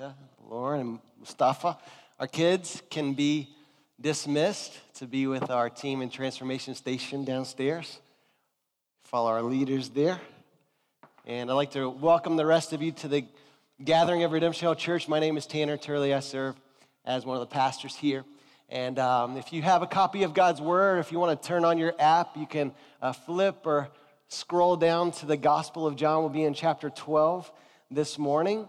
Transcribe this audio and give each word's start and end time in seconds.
Micah, 0.00 0.14
Lauren, 0.48 0.80
and 0.80 0.98
Mustafa. 1.18 1.76
Our 2.18 2.26
kids 2.26 2.82
can 2.88 3.12
be 3.12 3.50
dismissed 4.00 4.72
to 4.94 5.06
be 5.06 5.26
with 5.26 5.50
our 5.50 5.68
team 5.68 6.00
in 6.00 6.08
Transformation 6.08 6.74
Station 6.74 7.22
downstairs. 7.22 7.98
Follow 9.04 9.28
our 9.28 9.42
leaders 9.42 9.90
there. 9.90 10.18
And 11.26 11.50
I'd 11.50 11.54
like 11.54 11.72
to 11.72 11.90
welcome 11.90 12.36
the 12.36 12.46
rest 12.46 12.72
of 12.72 12.80
you 12.80 12.92
to 12.92 13.08
the 13.08 13.26
gathering 13.84 14.22
of 14.22 14.32
Redemption 14.32 14.64
Hill 14.64 14.74
Church. 14.74 15.06
My 15.06 15.20
name 15.20 15.36
is 15.36 15.44
Tanner 15.44 15.76
Turley. 15.76 16.14
I 16.14 16.20
serve 16.20 16.56
as 17.04 17.26
one 17.26 17.36
of 17.36 17.40
the 17.40 17.52
pastors 17.52 17.94
here. 17.94 18.24
And 18.70 18.98
um, 18.98 19.36
if 19.36 19.52
you 19.52 19.60
have 19.60 19.82
a 19.82 19.86
copy 19.86 20.22
of 20.22 20.32
God's 20.32 20.62
Word, 20.62 21.00
if 21.00 21.12
you 21.12 21.18
want 21.18 21.42
to 21.42 21.46
turn 21.46 21.66
on 21.66 21.76
your 21.76 21.92
app, 21.98 22.38
you 22.38 22.46
can 22.46 22.72
uh, 23.02 23.12
flip 23.12 23.66
or 23.66 23.90
scroll 24.28 24.76
down 24.76 25.10
to 25.12 25.26
the 25.26 25.36
Gospel 25.36 25.86
of 25.86 25.96
John. 25.96 26.20
We'll 26.20 26.30
be 26.30 26.44
in 26.44 26.54
chapter 26.54 26.88
12 26.88 27.52
this 27.90 28.18
morning. 28.18 28.66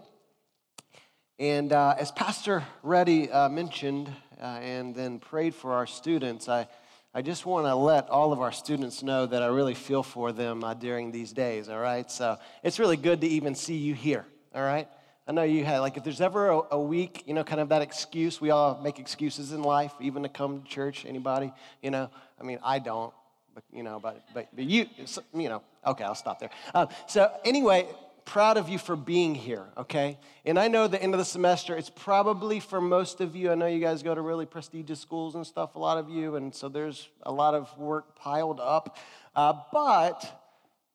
And 1.38 1.72
uh, 1.72 1.94
as 1.98 2.12
Pastor 2.12 2.62
Reddy 2.82 3.30
uh, 3.30 3.48
mentioned 3.48 4.10
uh, 4.40 4.44
and 4.44 4.94
then 4.94 5.18
prayed 5.18 5.54
for 5.54 5.72
our 5.72 5.86
students, 5.86 6.48
I, 6.48 6.68
I 7.14 7.22
just 7.22 7.46
want 7.46 7.66
to 7.66 7.74
let 7.74 8.08
all 8.10 8.32
of 8.32 8.40
our 8.40 8.52
students 8.52 9.02
know 9.02 9.26
that 9.26 9.42
I 9.42 9.46
really 9.46 9.74
feel 9.74 10.02
for 10.02 10.32
them 10.32 10.62
uh, 10.62 10.74
during 10.74 11.10
these 11.10 11.32
days, 11.32 11.68
all 11.68 11.78
right? 11.78 12.10
So 12.10 12.38
it's 12.62 12.78
really 12.78 12.96
good 12.96 13.22
to 13.22 13.26
even 13.26 13.54
see 13.54 13.76
you 13.76 13.94
here, 13.94 14.26
all 14.54 14.62
right? 14.62 14.88
I 15.26 15.32
know 15.32 15.42
you 15.42 15.64
had, 15.64 15.78
like, 15.78 15.96
if 15.96 16.04
there's 16.04 16.20
ever 16.20 16.50
a, 16.50 16.60
a, 16.72 16.80
week, 16.80 17.22
you 17.26 17.32
know, 17.32 17.44
kind 17.44 17.60
of 17.60 17.68
that 17.70 17.80
excuse, 17.80 18.40
we 18.40 18.50
all 18.50 18.80
make 18.82 18.98
excuses 18.98 19.52
in 19.52 19.62
life, 19.62 19.92
even 20.00 20.24
to 20.24 20.28
come 20.28 20.62
to 20.62 20.68
church, 20.68 21.06
anybody, 21.06 21.52
you 21.80 21.90
know? 21.90 22.10
I 22.40 22.44
mean, 22.44 22.58
I 22.62 22.78
don't, 22.78 23.14
but, 23.54 23.62
you 23.72 23.82
know, 23.82 24.00
but, 24.00 24.24
but, 24.34 24.48
but 24.54 24.64
you, 24.64 24.86
you 25.34 25.48
know, 25.48 25.62
okay, 25.86 26.04
I'll 26.04 26.14
stop 26.14 26.40
there. 26.40 26.50
Uh, 26.74 26.86
so, 27.06 27.32
anyway, 27.44 27.86
proud 28.32 28.56
of 28.56 28.70
you 28.70 28.78
for 28.78 28.96
being 28.96 29.34
here, 29.34 29.66
okay? 29.76 30.18
And 30.46 30.58
I 30.58 30.66
know 30.66 30.88
the 30.88 31.00
end 31.02 31.12
of 31.12 31.18
the 31.18 31.24
semester, 31.24 31.76
it's 31.76 31.90
probably 31.90 32.60
for 32.60 32.80
most 32.80 33.20
of 33.20 33.36
you, 33.36 33.52
I 33.52 33.54
know 33.54 33.66
you 33.66 33.78
guys 33.78 34.02
go 34.02 34.14
to 34.14 34.22
really 34.22 34.46
prestigious 34.46 35.00
schools 35.00 35.34
and 35.34 35.46
stuff, 35.46 35.74
a 35.74 35.78
lot 35.78 35.98
of 35.98 36.08
you, 36.08 36.36
and 36.36 36.54
so 36.54 36.70
there's 36.70 37.10
a 37.24 37.30
lot 37.30 37.52
of 37.52 37.76
work 37.76 38.16
piled 38.16 38.58
up. 38.58 38.96
Uh, 39.36 39.52
but, 39.70 40.48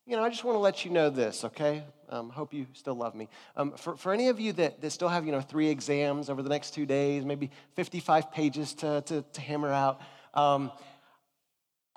you 0.08 0.18
know, 0.18 0.24
I 0.24 0.30
just 0.30 0.44
want 0.44 0.56
to 0.56 0.60
let 0.60 0.84
you 0.84 0.90
know 0.90 1.12
this, 1.12 1.44
okay? 1.44 1.84
Um, 2.10 2.32
hope 2.32 2.56
you 2.56 2.66
still 2.74 2.96
love 2.96 3.14
me. 3.14 3.30
Um, 3.56 3.74
for, 3.74 3.96
for 3.96 4.14
any 4.14 4.30
of 4.30 4.40
you 4.40 4.52
that, 4.54 4.82
that 4.82 4.90
still 4.90 5.10
have, 5.10 5.24
you 5.24 5.32
know, 5.32 5.42
three 5.42 5.70
exams 5.70 6.32
over 6.32 6.42
the 6.42 6.50
next 6.50 6.72
two 6.72 6.88
days, 6.88 7.24
maybe 7.24 7.52
55 7.76 8.32
pages 8.32 8.74
to, 8.74 9.02
to, 9.02 9.22
to 9.22 9.42
hammer 9.42 9.72
out, 9.72 10.02
um, 10.34 10.72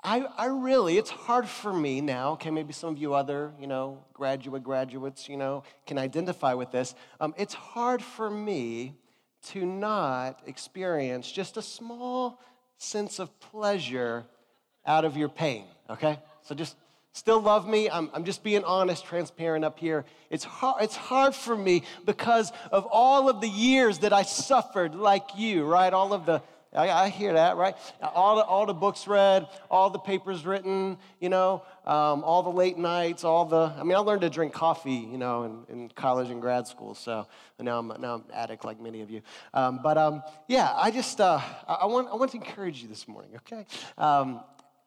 I, 0.03 0.21
I 0.35 0.45
really, 0.47 0.97
it's 0.97 1.11
hard 1.11 1.47
for 1.47 1.71
me 1.71 2.01
now, 2.01 2.31
okay, 2.31 2.49
maybe 2.49 2.73
some 2.73 2.89
of 2.89 2.97
you 2.97 3.13
other, 3.13 3.51
you 3.59 3.67
know, 3.67 4.03
graduate 4.13 4.63
graduates, 4.63 5.29
you 5.29 5.37
know, 5.37 5.63
can 5.85 5.99
identify 5.99 6.55
with 6.55 6.71
this. 6.71 6.95
Um, 7.19 7.35
it's 7.37 7.53
hard 7.53 8.01
for 8.01 8.29
me 8.29 8.95
to 9.49 9.65
not 9.65 10.41
experience 10.47 11.31
just 11.31 11.55
a 11.57 11.61
small 11.61 12.41
sense 12.77 13.19
of 13.19 13.39
pleasure 13.39 14.25
out 14.87 15.05
of 15.05 15.15
your 15.17 15.29
pain, 15.29 15.65
okay? 15.87 16.19
So 16.41 16.55
just 16.55 16.75
still 17.13 17.39
love 17.39 17.67
me. 17.67 17.87
I'm, 17.87 18.09
I'm 18.13 18.23
just 18.23 18.43
being 18.43 18.63
honest, 18.63 19.05
transparent 19.05 19.63
up 19.63 19.77
here. 19.77 20.05
It's 20.31 20.43
hard, 20.43 20.83
it's 20.83 20.95
hard 20.95 21.35
for 21.35 21.55
me 21.55 21.83
because 22.05 22.51
of 22.71 22.87
all 22.91 23.29
of 23.29 23.39
the 23.39 23.49
years 23.49 23.99
that 23.99 24.13
I 24.13 24.23
suffered 24.23 24.95
like 24.95 25.37
you, 25.37 25.63
right? 25.63 25.93
All 25.93 26.11
of 26.11 26.25
the 26.25 26.41
I, 26.73 26.89
I, 26.89 27.09
hear 27.09 27.33
that, 27.33 27.57
right? 27.57 27.75
All 28.01 28.37
the, 28.37 28.43
all 28.43 28.65
the 28.65 28.73
books 28.73 29.05
read, 29.05 29.47
all 29.69 29.89
the 29.89 29.99
papers 29.99 30.45
written, 30.45 30.97
you 31.19 31.27
know, 31.27 31.63
um, 31.85 32.23
all 32.23 32.43
the 32.43 32.49
late 32.49 32.77
nights, 32.77 33.25
all 33.25 33.43
the, 33.43 33.73
I 33.77 33.83
mean, 33.83 33.95
I 33.95 33.99
learned 33.99 34.21
to 34.21 34.29
drink 34.29 34.53
coffee, 34.53 34.91
you 34.91 35.17
know, 35.17 35.43
in, 35.43 35.81
in 35.81 35.89
college 35.89 36.29
and 36.29 36.41
grad 36.41 36.67
school, 36.67 36.95
so 36.95 37.27
now 37.59 37.79
I'm, 37.79 37.87
now 37.99 38.15
I'm 38.15 38.21
an 38.21 38.31
addict 38.33 38.63
like 38.63 38.79
many 38.79 39.01
of 39.01 39.09
you. 39.09 39.21
Um, 39.53 39.81
but 39.83 39.97
um, 39.97 40.23
yeah, 40.47 40.71
I 40.73 40.91
just, 40.91 41.19
uh, 41.19 41.41
I, 41.67 41.87
want, 41.87 42.07
I 42.09 42.15
want 42.15 42.31
to 42.31 42.37
encourage 42.37 42.81
you 42.81 42.87
this 42.87 43.05
morning, 43.05 43.31
okay? 43.35 43.65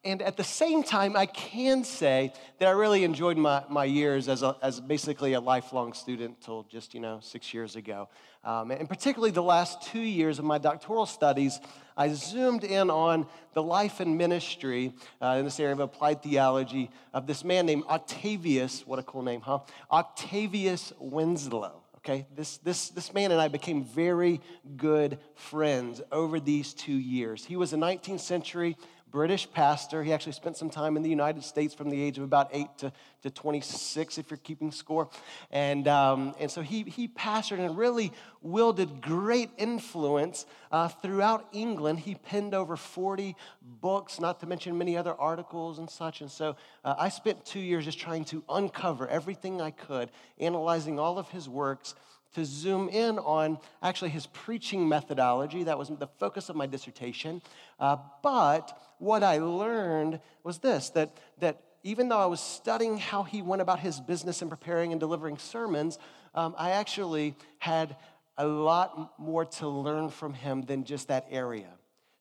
And 0.05 0.20
at 0.20 0.36
the 0.36 0.44
same 0.44 0.83
time, 0.83 1.16
I 1.16 1.24
can 1.24 1.83
say 1.83 2.34
that 2.58 2.68
I 2.68 2.73
really 2.73 3.05
enjoyed 3.05 3.39
my, 3.39 3.64
my 3.70 3.86
years 3.86 4.28
as, 4.28 4.42
a, 4.42 4.55
as 4.61 4.78
basically 4.78 5.33
a 5.33 5.40
lifelong 5.40 5.95
student 5.95 6.42
till 6.42 6.64
just, 6.64 6.92
you 6.92 7.01
know, 7.01 7.20
six 7.23 7.55
years 7.55 7.74
ago. 7.74 8.11
Um, 8.45 8.70
and 8.70 8.86
particularly 8.86 9.30
the 9.30 9.42
last 9.42 9.80
two 9.83 10.01
years 10.01 10.39
of 10.39 10.45
my 10.45 10.58
doctoral 10.58 11.06
studies, 11.06 11.58
I 11.96 12.12
zoomed 12.12 12.64
in 12.64 12.90
on 12.90 13.27
the 13.55 13.62
life 13.62 14.01
and 14.01 14.18
ministry 14.18 14.92
uh, 15.23 15.36
in 15.39 15.46
this 15.46 15.58
area 15.58 15.73
of 15.73 15.80
applied 15.80 16.23
theology 16.23 16.90
of 17.14 17.27
this 17.27 17.42
man 17.42 17.64
named 17.64 17.84
Octavius, 17.89 18.86
what 18.86 18.98
a 18.98 19.02
cool 19.02 19.23
name, 19.23 19.40
huh? 19.40 19.61
Octavius 19.90 20.92
Winslow 20.98 21.80
okay? 22.05 22.27
This, 22.36 22.58
this, 22.58 22.90
this 22.90 23.14
man 23.14 23.33
and 23.33 23.40
I 23.40 23.48
became 23.48 23.83
very 23.83 24.42
good 24.77 25.18
friends 25.34 26.02
over 26.12 26.39
these 26.39 26.74
two 26.74 26.92
years. 26.92 27.46
He 27.46 27.57
was 27.57 27.73
a 27.73 27.77
19th 27.77 28.20
century 28.20 28.77
British 29.14 29.48
pastor. 29.52 30.02
He 30.02 30.13
actually 30.13 30.33
spent 30.33 30.57
some 30.57 30.69
time 30.69 30.97
in 30.97 31.05
the 31.05 31.08
United 31.08 31.45
States 31.45 31.73
from 31.73 31.89
the 31.89 32.02
age 32.02 32.19
of 32.19 32.25
about 32.25 32.48
8 32.52 32.67
to, 32.79 32.92
to 33.23 33.30
26, 33.30 34.19
if 34.19 34.29
you're 34.29 34.39
keeping 34.39 34.73
score. 34.73 35.08
And, 35.52 35.86
um, 35.86 36.35
and 36.41 36.51
so 36.51 36.63
he, 36.63 36.83
he 36.83 37.07
pastored 37.07 37.61
and 37.61 37.79
really 37.79 38.11
wielded 38.42 39.01
great 39.01 39.51
influence 39.57 40.47
uh, 40.73 40.89
throughout 40.89 41.47
England. 41.52 42.01
He 42.01 42.17
penned 42.17 42.55
over 42.55 42.77
40 42.77 43.36
books, 43.80 44.19
not 44.19 44.41
to 44.41 44.47
mention 44.47 44.77
many 44.77 44.97
other 44.97 45.14
articles 45.14 45.79
and 45.79 45.89
such. 45.89 46.20
And 46.20 46.29
so 46.29 46.57
uh, 46.85 46.96
I 46.98 47.08
spent 47.08 47.45
two 47.45 47.61
years 47.61 47.85
just 47.85 48.01
trying 48.01 48.25
to 48.25 48.42
uncover 48.48 49.07
everything 49.07 49.61
I 49.61 49.70
could, 49.70 50.11
analyzing 50.41 50.98
all 50.98 51.20
of 51.20 51.29
his 51.29 51.48
works 51.48 51.95
to 52.34 52.45
zoom 52.45 52.89
in 52.89 53.18
on 53.18 53.58
actually 53.83 54.11
his 54.11 54.27
preaching 54.27 54.89
methodology. 54.89 55.64
That 55.64 55.78
was 55.78 55.89
the 55.89 56.08
focus 56.18 56.48
of 56.48 56.56
my 56.56 56.67
dissertation. 56.67 57.42
Uh, 57.80 57.96
but 58.22 58.78
what 58.98 59.22
I 59.22 59.39
learned 59.39 60.20
was 60.42 60.58
this 60.58 60.90
that, 60.90 61.17
that 61.39 61.61
even 61.83 62.08
though 62.08 62.18
I 62.18 62.27
was 62.27 62.40
studying 62.40 62.98
how 62.98 63.22
he 63.22 63.42
went 63.42 63.62
about 63.62 63.80
his 63.80 64.00
business 64.00 64.42
and 64.42 64.50
preparing 64.50 64.92
and 64.92 65.00
delivering 65.00 65.39
sermons, 65.39 65.98
um, 66.34 66.55
I 66.58 66.72
actually 66.72 67.36
had 67.58 67.96
a 68.36 68.46
lot 68.46 69.18
more 69.18 69.45
to 69.45 69.68
learn 69.68 70.08
from 70.08 70.34
him 70.34 70.62
than 70.62 70.84
just 70.84 71.08
that 71.08 71.27
area. 71.30 71.68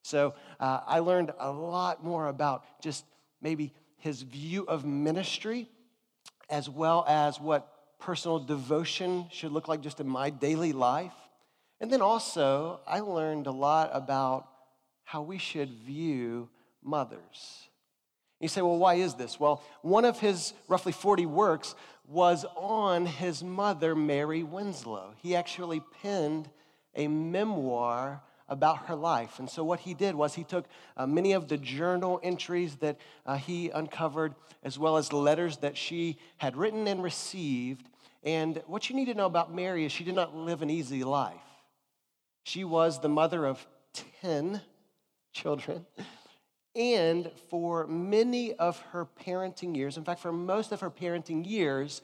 So 0.04 0.36
uh, 0.60 0.82
I 0.86 1.00
learned 1.00 1.32
a 1.40 1.52
lot 1.52 2.04
more 2.04 2.28
about 2.28 2.66
just 2.82 3.06
maybe 3.42 3.74
his 3.98 4.22
view 4.22 4.66
of 4.68 4.86
ministry 4.86 5.70
as 6.50 6.70
well 6.70 7.06
as 7.08 7.40
what 7.40 7.73
personal 8.04 8.38
devotion 8.38 9.26
should 9.32 9.52
look 9.54 9.70
like 9.70 9.80
just 9.80 10.02
in 10.02 10.08
my 10.08 10.30
daily 10.30 10.74
life. 10.74 11.14
And 11.80 11.90
then 11.90 12.02
also, 12.02 12.82
I 12.86 13.00
learned 13.00 13.48
a 13.48 13.52
lot 13.52 13.92
about 13.94 14.48
how 15.06 15.22
we 15.22 15.38
should 15.38 15.70
view 15.70 16.50
mothers. 16.84 17.70
You 18.42 18.50
say, 18.50 18.62
well, 18.62 18.78
why 18.78 18.96
is 18.96 19.14
this? 19.14 19.40
Well, 19.40 19.64
one 19.82 20.04
of 20.04 20.20
his 20.20 20.54
roughly 20.68 20.92
40 20.92 21.26
works 21.28 21.76
was 22.06 22.46
on 22.58 23.06
his 23.06 23.42
mother, 23.42 23.96
Mary 23.96 24.44
Winslow. 24.44 25.14
He 25.22 25.34
actually 25.34 25.82
penned 26.02 26.50
a 26.96 27.08
memoir 27.08 28.22
about 28.50 28.88
her 28.88 28.96
life. 28.96 29.40
And 29.40 29.50
so, 29.50 29.64
what 29.64 29.80
he 29.80 29.94
did 29.94 30.14
was 30.14 30.34
he 30.34 30.44
took 30.44 30.66
uh, 30.98 31.08
many 31.08 31.32
of 31.32 31.48
the 31.48 31.58
journal 31.58 32.20
entries 32.22 32.76
that 32.78 32.98
uh, 33.26 33.38
he 33.38 33.70
uncovered, 33.70 34.36
as 34.62 34.78
well 34.78 34.98
as 34.98 35.14
letters 35.14 35.58
that 35.58 35.78
she 35.78 36.18
had 36.38 36.58
written 36.58 36.86
and 36.88 37.02
received, 37.02 37.88
and 38.24 38.62
what 38.68 38.90
you 38.90 38.96
need 38.96 39.06
to 39.06 39.14
know 39.14 39.26
about 39.26 39.54
Mary 39.54 39.86
is 39.86 39.92
she 39.92 40.04
did 40.04 40.16
not 40.16 40.36
live 40.36 40.62
an 40.62 40.70
easy 40.70 41.04
life. 41.04 41.36
She 42.44 42.64
was 42.64 43.00
the 43.00 43.10
mother 43.10 43.46
of 43.46 43.66
10 44.22 44.62
children. 45.34 45.86
And 46.76 47.30
for 47.50 47.86
many 47.86 48.54
of 48.54 48.80
her 48.92 49.06
parenting 49.06 49.76
years, 49.76 49.98
in 49.98 50.04
fact, 50.04 50.22
for 50.22 50.32
most 50.32 50.72
of 50.72 50.80
her 50.80 50.90
parenting 50.90 51.48
years, 51.48 52.02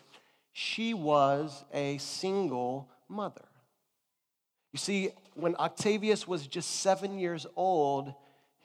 she 0.52 0.94
was 0.94 1.64
a 1.74 1.98
single 1.98 2.90
mother. 3.08 3.46
You 4.72 4.78
see, 4.78 5.12
when 5.34 5.56
Octavius 5.56 6.28
was 6.28 6.46
just 6.46 6.82
seven 6.82 7.18
years 7.18 7.48
old, 7.56 8.14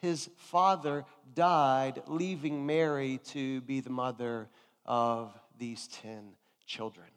his 0.01 0.29
father 0.37 1.05
died, 1.33 2.03
leaving 2.05 2.65
Mary 2.65 3.19
to 3.29 3.61
be 3.61 3.79
the 3.79 3.89
mother 3.89 4.49
of 4.85 5.33
these 5.57 5.87
10 5.87 6.33
children. 6.67 7.07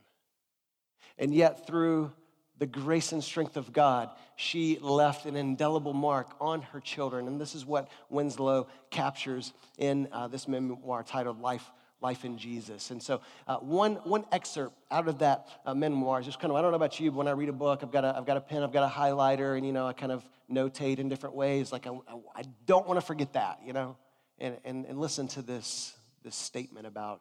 And 1.19 1.35
yet, 1.35 1.67
through 1.67 2.13
the 2.59 2.67
grace 2.67 3.13
and 3.13 3.23
strength 3.23 3.57
of 3.57 3.73
God, 3.73 4.11
she 4.37 4.79
left 4.81 5.27
an 5.27 5.37
indelible 5.37 5.93
mark 5.93 6.35
on 6.41 6.63
her 6.63 6.81
children. 6.81 7.27
And 7.29 7.41
this 7.41 7.55
is 7.55 7.65
what 7.65 7.89
Winslow 8.11 8.69
captures 8.91 9.53
in 9.79 10.09
uh, 10.13 10.29
this 10.29 10.49
memoir 10.49 11.05
titled 11.05 11.41
Life, 11.41 11.71
Life 12.01 12.25
in 12.25 12.37
Jesus. 12.37 12.91
And 12.91 13.03
so, 13.03 13.21
uh, 13.47 13.57
one, 13.57 13.95
one 14.05 14.25
excerpt 14.33 14.75
out 14.91 15.09
of 15.09 15.19
that 15.21 15.49
uh, 15.65 15.75
memoir 15.75 16.21
is 16.21 16.27
just 16.27 16.41
kind 16.41 16.51
of, 16.51 16.57
I 16.57 16.63
don't 16.63 16.73
know 16.73 16.77
about 16.77 16.99
you, 16.99 17.11
but 17.11 17.19
when 17.19 17.29
I 17.29 17.33
read 17.33 17.49
a 17.49 17.53
book, 17.53 17.81
I've 17.83 17.93
got 17.93 18.05
a, 18.05 18.17
I've 18.17 18.27
got 18.27 18.37
a 18.37 18.41
pen, 18.41 18.63
I've 18.63 18.73
got 18.73 18.85
a 18.85 18.93
highlighter, 18.93 19.57
and, 19.57 19.65
you 19.65 19.73
know, 19.73 19.87
I 19.87 19.93
kind 19.93 20.13
of 20.13 20.25
notate 20.51 20.99
in 20.99 21.09
different 21.09 21.37
ways. 21.37 21.71
Like, 21.71 21.87
I, 21.87 21.91
I, 22.35 22.43
don't 22.67 22.87
want 22.87 22.99
to 22.99 23.07
forget 23.07 23.35
that, 23.35 23.61
you 23.65 23.73
know? 23.73 23.97
And, 24.39 24.57
and, 24.65 24.87
and 24.87 24.99
listen 24.99 25.29
to 25.29 25.43
this, 25.43 25.95
this 26.23 26.37
statement 26.37 26.87
about 26.87 27.21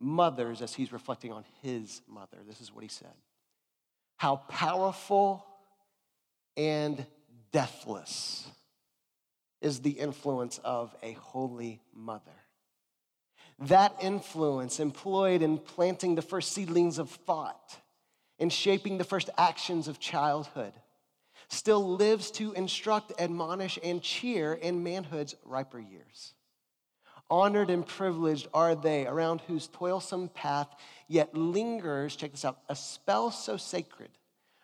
mothers 0.00 0.62
as 0.62 0.74
he's 0.74 0.92
reflecting 0.92 1.32
on 1.32 1.44
his 1.62 2.02
mother. 2.08 2.38
This 2.46 2.60
is 2.60 2.72
what 2.72 2.82
he 2.82 2.88
said 2.88 3.14
how 4.16 4.36
powerful 4.36 5.44
and 6.56 7.04
deathless 7.52 8.46
is 9.60 9.80
the 9.80 9.90
influence 9.90 10.58
of 10.64 10.94
a 11.02 11.12
holy 11.12 11.80
mother. 11.92 12.32
That 13.60 13.94
influence, 14.00 14.80
employed 14.80 15.42
in 15.42 15.58
planting 15.58 16.14
the 16.14 16.22
first 16.22 16.52
seedlings 16.52 16.98
of 16.98 17.10
thought, 17.10 17.76
in 18.38 18.50
shaping 18.50 18.98
the 18.98 19.04
first 19.04 19.30
actions 19.38 19.88
of 19.88 20.00
childhood, 20.00 20.72
still 21.48 21.96
lives 21.96 22.30
to 22.32 22.52
instruct, 22.52 23.12
admonish, 23.18 23.78
and 23.82 24.02
cheer 24.02 24.54
in 24.54 24.82
manhood's 24.82 25.34
riper 25.44 25.78
years. 25.78 26.34
Honored 27.30 27.70
and 27.70 27.86
privileged 27.86 28.48
are 28.52 28.74
they 28.74 29.06
around 29.06 29.40
whose 29.42 29.68
toilsome 29.68 30.28
path 30.28 30.68
yet 31.08 31.34
lingers, 31.34 32.16
check 32.16 32.32
this 32.32 32.44
out, 32.44 32.58
a 32.68 32.76
spell 32.76 33.30
so 33.30 33.56
sacred, 33.56 34.10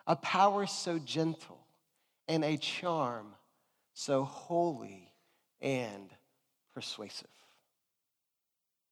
a 0.05 0.15
power 0.15 0.65
so 0.67 0.99
gentle, 0.99 1.59
and 2.27 2.43
a 2.43 2.57
charm 2.57 3.33
so 3.93 4.23
holy 4.23 5.11
and 5.61 6.09
persuasive. 6.73 7.27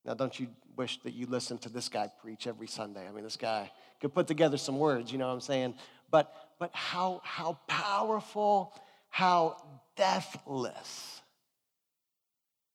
Now, 0.06 0.13
don't 0.13 0.39
you 0.39 0.48
wish 0.75 1.00
that 1.04 1.13
you 1.13 1.27
listened 1.27 1.62
to 1.62 1.69
this 1.69 1.89
guy 1.89 2.10
preach 2.22 2.48
every 2.48 2.68
Sunday? 2.68 3.07
I 3.07 3.12
mean, 3.12 3.24
this 3.24 3.38
guy 3.38 3.72
could 4.01 4.13
put 4.13 4.27
together 4.27 4.57
some 4.57 4.80
words, 4.80 5.12
you 5.12 5.18
know 5.18 5.27
what 5.27 5.33
I'm 5.33 5.42
saying? 5.42 5.75
But, 6.10 6.33
but 6.57 6.72
how, 6.74 7.22
how 7.24 7.60
powerful, 7.68 8.74
how 9.10 9.57
deathless 9.95 11.19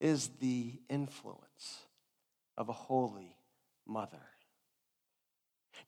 is 0.05 0.29
the 0.39 0.71
influence 0.91 1.81
of 2.59 2.69
a 2.69 2.73
holy 2.73 3.39
mother. 3.87 4.21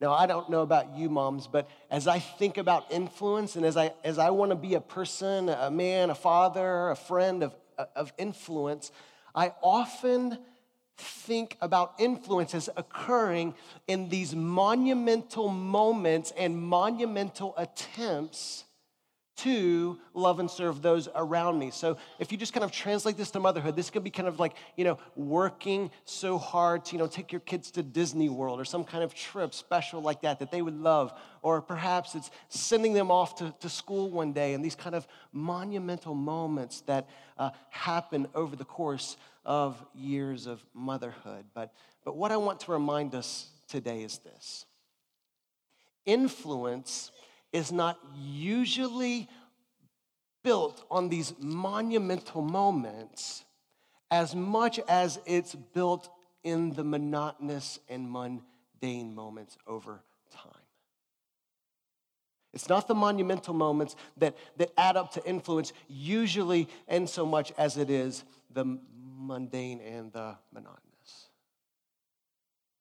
Now, 0.01 0.15
I 0.15 0.27
don't 0.27 0.49
know 0.49 0.63
about 0.63 0.97
you 0.97 1.11
moms, 1.11 1.47
but 1.47 1.69
as 1.91 2.09
I 2.09 2.19
think 2.19 2.57
about 2.57 2.91
influence 2.91 3.57
and 3.57 3.67
as 3.67 3.77
I, 3.77 3.93
as 4.03 4.19
I 4.19 4.31
want 4.31 4.53
to 4.53 4.57
be 4.57 4.73
a 4.73 4.81
person, 4.81 5.51
a 5.51 5.71
man, 5.71 6.09
a 6.09 6.15
father, 6.15 6.89
a 6.89 6.97
friend 6.97 7.43
of, 7.43 7.55
of 7.95 8.11
influence, 8.17 8.91
I 9.35 9.53
often 9.63 10.39
think 10.97 11.59
about 11.61 11.93
influences 11.99 12.71
occurring 12.75 13.55
in 13.87 14.09
these 14.09 14.35
monumental 14.35 15.49
moments 15.49 16.33
and 16.39 16.57
monumental 16.57 17.53
attempts 17.59 18.65
to 19.37 19.99
love 20.15 20.41
and 20.41 20.51
serve 20.51 20.81
those 20.81 21.09
around 21.15 21.59
me. 21.59 21.71
So 21.71 21.99
if 22.19 22.33
you 22.33 22.39
just 22.39 22.55
kind 22.55 22.65
of 22.65 22.73
translate 22.73 23.17
this 23.19 23.31
to 23.33 23.41
motherhood, 23.41 23.77
this 23.77 23.91
could 23.91 24.03
be 24.03 24.11
kind 24.11 24.27
of 24.27 24.41
like, 24.41 24.55
you 24.77 24.85
know, 24.85 24.99
working 25.15 25.91
so 26.07 26.39
hard 26.39 26.87
to, 26.87 26.93
you 26.93 26.99
know, 26.99 27.07
take 27.07 27.33
your 27.33 27.43
kids 27.43 27.71
to 27.73 27.83
Disney 27.83 28.31
World 28.31 28.59
or 28.59 28.65
some 28.65 28.83
kind 28.83 29.05
of 29.05 29.15
trip 29.15 29.53
special 29.53 30.01
like 30.01 30.23
that 30.23 30.39
that 30.39 30.51
they 30.51 30.63
would 30.63 30.81
love. 30.81 31.13
Or 31.43 31.61
perhaps 31.61 32.15
it's 32.15 32.31
sending 32.49 32.95
them 32.95 33.11
off 33.11 33.37
to, 33.37 33.55
to 33.61 33.69
school 33.69 34.11
one 34.11 34.33
day 34.33 34.55
and 34.55 34.65
these 34.65 34.75
kind 34.75 34.95
of 34.95 35.07
monumental 35.33 36.15
moments 36.15 36.81
that 36.83 37.09
uh, 37.37 37.51
happen 37.69 38.29
over 38.35 38.57
the 38.57 38.65
course 38.65 39.19
of 39.45 39.83
years 39.95 40.47
of 40.47 40.65
motherhood. 40.73 41.45
But, 41.55 41.75
but 42.05 42.17
what 42.17 42.33
I 42.33 42.39
want 42.39 42.61
to 42.61 42.73
remind 42.73 43.15
us 43.15 43.49
today 43.69 44.03
is 44.03 44.19
this 44.19 44.65
influence 46.07 47.11
is 47.57 47.73
not 47.73 47.99
usually 48.15 49.29
built 50.45 50.85
on 50.91 51.09
these 51.09 51.33
monumental 51.41 52.43
moments 52.43 53.45
as 54.11 54.35
much 54.35 54.79
as 54.89 55.19
it's 55.25 55.55
built 55.55 56.11
in 56.45 56.75
the 56.75 56.85
monotonous 56.85 57.81
and 57.89 58.11
mundane 58.11 59.15
moments 59.15 59.57
over 59.67 60.03
time. 60.31 60.53
It's 62.53 62.69
not 62.69 62.89
the 62.89 62.95
monumental 62.95 63.55
moments 63.55 63.97
that, 64.19 64.37
that 64.59 64.71
add 64.77 64.99
up 64.99 65.13
to 65.13 65.25
influence, 65.25 65.73
usually, 65.89 66.69
and 66.87 67.09
so 67.09 67.25
much 67.25 67.53
as 67.57 67.79
it 67.79 67.89
is 67.89 68.25
the 68.51 68.79
mundane 69.03 69.81
and 69.81 70.13
the 70.13 70.37
monotonous. 70.53 71.29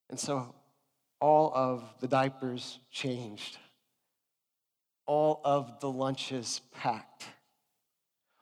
And 0.09 0.19
so 0.19 0.53
all 1.21 1.51
of 1.55 1.83
the 2.01 2.07
diapers 2.07 2.79
changed 2.91 3.57
all 5.05 5.41
of 5.43 5.79
the 5.79 5.89
lunches 5.89 6.61
packed, 6.73 7.25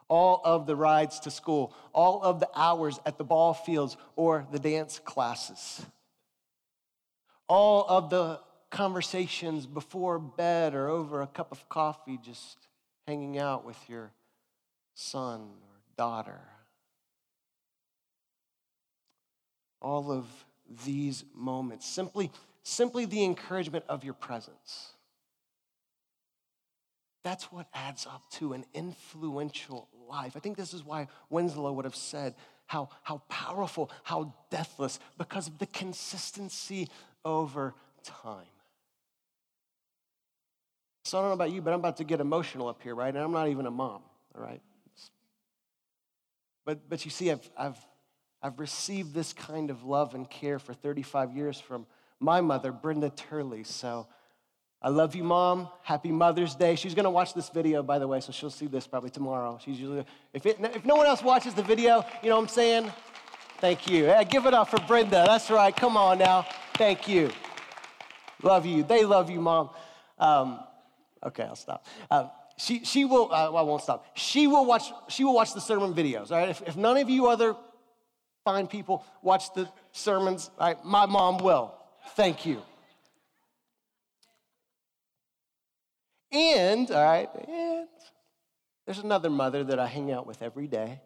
all 0.08 0.42
of 0.44 0.66
the 0.66 0.76
rides 0.76 1.20
to 1.22 1.32
school, 1.32 1.74
all 1.94 2.22
of 2.22 2.40
the 2.40 2.50
hours 2.56 3.00
at 3.06 3.18
the 3.18 3.24
ball 3.24 3.54
fields 3.54 3.98
or 4.16 4.48
the 4.52 4.60
dance 4.60 5.00
classes, 5.00 5.86
all 7.48 7.86
of 7.88 8.10
the 8.10 8.40
conversations 8.70 9.66
before 9.66 10.20
bed 10.20 10.74
or 10.74 10.88
over 10.90 11.22
a 11.22 11.28
cup 11.28 11.52
of 11.52 11.68
coffee, 11.70 12.20
just 12.24 12.68
hanging 13.08 13.38
out 13.38 13.66
with 13.66 13.78
your 13.88 14.12
son 14.96 15.42
or 15.42 15.82
daughter. 15.98 16.40
All 19.82 20.12
of 20.12 20.26
these 20.86 21.26
moments, 21.36 21.86
simply, 21.86 22.32
simply 22.64 23.06
the 23.06 23.24
encouragement 23.24 23.84
of 23.90 24.04
your 24.04 24.14
presence 24.14 24.94
that's 27.24 27.46
what 27.52 27.68
adds 27.74 28.06
up 28.06 28.30
to 28.32 28.54
an 28.54 28.66
influential 28.74 29.88
life. 30.10 30.34
I 30.36 30.40
think 30.40 30.58
this 30.58 30.74
is 30.74 30.84
why 30.84 31.08
Winslow 31.30 31.72
would 31.74 31.86
have 31.86 31.96
said 31.96 32.36
how, 32.68 32.90
how 33.02 33.22
powerful, 33.30 33.90
how 34.04 34.34
deathless, 34.50 35.00
because 35.18 35.48
of 35.48 35.58
the 35.58 35.68
consistency 35.68 36.90
over 37.24 37.74
time. 38.04 38.46
So 41.06 41.18
I 41.18 41.22
don't 41.22 41.30
know 41.30 41.34
about 41.34 41.52
you, 41.52 41.62
but 41.62 41.74
I'm 41.74 41.80
about 41.80 41.98
to 41.98 42.04
get 42.04 42.22
emotional 42.22 42.68
up 42.68 42.82
here, 42.82 42.96
right? 42.96 43.14
And 43.14 43.18
I'm 43.18 43.32
not 43.32 43.50
even 43.50 43.66
a 43.66 43.72
mom, 43.72 44.02
all 44.36 44.42
right? 44.42 44.62
But, 46.66 46.90
but 46.90 47.04
you 47.04 47.12
see, 47.12 47.30
I've, 47.30 47.50
I've, 47.58 47.78
I've 48.42 48.60
received 48.60 49.14
this 49.14 49.34
kind 49.34 49.70
of 49.70 49.84
love 49.84 50.16
and 50.16 50.30
care 50.30 50.60
for 50.60 50.74
35 50.74 51.36
years 51.36 51.60
from 51.60 51.86
my 52.20 52.40
mother, 52.40 52.72
Brenda 52.72 53.10
Turley. 53.10 53.64
So 53.64 54.08
I 54.84 54.90
love 54.90 55.16
you, 55.16 55.24
mom. 55.24 55.70
Happy 55.82 56.12
Mother's 56.12 56.56
Day. 56.56 56.76
She's 56.76 56.94
gonna 56.94 57.10
watch 57.10 57.34
this 57.34 57.48
video, 57.48 57.82
by 57.82 58.00
the 58.00 58.08
way, 58.08 58.20
so 58.20 58.34
she'll 58.34 58.50
see 58.50 58.68
this 58.68 58.86
probably 58.86 59.10
tomorrow. 59.10 59.58
She's 59.64 59.80
usually, 59.80 60.04
if, 60.34 60.46
it, 60.46 60.58
if 60.60 60.84
no 60.84 60.96
one 60.96 61.08
else 61.08 61.24
watches 61.24 61.54
the 61.54 61.64
video, 61.64 62.06
you 62.22 62.30
know 62.30 62.36
what 62.36 62.42
I'm 62.42 62.48
saying? 62.50 62.92
Thank 63.60 63.90
you. 63.90 64.06
Hey, 64.06 64.26
give 64.30 64.46
it 64.46 64.54
up 64.54 64.68
for 64.68 64.80
Brenda. 64.80 65.24
That's 65.26 65.50
right. 65.50 65.74
Come 65.74 65.96
on 65.96 66.18
now. 66.18 66.46
Thank 66.74 67.08
you. 67.08 67.32
Love 68.42 68.66
you. 68.66 68.84
They 68.84 69.06
love 69.06 69.30
you, 69.30 69.40
mom. 69.40 69.70
Um, 70.20 70.60
okay, 71.26 71.44
I'll 71.44 71.56
stop. 71.56 71.86
Uh, 72.12 72.28
she, 72.58 72.84
she 72.84 73.06
will, 73.06 73.32
uh, 73.32 73.52
well, 73.52 73.58
I 73.58 73.62
won't 73.62 73.82
stop. 73.82 74.06
She 74.18 74.48
will 74.48 74.66
watch, 74.66 74.92
she 75.08 75.24
will 75.24 75.34
watch 75.34 75.54
the 75.54 75.62
sermon 75.62 75.94
videos, 75.94 76.30
all 76.30 76.40
right? 76.40 76.50
If, 76.50 76.62
if 76.68 76.76
none 76.76 76.98
of 76.98 77.10
you 77.10 77.28
other 77.28 77.56
fine 78.44 78.68
people 78.68 79.06
watch 79.22 79.54
the 79.54 79.70
sermons, 79.94 80.52
all 80.60 80.68
right, 80.68 80.84
my 80.84 81.06
mom 81.06 81.38
will. 81.38 81.74
Thank 82.18 82.46
you. 82.46 82.62
And, 86.34 86.90
all 86.90 87.04
right, 87.04 87.30
and 87.48 87.88
there's 88.86 88.98
another 88.98 89.30
mother 89.30 89.64
that 89.66 89.78
I 89.78 89.86
hang 89.86 90.12
out 90.12 90.26
with 90.26 90.42
every 90.42 90.68
day. 90.68 91.00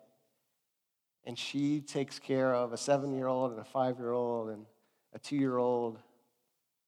And 1.25 1.37
she 1.37 1.81
takes 1.81 2.17
care 2.17 2.55
of 2.55 2.71
a 2.71 2.77
seven 2.77 3.13
year 3.13 3.27
old 3.27 3.51
and 3.51 3.59
a 3.59 3.65
five 3.65 3.97
year 3.99 4.11
old 4.11 4.49
and 4.49 4.65
a 5.13 5.19
two 5.19 5.35
year 5.35 5.57
old 5.57 5.99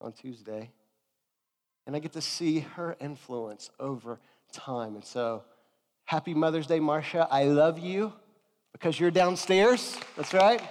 on 0.00 0.12
Tuesday. 0.12 0.70
And 1.86 1.94
I 1.94 1.98
get 1.98 2.12
to 2.14 2.22
see 2.22 2.60
her 2.60 2.96
influence 2.98 3.70
over 3.78 4.18
time. 4.52 4.94
And 4.94 5.04
so, 5.04 5.44
happy 6.06 6.32
Mother's 6.32 6.66
Day, 6.66 6.80
Marcia. 6.80 7.28
I 7.30 7.44
love 7.44 7.78
you 7.78 8.14
because 8.72 8.98
you're 8.98 9.10
downstairs. 9.10 9.98
That's 10.16 10.32
right. 10.32 10.62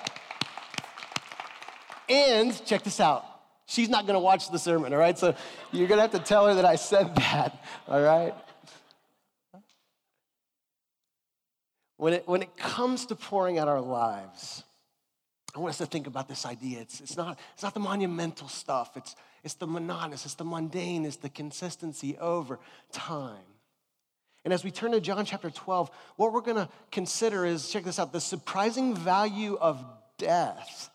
And 2.09 2.65
check 2.65 2.81
this 2.81 2.99
out 2.99 3.28
She's 3.69 3.87
not 3.87 4.07
going 4.07 4.15
to 4.15 4.19
watch 4.19 4.49
the 4.49 4.57
sermon, 4.57 4.93
all 4.93 4.99
right? 4.99 5.15
So 5.15 5.35
you're 5.71 5.87
going 5.87 5.99
to 5.99 6.01
have 6.01 6.11
to 6.11 6.27
tell 6.27 6.47
her 6.47 6.55
that 6.55 6.65
I 6.65 6.75
said 6.75 7.15
that, 7.17 7.63
all 7.87 8.01
right? 8.01 8.33
When 11.97 12.13
it, 12.13 12.27
when 12.27 12.41
it 12.41 12.57
comes 12.57 13.05
to 13.07 13.15
pouring 13.15 13.59
out 13.59 13.67
our 13.67 13.79
lives, 13.79 14.63
I 15.55 15.59
want 15.59 15.69
us 15.69 15.77
to 15.77 15.85
think 15.85 16.07
about 16.07 16.27
this 16.27 16.47
idea. 16.47 16.79
It's, 16.79 16.99
it's, 16.99 17.15
not, 17.15 17.37
it's 17.53 17.61
not 17.61 17.75
the 17.75 17.79
monumental 17.79 18.47
stuff, 18.47 18.97
it's, 18.97 19.15
it's 19.43 19.53
the 19.53 19.67
monotonous, 19.67 20.25
it's 20.25 20.33
the 20.33 20.45
mundane, 20.45 21.05
it's 21.05 21.17
the 21.17 21.29
consistency 21.29 22.17
over 22.17 22.57
time. 22.91 23.37
And 24.45 24.51
as 24.51 24.63
we 24.63 24.71
turn 24.71 24.93
to 24.93 24.99
John 24.99 25.25
chapter 25.25 25.51
12, 25.51 25.91
what 26.15 26.33
we're 26.33 26.41
going 26.41 26.57
to 26.57 26.69
consider 26.91 27.45
is 27.45 27.69
check 27.69 27.83
this 27.83 27.99
out 27.99 28.13
the 28.13 28.19
surprising 28.19 28.95
value 28.95 29.59
of 29.61 29.85
death 30.17 30.89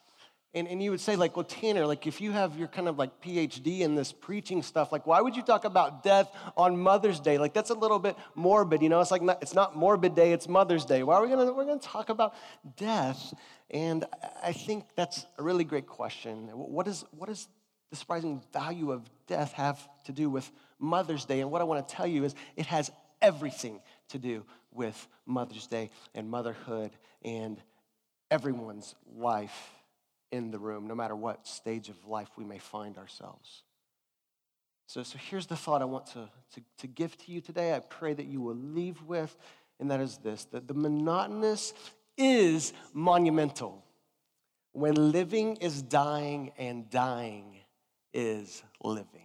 and, 0.54 0.68
and 0.68 0.82
you 0.82 0.90
would 0.90 1.00
say, 1.00 1.16
like, 1.16 1.36
well, 1.36 1.44
Tanner, 1.44 1.86
like, 1.86 2.06
if 2.06 2.20
you 2.20 2.32
have 2.32 2.56
your 2.56 2.68
kind 2.68 2.88
of 2.88 2.98
like 2.98 3.20
PhD 3.20 3.80
in 3.80 3.94
this 3.94 4.12
preaching 4.12 4.62
stuff, 4.62 4.92
like, 4.92 5.06
why 5.06 5.20
would 5.20 5.36
you 5.36 5.42
talk 5.42 5.64
about 5.64 6.02
death 6.02 6.30
on 6.56 6.78
Mother's 6.78 7.20
Day? 7.20 7.38
Like, 7.38 7.52
that's 7.52 7.70
a 7.70 7.74
little 7.74 7.98
bit 7.98 8.16
morbid, 8.34 8.82
you 8.82 8.88
know? 8.88 9.00
It's 9.00 9.10
like, 9.10 9.22
not, 9.22 9.42
it's 9.42 9.54
not 9.54 9.76
morbid 9.76 10.14
day, 10.14 10.32
it's 10.32 10.48
Mother's 10.48 10.84
Day. 10.84 11.02
Why 11.02 11.16
are 11.16 11.22
we 11.22 11.28
gonna, 11.28 11.52
we're 11.52 11.64
gonna 11.64 11.80
talk 11.80 12.08
about 12.08 12.34
death? 12.76 13.34
And 13.70 14.04
I 14.42 14.52
think 14.52 14.84
that's 14.94 15.26
a 15.38 15.42
really 15.42 15.64
great 15.64 15.86
question. 15.86 16.48
What, 16.52 16.86
is, 16.86 17.04
what 17.10 17.28
does 17.28 17.48
the 17.90 17.96
surprising 17.96 18.42
value 18.52 18.92
of 18.92 19.08
death 19.26 19.52
have 19.52 19.88
to 20.04 20.12
do 20.12 20.28
with 20.28 20.50
Mother's 20.78 21.24
Day. 21.24 21.40
And 21.40 21.50
what 21.50 21.60
I 21.60 21.64
want 21.64 21.86
to 21.86 21.94
tell 21.94 22.06
you 22.06 22.24
is 22.24 22.34
it 22.56 22.66
has 22.66 22.90
everything 23.22 23.80
to 24.08 24.18
do 24.18 24.44
with 24.72 25.08
Mother's 25.26 25.66
Day 25.66 25.90
and 26.14 26.28
motherhood 26.28 26.90
and 27.22 27.60
everyone's 28.30 28.94
life 29.16 29.70
in 30.34 30.50
the 30.50 30.58
room, 30.58 30.86
no 30.86 30.94
matter 30.94 31.14
what 31.14 31.46
stage 31.46 31.88
of 31.88 31.96
life 32.06 32.28
we 32.36 32.44
may 32.44 32.58
find 32.58 32.98
ourselves. 32.98 33.62
So, 34.86 35.02
so 35.02 35.16
here's 35.30 35.46
the 35.46 35.56
thought 35.56 35.80
I 35.80 35.86
want 35.86 36.06
to, 36.08 36.28
to, 36.54 36.62
to 36.78 36.86
give 36.86 37.16
to 37.18 37.32
you 37.32 37.40
today. 37.40 37.74
I 37.74 37.80
pray 37.80 38.12
that 38.12 38.26
you 38.26 38.40
will 38.40 38.56
leave 38.56 39.00
with, 39.02 39.34
and 39.80 39.90
that 39.90 40.00
is 40.00 40.18
this 40.18 40.44
that 40.46 40.68
the 40.68 40.74
monotonous 40.74 41.72
is 42.16 42.72
monumental 42.92 43.84
when 44.72 45.12
living 45.12 45.56
is 45.56 45.82
dying 45.82 46.52
and 46.58 46.90
dying 46.90 47.56
is 48.12 48.62
living. 48.82 49.23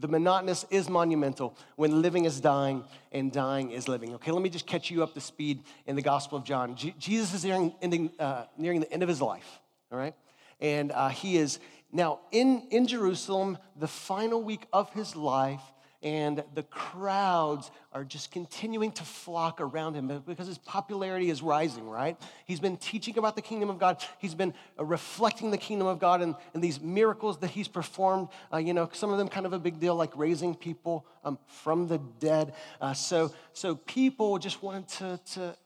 The 0.00 0.08
monotonous 0.08 0.64
is 0.70 0.88
monumental 0.88 1.56
when 1.74 2.02
living 2.02 2.24
is 2.24 2.40
dying 2.40 2.84
and 3.10 3.32
dying 3.32 3.72
is 3.72 3.88
living. 3.88 4.14
Okay, 4.14 4.30
let 4.30 4.42
me 4.42 4.48
just 4.48 4.66
catch 4.66 4.90
you 4.92 5.02
up 5.02 5.12
to 5.14 5.20
speed 5.20 5.64
in 5.86 5.96
the 5.96 6.02
Gospel 6.02 6.38
of 6.38 6.44
John. 6.44 6.76
Jesus 6.76 7.34
is 7.34 7.44
nearing, 7.44 7.74
ending, 7.82 8.10
uh, 8.18 8.44
nearing 8.56 8.80
the 8.80 8.92
end 8.92 9.02
of 9.02 9.08
his 9.08 9.20
life, 9.20 9.60
all 9.90 9.98
right? 9.98 10.14
And 10.60 10.92
uh, 10.92 11.08
he 11.08 11.36
is 11.36 11.58
now 11.90 12.20
in, 12.30 12.62
in 12.70 12.86
Jerusalem, 12.86 13.58
the 13.76 13.88
final 13.88 14.40
week 14.42 14.66
of 14.72 14.92
his 14.92 15.16
life, 15.16 15.62
and 16.02 16.44
the 16.54 16.62
crowds 16.64 17.72
are 17.92 18.04
just 18.04 18.30
continuing 18.30 18.92
to 18.92 19.02
flock 19.02 19.60
around 19.60 19.94
him 19.94 20.22
because 20.26 20.46
his 20.46 20.58
popularity 20.58 21.28
is 21.28 21.42
rising, 21.42 21.88
right? 21.88 22.16
He's 22.44 22.60
been 22.60 22.76
teaching 22.76 23.18
about 23.18 23.34
the 23.34 23.42
kingdom 23.42 23.68
of 23.68 23.78
God. 23.80 24.04
He's 24.18 24.34
been 24.34 24.54
uh, 24.78 24.84
reflecting 24.84 25.50
the 25.50 25.58
kingdom 25.58 25.88
of 25.88 25.98
God 25.98 26.22
and, 26.22 26.36
and 26.54 26.62
these 26.62 26.80
miracles 26.80 27.38
that 27.38 27.50
he's 27.50 27.66
performed. 27.66 28.28
Uh, 28.52 28.58
you 28.58 28.74
know, 28.74 28.88
some 28.92 29.10
of 29.10 29.18
them 29.18 29.28
kind 29.28 29.44
of 29.44 29.52
a 29.52 29.58
big 29.58 29.80
deal, 29.80 29.96
like 29.96 30.16
raising 30.16 30.54
people 30.54 31.04
um, 31.24 31.36
from 31.46 31.88
the 31.88 31.98
dead. 32.20 32.54
Uh, 32.80 32.92
so, 32.92 33.32
so 33.52 33.74
people 33.74 34.38
just 34.38 34.62
wanted 34.62 34.86
to, 34.88 35.20
to 35.32 35.56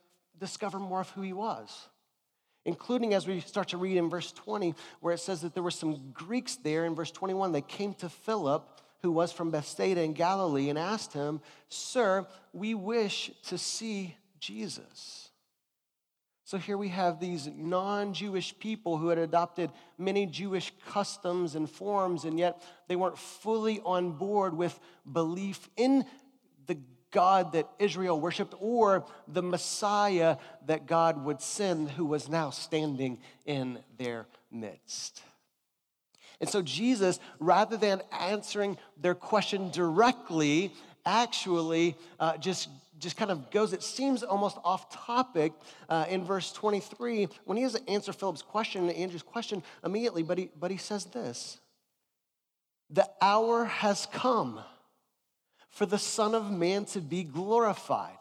discover 0.40 0.78
more 0.78 1.00
of 1.00 1.10
who 1.10 1.22
he 1.22 1.32
was 1.32 1.88
including 2.64 3.12
as 3.12 3.26
we 3.26 3.40
start 3.40 3.66
to 3.66 3.76
read 3.76 3.96
in 3.96 4.08
verse 4.08 4.30
20, 4.30 4.76
where 5.00 5.12
it 5.12 5.18
says 5.18 5.40
that 5.40 5.52
there 5.52 5.64
were 5.64 5.70
some 5.72 6.12
Greeks 6.12 6.54
there 6.54 6.84
in 6.84 6.94
verse 6.94 7.10
21. 7.10 7.50
They 7.50 7.60
came 7.60 7.92
to 7.94 8.08
Philip 8.08 8.64
who 9.02 9.10
was 9.12 9.32
from 9.32 9.50
Bethsaida 9.50 10.02
in 10.02 10.12
Galilee, 10.12 10.70
and 10.70 10.78
asked 10.78 11.12
him, 11.12 11.40
Sir, 11.68 12.26
we 12.52 12.74
wish 12.74 13.30
to 13.48 13.58
see 13.58 14.16
Jesus. 14.38 15.30
So 16.44 16.58
here 16.58 16.76
we 16.76 16.88
have 16.88 17.18
these 17.18 17.48
non 17.52 18.12
Jewish 18.12 18.58
people 18.58 18.98
who 18.98 19.08
had 19.08 19.18
adopted 19.18 19.70
many 19.96 20.26
Jewish 20.26 20.72
customs 20.86 21.54
and 21.54 21.68
forms, 21.68 22.24
and 22.24 22.38
yet 22.38 22.62
they 22.88 22.96
weren't 22.96 23.18
fully 23.18 23.80
on 23.84 24.12
board 24.12 24.54
with 24.54 24.78
belief 25.10 25.68
in 25.76 26.04
the 26.66 26.76
God 27.10 27.52
that 27.52 27.68
Israel 27.78 28.20
worshiped 28.20 28.54
or 28.60 29.06
the 29.26 29.42
Messiah 29.42 30.36
that 30.66 30.86
God 30.86 31.24
would 31.24 31.40
send, 31.40 31.90
who 31.90 32.04
was 32.04 32.28
now 32.28 32.50
standing 32.50 33.18
in 33.46 33.78
their 33.96 34.26
midst. 34.50 35.22
And 36.42 36.50
so 36.50 36.60
Jesus, 36.60 37.20
rather 37.38 37.76
than 37.76 38.02
answering 38.10 38.76
their 39.00 39.14
question 39.14 39.70
directly, 39.70 40.74
actually 41.06 41.96
uh, 42.20 42.36
just 42.36 42.68
just 42.98 43.16
kind 43.16 43.32
of 43.32 43.50
goes, 43.50 43.72
it 43.72 43.82
seems 43.82 44.22
almost 44.22 44.58
off 44.64 44.88
topic 44.88 45.52
uh, 45.88 46.04
in 46.08 46.24
verse 46.24 46.52
23 46.52 47.28
when 47.44 47.56
he 47.58 47.64
doesn't 47.64 47.88
answer 47.88 48.12
Philip's 48.12 48.42
question, 48.42 48.88
and 48.88 48.96
Andrew's 48.96 49.24
question 49.24 49.60
immediately, 49.84 50.22
but 50.22 50.38
he, 50.38 50.50
but 50.58 50.70
he 50.70 50.76
says 50.76 51.04
this 51.06 51.58
The 52.90 53.08
hour 53.20 53.64
has 53.64 54.06
come 54.06 54.60
for 55.68 55.84
the 55.86 55.98
Son 55.98 56.34
of 56.34 56.50
Man 56.50 56.84
to 56.86 57.00
be 57.00 57.24
glorified. 57.24 58.18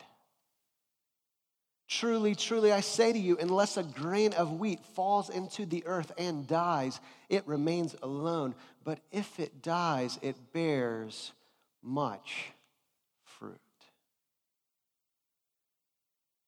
Truly, 1.91 2.35
truly, 2.35 2.71
I 2.71 2.79
say 2.79 3.11
to 3.11 3.19
you, 3.19 3.37
unless 3.37 3.75
a 3.75 3.83
grain 3.83 4.31
of 4.31 4.61
wheat 4.61 4.79
falls 4.95 5.29
into 5.29 5.65
the 5.65 5.85
earth 5.85 6.09
and 6.17 6.47
dies, 6.47 7.01
it 7.27 7.45
remains 7.45 7.97
alone. 8.01 8.55
But 8.85 8.99
if 9.11 9.41
it 9.41 9.61
dies, 9.61 10.17
it 10.21 10.37
bears 10.53 11.33
much 11.83 12.53
fruit. 13.25 13.59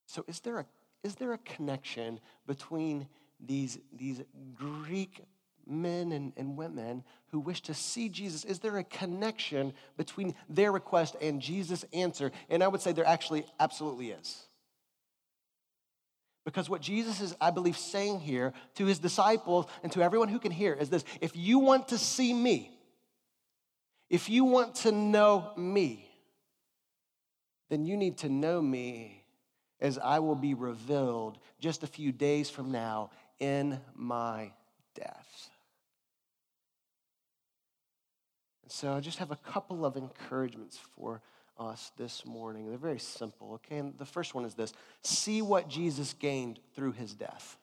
So, 0.06 0.24
is 0.30 0.40
there 0.40 0.60
a, 0.60 0.66
is 1.04 1.16
there 1.16 1.34
a 1.34 1.38
connection 1.40 2.22
between 2.48 3.06
these, 3.46 3.78
these 3.92 4.22
Greek 4.56 5.26
men 5.68 6.14
and, 6.14 6.32
and 6.38 6.56
women 6.56 7.04
who 7.32 7.42
wish 7.42 7.62
to 7.64 7.74
see 7.74 8.08
Jesus? 8.08 8.46
Is 8.46 8.60
there 8.60 8.78
a 8.78 8.84
connection 8.86 9.74
between 9.98 10.36
their 10.48 10.72
request 10.72 11.18
and 11.20 11.42
Jesus' 11.42 11.84
answer? 11.92 12.32
And 12.50 12.64
I 12.64 12.70
would 12.70 12.80
say 12.80 12.94
there 12.94 13.06
actually 13.06 13.46
absolutely 13.60 14.12
is. 14.12 14.48
Because 16.46 16.70
what 16.70 16.82
Jesus 16.82 17.22
is, 17.22 17.36
I 17.40 17.52
believe, 17.52 17.78
saying 17.78 18.20
here 18.20 18.54
to 18.76 18.86
his 18.86 19.00
disciples 19.00 19.66
and 19.82 19.92
to 19.94 20.02
everyone 20.02 20.28
who 20.28 20.40
can 20.40 20.52
hear 20.52 20.74
is 20.74 20.90
this 20.90 21.06
if 21.22 21.36
you 21.36 21.60
want 21.60 21.90
to 21.90 21.98
see 21.98 22.34
me, 22.34 22.78
if 24.10 24.30
you 24.30 24.44
want 24.44 24.76
to 24.76 24.92
know 24.92 25.52
me, 25.56 26.10
then 27.70 27.86
you 27.86 27.96
need 27.96 28.18
to 28.20 28.30
know 28.30 28.62
me 28.62 29.24
as 29.80 29.98
I 29.98 30.20
will 30.20 30.36
be 30.36 30.54
revealed 30.54 31.38
just 31.60 31.84
a 31.84 31.88
few 31.88 32.12
days 32.12 32.50
from 32.50 32.72
now 32.72 33.12
in 33.40 33.80
my 33.96 34.52
death. 34.96 35.50
And 38.64 38.72
so 38.72 38.94
I 38.94 39.00
just 39.00 39.20
have 39.20 39.32
a 39.32 39.36
couple 39.38 39.86
of 39.86 39.96
encouragements 39.98 40.78
for 40.96 41.22
us 41.58 41.92
this 41.98 42.26
morning. 42.26 42.68
They're 42.68 42.78
very 42.78 43.00
simple, 43.00 43.54
okay? 43.56 43.78
And 43.78 43.98
the 43.98 44.06
first 44.06 44.34
one 44.36 44.46
is 44.46 44.54
this 44.54 44.74
see 45.02 45.42
what 45.42 45.68
Jesus 45.68 46.14
gained 46.14 46.60
through 46.76 46.94
his 46.94 47.14
death. 47.14 47.58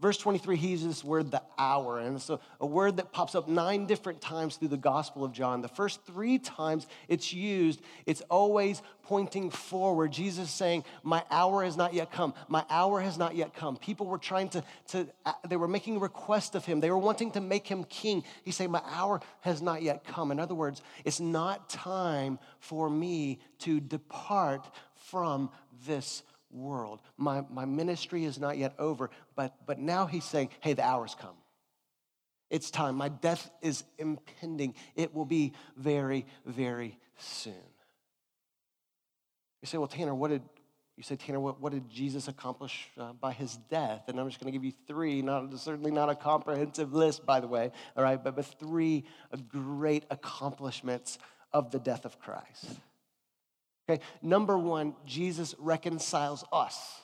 Verse 0.00 0.16
23, 0.16 0.56
he 0.56 0.68
uses 0.68 0.86
this 0.86 1.04
word, 1.04 1.30
the 1.30 1.42
hour. 1.58 1.98
And 1.98 2.16
it's 2.16 2.30
a, 2.30 2.40
a, 2.58 2.66
word 2.66 2.96
that 2.96 3.12
pops 3.12 3.34
up 3.34 3.48
nine 3.48 3.84
different 3.84 4.22
times 4.22 4.56
through 4.56 4.68
the 4.68 4.78
Gospel 4.78 5.24
of 5.24 5.32
John. 5.32 5.60
The 5.60 5.68
first 5.68 6.06
three 6.06 6.38
times 6.38 6.86
it's 7.06 7.34
used, 7.34 7.82
it's 8.06 8.22
always 8.30 8.80
pointing 9.02 9.50
forward. 9.50 10.10
Jesus 10.12 10.50
saying, 10.50 10.84
My 11.02 11.22
hour 11.30 11.62
has 11.64 11.76
not 11.76 11.92
yet 11.92 12.10
come. 12.10 12.32
My 12.48 12.64
hour 12.70 13.02
has 13.02 13.18
not 13.18 13.36
yet 13.36 13.52
come. 13.52 13.76
People 13.76 14.06
were 14.06 14.16
trying 14.16 14.48
to, 14.50 14.64
to 14.88 15.06
uh, 15.26 15.32
they 15.46 15.56
were 15.56 15.68
making 15.68 16.00
request 16.00 16.54
of 16.54 16.64
him. 16.64 16.80
They 16.80 16.90
were 16.90 16.96
wanting 16.96 17.32
to 17.32 17.40
make 17.42 17.66
him 17.66 17.84
king. 17.84 18.24
He's 18.42 18.56
saying, 18.56 18.70
My 18.70 18.82
hour 18.86 19.20
has 19.42 19.60
not 19.60 19.82
yet 19.82 20.04
come. 20.04 20.32
In 20.32 20.40
other 20.40 20.54
words, 20.54 20.80
it's 21.04 21.20
not 21.20 21.68
time 21.68 22.38
for 22.58 22.88
me 22.88 23.38
to 23.58 23.80
depart 23.80 24.66
from 24.94 25.50
this 25.86 26.22
world. 26.50 27.00
My, 27.16 27.44
my 27.50 27.64
ministry 27.64 28.24
is 28.24 28.38
not 28.38 28.58
yet 28.58 28.74
over, 28.78 29.10
but, 29.36 29.54
but 29.66 29.78
now 29.78 30.06
he's 30.06 30.24
saying, 30.24 30.50
hey, 30.60 30.72
the 30.72 30.84
hour's 30.84 31.14
come. 31.14 31.36
It's 32.50 32.70
time. 32.70 32.96
My 32.96 33.08
death 33.08 33.50
is 33.62 33.84
impending. 33.98 34.74
It 34.96 35.14
will 35.14 35.24
be 35.24 35.52
very, 35.76 36.26
very 36.44 36.98
soon. 37.16 37.54
You 39.62 39.66
say, 39.66 39.78
well, 39.78 39.86
Tanner, 39.86 40.14
what 40.14 40.30
did 40.30 40.42
you 41.00 41.04
say, 41.04 41.16
Tanner, 41.16 41.40
what, 41.40 41.58
what 41.62 41.72
did 41.72 41.88
Jesus 41.88 42.28
accomplish 42.28 42.88
uh, 42.98 43.14
by 43.14 43.32
his 43.32 43.56
death? 43.70 44.02
And 44.08 44.20
I'm 44.20 44.28
just 44.28 44.38
going 44.38 44.52
to 44.52 44.58
give 44.58 44.66
you 44.66 44.74
three, 44.86 45.22
not, 45.22 45.58
certainly 45.58 45.90
not 45.90 46.10
a 46.10 46.14
comprehensive 46.14 46.92
list, 46.92 47.24
by 47.24 47.40
the 47.40 47.46
way, 47.46 47.72
all 47.96 48.04
right, 48.04 48.22
but, 48.22 48.36
but 48.36 48.44
three 48.44 49.04
great 49.48 50.04
accomplishments 50.10 51.18
of 51.54 51.70
the 51.70 51.78
death 51.78 52.04
of 52.04 52.18
Christ. 52.18 52.66
Okay, 53.88 54.02
number 54.22 54.56
one, 54.56 54.94
Jesus 55.04 55.54
reconciles 55.58 56.44
us. 56.52 57.02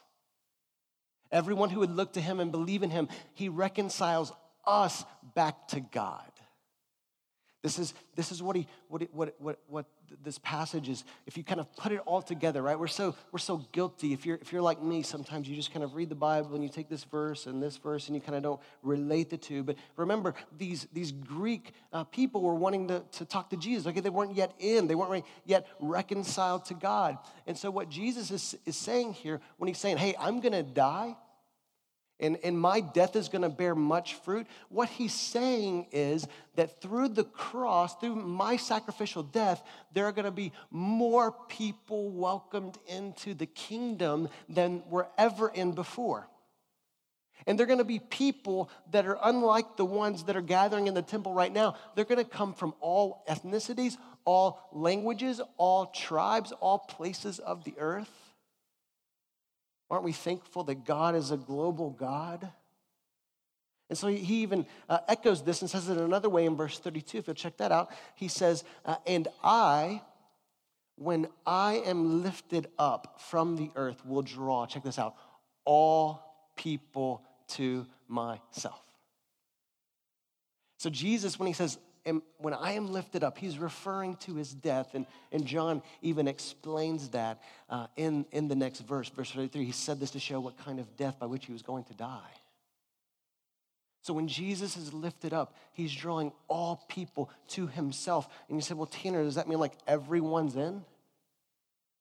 Everyone 1.33 1.71
who 1.71 1.81
would 1.81 1.91
look 1.91 2.13
to 2.13 2.21
him 2.21 2.39
and 2.39 2.53
believe 2.53 2.83
in 2.83 2.91
him, 2.91 3.09
he 3.35 3.49
reconciles 3.49 4.33
us 4.67 5.05
back 5.35 5.69
to 5.69 5.81
God. 5.81 6.31
This 7.67 7.81
is, 7.81 7.95
this 8.15 8.31
is 8.31 8.45
what, 8.45 8.55
he, 8.55 8.69
what, 8.87 9.03
what, 9.13 9.35
what, 9.41 9.59
what 9.67 9.87
this 10.23 10.39
passage 10.39 10.89
is. 10.89 11.03
If 11.27 11.37
you 11.37 11.43
kind 11.43 11.59
of 11.59 11.75
put 11.75 11.91
it 11.91 11.99
all 12.07 12.23
together, 12.23 12.63
right? 12.63 12.79
We're 12.79 12.87
so, 12.87 13.17
we're 13.33 13.41
so 13.41 13.57
guilty. 13.73 14.13
If 14.13 14.25
you're, 14.25 14.39
if 14.41 14.53
you're 14.53 14.63
like 14.63 14.81
me, 14.81 15.03
sometimes 15.03 15.49
you 15.49 15.57
just 15.57 15.73
kind 15.73 15.83
of 15.83 15.97
read 15.97 16.09
the 16.09 16.15
Bible 16.15 16.55
and 16.55 16.63
you 16.63 16.69
take 16.69 16.89
this 16.89 17.03
verse 17.03 17.47
and 17.47 17.61
this 17.61 17.77
verse 17.77 18.07
and 18.07 18.15
you 18.15 18.21
kind 18.21 18.37
of 18.37 18.45
don't 18.45 18.61
relate 18.85 19.31
the 19.31 19.37
two. 19.37 19.65
But 19.65 19.75
remember, 19.97 20.35
these, 20.57 20.87
these 20.93 21.11
Greek 21.11 21.73
uh, 21.93 22.05
people 22.05 22.41
were 22.41 22.55
wanting 22.55 22.87
to, 22.87 23.03
to 23.11 23.25
talk 23.25 23.51
to 23.51 23.57
Jesus. 23.57 23.89
Okay, 23.89 23.99
they 23.99 24.11
weren't 24.11 24.37
yet 24.37 24.55
in, 24.61 24.87
they 24.87 24.95
weren't 24.95 25.25
yet 25.45 25.67
reconciled 25.81 26.67
to 26.67 26.75
God. 26.75 27.19
And 27.49 27.59
so, 27.59 27.73
what 27.73 27.89
Jesus 27.89 28.31
is, 28.31 28.57
is 28.65 28.77
saying 28.77 29.15
here, 29.15 29.41
when 29.57 29.67
he's 29.67 29.79
saying, 29.79 29.97
hey, 29.97 30.15
I'm 30.21 30.39
going 30.39 30.53
to 30.53 30.63
die, 30.63 31.17
and, 32.19 32.39
and 32.43 32.59
my 32.59 32.81
death 32.81 33.15
is 33.15 33.29
going 33.29 33.43
to 33.43 33.49
bear 33.51 33.75
much 33.75 34.15
fruit. 34.15 34.47
What 34.71 34.89
he's 34.89 35.13
saying 35.13 35.89
is 35.93 36.27
that 36.55 36.81
through 36.81 37.09
the 37.09 37.25
cross, 37.25 37.95
through 37.97 38.17
my 38.17 38.57
sacrificial 38.57 39.23
death, 39.23 39.63
there 39.93 40.07
are 40.07 40.13
going 40.13 40.25
to 40.25 40.31
be 40.31 40.53
more 40.71 41.33
people 41.49 42.11
welcomed 42.11 42.79
into 42.87 43.35
the 43.35 43.47
kingdom 43.47 44.29
than 44.49 44.83
were 44.89 45.09
ever 45.19 45.49
in 45.49 45.73
before. 45.73 46.27
And 47.47 47.59
they're 47.59 47.67
going 47.67 47.79
to 47.79 47.85
be 47.85 47.99
people 47.99 48.71
that 48.93 49.07
are 49.07 49.19
unlike 49.23 49.77
the 49.77 49.85
ones 49.85 50.25
that 50.25 50.37
are 50.37 50.43
gathering 50.43 50.87
in 50.87 50.95
the 50.95 51.03
temple 51.03 51.35
right 51.35 51.53
now. 51.53 51.77
They're 51.95 52.07
going 52.07 52.25
to 52.25 52.31
come 52.31 52.55
from 52.55 52.75
all 52.81 53.25
ethnicities, 53.29 53.99
all 54.25 54.69
languages, 54.73 55.41
all 55.59 55.87
tribes, 55.87 56.51
all 56.61 56.79
places 56.79 57.39
of 57.39 57.63
the 57.65 57.75
earth. 57.79 58.11
Aren't 59.91 60.05
we 60.05 60.13
thankful 60.13 60.65
that 60.65 60.85
God 60.85 61.15
is 61.15 61.31
a 61.31 61.37
global 61.37 61.91
God? 61.91 62.51
And 63.89 63.97
so 63.97 64.09
he 64.09 64.43
even 64.43 64.67
uh, 64.89 64.99
echoes 65.09 65.43
this 65.43 65.61
and 65.63 65.71
says 65.71 65.89
it 65.89 65.97
another 65.97 66.29
way 66.29 66.45
in 66.45 66.57
verse 66.57 66.79
32. 66.79 67.19
If 67.19 67.27
you'll 67.29 67.35
check 67.35 67.57
that 67.59 67.71
out, 67.71 67.91
he 68.17 68.29
says, 68.29 68.65
uh, 68.85 68.97
And 69.07 69.29
I, 69.45 70.03
when 70.97 71.29
I 71.47 71.75
am 71.87 72.23
lifted 72.25 72.67
up 72.79 73.21
from 73.21 73.57
the 73.57 73.71
earth, 73.77 74.05
will 74.05 74.23
draw, 74.23 74.67
check 74.67 74.83
this 74.83 74.99
out, 74.99 75.15
all 75.65 76.51
people 76.57 77.23
to 77.49 77.87
myself. 78.09 78.83
So 80.79 80.91
Jesus, 80.91 81.39
when 81.39 81.47
he 81.47 81.53
says, 81.53 81.79
when 82.39 82.55
I 82.55 82.73
am 82.73 82.93
lifted 82.93 83.25
up, 83.25 83.37
he's 83.39 83.59
referring 83.59 84.17
to 84.17 84.35
his 84.35 84.53
death. 84.53 84.95
And, 84.95 85.07
and 85.33 85.45
John 85.45 85.83
even 86.03 86.29
explains 86.29 87.09
that 87.11 87.43
uh, 87.69 87.89
in, 87.97 88.27
in 88.33 88.49
the 88.49 88.55
next 88.55 88.81
verse, 88.81 89.09
verse 89.09 89.31
33. 89.33 89.65
He 89.65 89.73
said 89.73 89.99
this 89.99 90.13
to 90.13 90.21
show 90.21 90.39
what 90.41 90.57
kind 90.59 90.79
of 90.79 90.97
death 90.97 91.19
by 91.19 91.27
which 91.27 91.47
he 91.47 91.53
was 91.53 91.63
going 91.63 91.85
to 91.85 91.95
die. 91.95 92.31
So 94.03 94.15
when 94.15 94.29
Jesus 94.29 94.77
is 94.77 94.93
lifted 94.93 95.33
up, 95.33 95.57
he's 95.73 95.93
drawing 95.93 96.31
all 96.47 96.85
people 96.89 97.29
to 97.49 97.67
himself. 97.67 98.29
And 98.49 98.57
you 98.57 98.63
said, 98.63 98.77
well, 98.77 98.87
Tanner, 98.87 99.25
does 99.25 99.35
that 99.35 99.49
mean 99.49 99.59
like 99.59 99.73
everyone's 99.89 100.55
in? 100.55 100.85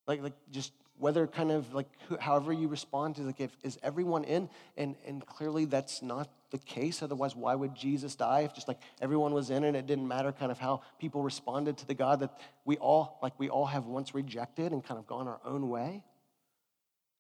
Like, 0.06 0.22
like 0.22 0.34
just 0.52 0.72
whether 1.00 1.26
kind 1.26 1.52
of 1.52 1.74
like 1.74 1.88
however 2.20 2.54
you 2.54 2.68
respond 2.68 3.16
to 3.16 3.24
like 3.24 3.42
if 3.42 3.52
is 3.64 3.78
everyone 3.84 4.24
in 4.24 4.50
and 4.78 4.96
and 5.06 5.26
clearly 5.26 5.66
that's 5.66 6.02
not 6.02 6.30
the 6.56 6.66
case 6.66 7.04
otherwise 7.04 7.36
why 7.36 7.54
would 7.54 7.76
jesus 7.76 8.16
die 8.16 8.42
if 8.42 8.54
just 8.54 8.68
like 8.68 8.80
everyone 9.02 9.34
was 9.34 9.50
in 9.50 9.66
and 9.66 9.76
it 9.76 9.86
didn't 9.86 10.08
matter 10.08 10.32
kind 10.32 10.52
of 10.52 10.58
how 10.58 10.82
people 11.00 11.22
responded 11.22 11.78
to 11.78 11.86
the 11.86 11.94
god 11.94 12.22
that 12.22 12.40
we 12.64 12.78
all 12.78 13.20
like 13.22 13.38
we 13.38 13.50
all 13.50 13.66
have 13.66 13.86
once 13.86 14.16
rejected 14.16 14.72
and 14.72 14.84
kind 14.86 14.98
of 14.98 15.06
gone 15.06 15.28
our 15.28 15.42
own 15.44 15.70
way 15.70 16.02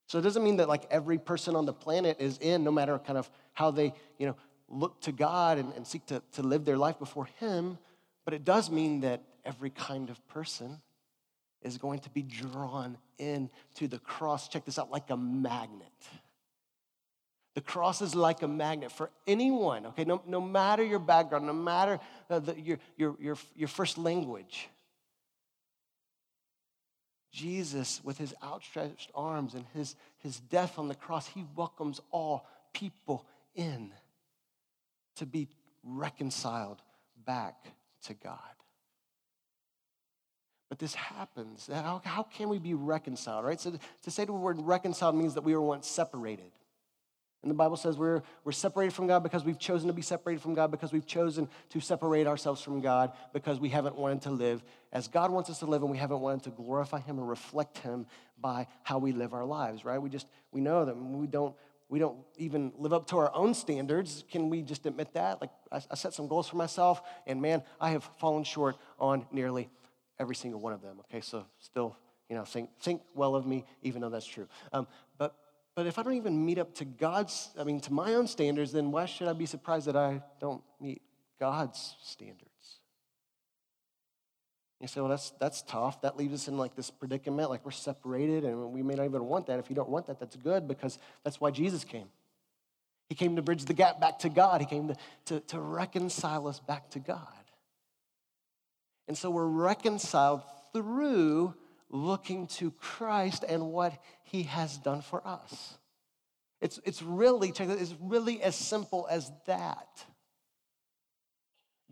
so 0.07 0.17
it 0.17 0.21
doesn't 0.21 0.43
mean 0.43 0.55
that 0.57 0.69
like 0.69 0.85
every 0.89 1.17
person 1.17 1.53
on 1.53 1.65
the 1.65 1.73
planet 1.73 2.15
is 2.19 2.37
in 2.37 2.63
no 2.63 2.71
matter 2.71 2.97
kind 2.97 3.17
of 3.17 3.29
how 3.51 3.71
they 3.71 3.93
you 4.17 4.25
know 4.25 4.35
look 4.69 5.01
to 5.01 5.11
god 5.11 5.57
and, 5.57 5.73
and 5.73 5.85
seek 5.85 6.05
to, 6.05 6.21
to 6.31 6.41
live 6.41 6.63
their 6.63 6.77
life 6.77 6.97
before 6.97 7.27
him 7.39 7.77
but 8.23 8.33
it 8.33 8.45
does 8.45 8.69
mean 8.71 9.01
that 9.01 9.21
every 9.43 9.69
kind 9.69 10.09
of 10.09 10.25
person 10.27 10.81
is 11.61 11.77
going 11.77 11.99
to 11.99 12.09
be 12.09 12.21
drawn 12.21 12.97
in 13.17 13.49
to 13.75 13.87
the 13.87 13.99
cross. 13.99 14.47
Check 14.47 14.65
this 14.65 14.77
out 14.77 14.91
like 14.91 15.09
a 15.09 15.17
magnet. 15.17 15.91
The 17.55 17.61
cross 17.61 18.01
is 18.01 18.13
like 18.13 18.41
a 18.41 18.47
magnet 18.47 18.91
for 18.91 19.09
anyone, 19.25 19.87
okay? 19.87 20.03
No, 20.03 20.21
no 20.27 20.41
matter 20.41 20.83
your 20.83 20.99
background, 20.99 21.47
no 21.47 21.53
matter 21.53 21.99
uh, 22.29 22.39
the, 22.39 22.59
your, 22.59 22.79
your, 22.97 23.15
your, 23.19 23.37
your 23.55 23.67
first 23.69 23.97
language. 23.97 24.69
Jesus, 27.31 28.01
with 28.03 28.17
his 28.17 28.33
outstretched 28.43 29.09
arms 29.15 29.53
and 29.53 29.65
his, 29.73 29.95
his 30.19 30.39
death 30.39 30.77
on 30.77 30.89
the 30.89 30.95
cross, 30.95 31.27
he 31.27 31.45
welcomes 31.55 32.01
all 32.11 32.45
people 32.73 33.25
in 33.55 33.91
to 35.15 35.25
be 35.25 35.47
reconciled 35.83 36.81
back 37.25 37.55
to 38.03 38.13
God. 38.13 38.39
But 40.67 40.79
this 40.79 40.93
happens. 40.93 41.69
How, 41.71 42.01
how 42.03 42.23
can 42.23 42.49
we 42.49 42.59
be 42.59 42.73
reconciled, 42.73 43.45
right? 43.45 43.61
So 43.61 43.77
to 44.03 44.11
say 44.11 44.25
the 44.25 44.33
word 44.33 44.59
reconciled 44.59 45.15
means 45.15 45.35
that 45.35 45.43
we 45.43 45.55
were 45.55 45.61
once 45.61 45.87
separated. 45.87 46.51
And 47.45 47.51
the 47.51 47.55
Bible 47.55 47.77
says 47.77 47.95
we're, 47.95 48.23
we're 48.43 48.51
separated 48.51 48.91
from 48.95 49.05
God 49.05 49.21
because 49.21 49.45
we've 49.45 49.59
chosen 49.59 49.85
to 49.85 49.93
be 49.93 50.01
separated 50.01 50.41
from 50.41 50.55
God, 50.55 50.71
because 50.71 50.91
we've 50.91 51.05
chosen 51.05 51.47
to 51.69 51.79
separate 51.79 52.25
ourselves 52.25 52.59
from 52.59 52.81
God, 52.81 53.11
because 53.33 53.59
we 53.59 53.69
haven't 53.69 53.95
wanted 53.95 54.23
to 54.23 54.31
live 54.31 54.63
as 54.91 55.07
God 55.07 55.29
wants 55.29 55.51
us 55.51 55.59
to 55.59 55.67
live, 55.67 55.83
and 55.83 55.91
we 55.91 55.99
haven't 55.99 56.21
wanted 56.21 56.41
to 56.45 56.49
glorify 56.49 56.99
Him 57.01 57.19
and 57.19 57.29
reflect 57.29 57.77
Him 57.77 58.07
by 58.41 58.65
how 58.81 58.97
we 58.97 59.11
live 59.11 59.35
our 59.35 59.45
lives, 59.45 59.85
right? 59.85 60.01
We 60.01 60.09
just, 60.09 60.25
we 60.51 60.59
know 60.59 60.85
that 60.85 60.97
we 60.97 61.27
don't, 61.27 61.55
we 61.87 61.99
don't 61.99 62.17
even 62.37 62.73
live 62.79 62.93
up 62.93 63.05
to 63.09 63.17
our 63.19 63.31
own 63.35 63.53
standards. 63.53 64.23
Can 64.31 64.49
we 64.49 64.63
just 64.63 64.87
admit 64.87 65.13
that? 65.13 65.39
Like, 65.39 65.51
I, 65.71 65.81
I 65.91 65.93
set 65.93 66.15
some 66.15 66.27
goals 66.27 66.49
for 66.49 66.55
myself, 66.55 67.03
and 67.27 67.39
man, 67.43 67.61
I 67.79 67.91
have 67.91 68.09
fallen 68.17 68.43
short 68.43 68.75
on 68.97 69.27
nearly 69.31 69.69
every 70.17 70.35
single 70.35 70.59
one 70.59 70.73
of 70.73 70.81
them. 70.81 70.97
Okay, 71.01 71.21
so 71.21 71.45
still, 71.59 71.95
you 72.27 72.35
know, 72.35 72.43
think, 72.43 72.71
think 72.79 73.03
well 73.13 73.35
of 73.35 73.45
me, 73.45 73.65
even 73.83 74.01
though 74.01 74.09
that's 74.09 74.25
true. 74.25 74.47
Um, 74.73 74.87
but, 75.19 75.35
but 75.75 75.85
if 75.85 75.99
I 75.99 76.03
don't 76.03 76.13
even 76.13 76.45
meet 76.45 76.57
up 76.57 76.73
to 76.75 76.85
God's, 76.85 77.49
I 77.59 77.65
mean, 77.65 77.81
to 77.81 77.93
my 77.93 78.13
own 78.13 78.27
standards, 78.27 78.71
then 78.71 78.91
why 78.91 79.05
should 79.05 79.27
I 79.27 79.33
be 79.33 79.45
surprised 79.45 79.87
that 79.87 79.97
I 79.97 80.21
don't 80.39 80.63
meet 80.79 81.01
God's 81.39 81.95
standards? 82.01 82.49
You 84.81 84.87
say, 84.87 85.01
well, 85.01 85.09
that's, 85.09 85.31
that's 85.39 85.61
tough. 85.63 86.01
That 86.01 86.15
leaves 86.15 86.33
us 86.33 86.47
in 86.47 86.57
like 86.57 86.75
this 86.75 86.91
predicament, 86.91 87.49
like 87.49 87.65
we're 87.65 87.71
separated, 87.71 88.43
and 88.43 88.71
we 88.71 88.83
may 88.83 88.93
not 88.93 89.05
even 89.05 89.25
want 89.25 89.47
that. 89.47 89.59
If 89.59 89.69
you 89.69 89.75
don't 89.75 89.89
want 89.89 90.05
that, 90.07 90.19
that's 90.19 90.35
good 90.35 90.67
because 90.67 90.99
that's 91.23 91.41
why 91.41 91.51
Jesus 91.51 91.83
came. 91.83 92.07
He 93.09 93.15
came 93.15 93.35
to 93.35 93.41
bridge 93.41 93.65
the 93.65 93.73
gap 93.73 93.99
back 93.99 94.19
to 94.19 94.29
God. 94.29 94.61
He 94.61 94.67
came 94.67 94.87
to, 94.89 94.95
to, 95.25 95.39
to 95.39 95.59
reconcile 95.59 96.47
us 96.47 96.59
back 96.59 96.89
to 96.91 96.99
God. 96.99 97.19
And 99.07 99.17
so 99.17 99.29
we're 99.29 99.45
reconciled 99.45 100.41
through 100.73 101.53
looking 101.89 102.47
to 102.47 102.71
Christ 102.71 103.43
and 103.47 103.71
what 103.71 103.93
he 104.23 104.43
has 104.43 104.77
done 104.77 105.01
for 105.01 105.25
us. 105.25 105.77
It's, 106.61 106.79
it's 106.83 107.01
really, 107.01 107.51
check 107.51 107.69
it's 107.69 107.93
really 108.01 108.41
as 108.41 108.55
simple 108.55 109.07
as 109.09 109.31
that. 109.45 109.87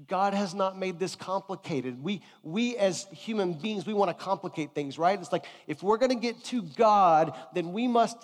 God 0.07 0.33
has 0.33 0.55
not 0.55 0.77
made 0.77 0.99
this 0.99 1.15
complicated. 1.15 2.03
We, 2.03 2.21
we 2.41 2.75
as 2.77 3.05
human 3.11 3.53
beings, 3.53 3.85
we 3.85 3.93
want 3.93 4.09
to 4.09 4.23
complicate 4.23 4.73
things, 4.73 4.97
right? 4.97 5.19
It's 5.19 5.31
like 5.31 5.45
if 5.67 5.83
we're 5.83 5.97
going 5.97 6.09
to 6.09 6.15
get 6.15 6.43
to 6.45 6.63
God, 6.63 7.37
then 7.53 7.73
we 7.73 7.87
must 7.87 8.17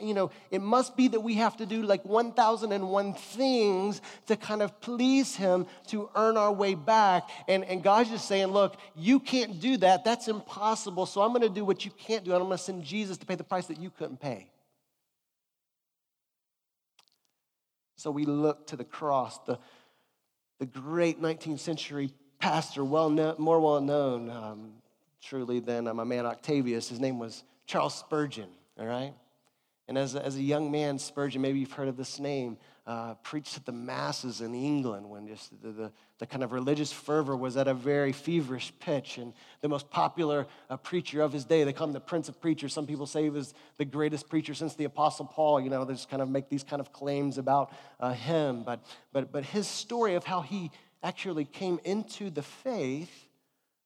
you 0.00 0.14
know, 0.14 0.30
it 0.50 0.60
must 0.60 0.96
be 0.96 1.08
that 1.08 1.20
we 1.20 1.34
have 1.34 1.56
to 1.58 1.66
do 1.66 1.82
like 1.82 2.04
1,001 2.04 3.14
things 3.14 4.00
to 4.26 4.36
kind 4.36 4.62
of 4.62 4.80
please 4.80 5.36
Him 5.36 5.66
to 5.88 6.10
earn 6.14 6.36
our 6.36 6.52
way 6.52 6.74
back. 6.74 7.28
And, 7.48 7.64
and 7.64 7.82
God's 7.82 8.10
just 8.10 8.26
saying, 8.26 8.48
look, 8.48 8.76
you 8.96 9.20
can't 9.20 9.60
do 9.60 9.76
that. 9.78 10.04
That's 10.04 10.28
impossible. 10.28 11.06
So 11.06 11.22
I'm 11.22 11.30
going 11.30 11.42
to 11.42 11.48
do 11.48 11.64
what 11.64 11.84
you 11.84 11.90
can't 11.92 12.24
do. 12.24 12.32
And 12.32 12.42
I'm 12.42 12.48
going 12.48 12.58
to 12.58 12.64
send 12.64 12.84
Jesus 12.84 13.16
to 13.18 13.26
pay 13.26 13.34
the 13.34 13.44
price 13.44 13.66
that 13.66 13.80
you 13.80 13.90
couldn't 13.90 14.20
pay. 14.20 14.50
So 17.96 18.10
we 18.10 18.24
look 18.24 18.66
to 18.68 18.76
the 18.76 18.84
cross, 18.84 19.38
the, 19.40 19.58
the 20.58 20.64
great 20.64 21.20
19th 21.20 21.58
century 21.58 22.14
pastor, 22.38 22.82
well 22.82 23.10
known, 23.10 23.34
more 23.38 23.60
well 23.60 23.82
known 23.82 24.30
um, 24.30 24.72
truly 25.22 25.60
than 25.60 25.86
uh, 25.86 25.92
my 25.92 26.04
man 26.04 26.24
Octavius. 26.24 26.88
His 26.88 26.98
name 26.98 27.18
was 27.18 27.44
Charles 27.66 27.94
Spurgeon, 27.94 28.48
all 28.78 28.86
right? 28.86 29.12
And 29.90 29.98
as 29.98 30.14
a, 30.14 30.24
as 30.24 30.36
a 30.36 30.40
young 30.40 30.70
man, 30.70 31.00
Spurgeon, 31.00 31.42
maybe 31.42 31.58
you've 31.58 31.72
heard 31.72 31.88
of 31.88 31.96
this 31.96 32.20
name, 32.20 32.58
uh, 32.86 33.14
preached 33.24 33.54
to 33.54 33.64
the 33.64 33.72
masses 33.72 34.40
in 34.40 34.54
England 34.54 35.10
when 35.10 35.26
just 35.26 35.50
the, 35.60 35.72
the, 35.72 35.92
the, 36.18 36.26
kind 36.26 36.44
of 36.44 36.52
religious 36.52 36.92
fervor 36.92 37.36
was 37.36 37.56
at 37.56 37.66
a 37.66 37.74
very 37.74 38.12
feverish 38.12 38.72
pitch. 38.78 39.18
And 39.18 39.32
the 39.62 39.68
most 39.68 39.90
popular 39.90 40.46
uh, 40.70 40.76
preacher 40.76 41.22
of 41.22 41.32
his 41.32 41.44
day, 41.44 41.64
they 41.64 41.72
call 41.72 41.88
him 41.88 41.92
the 41.92 41.98
Prince 41.98 42.28
of 42.28 42.40
Preachers. 42.40 42.72
Some 42.72 42.86
people 42.86 43.04
say 43.04 43.24
he 43.24 43.30
was 43.30 43.52
the 43.78 43.84
greatest 43.84 44.28
preacher 44.28 44.54
since 44.54 44.76
the 44.76 44.84
Apostle 44.84 45.26
Paul. 45.26 45.60
You 45.60 45.70
know, 45.70 45.84
they 45.84 45.94
just 45.94 46.08
kind 46.08 46.22
of 46.22 46.28
make 46.28 46.48
these 46.48 46.62
kind 46.62 46.78
of 46.78 46.92
claims 46.92 47.36
about 47.36 47.72
uh, 47.98 48.12
him. 48.12 48.62
But, 48.62 48.86
but, 49.12 49.32
but 49.32 49.44
his 49.44 49.66
story 49.66 50.14
of 50.14 50.22
how 50.22 50.42
he 50.42 50.70
actually 51.02 51.46
came 51.46 51.80
into 51.82 52.30
the 52.30 52.42
faith 52.42 53.26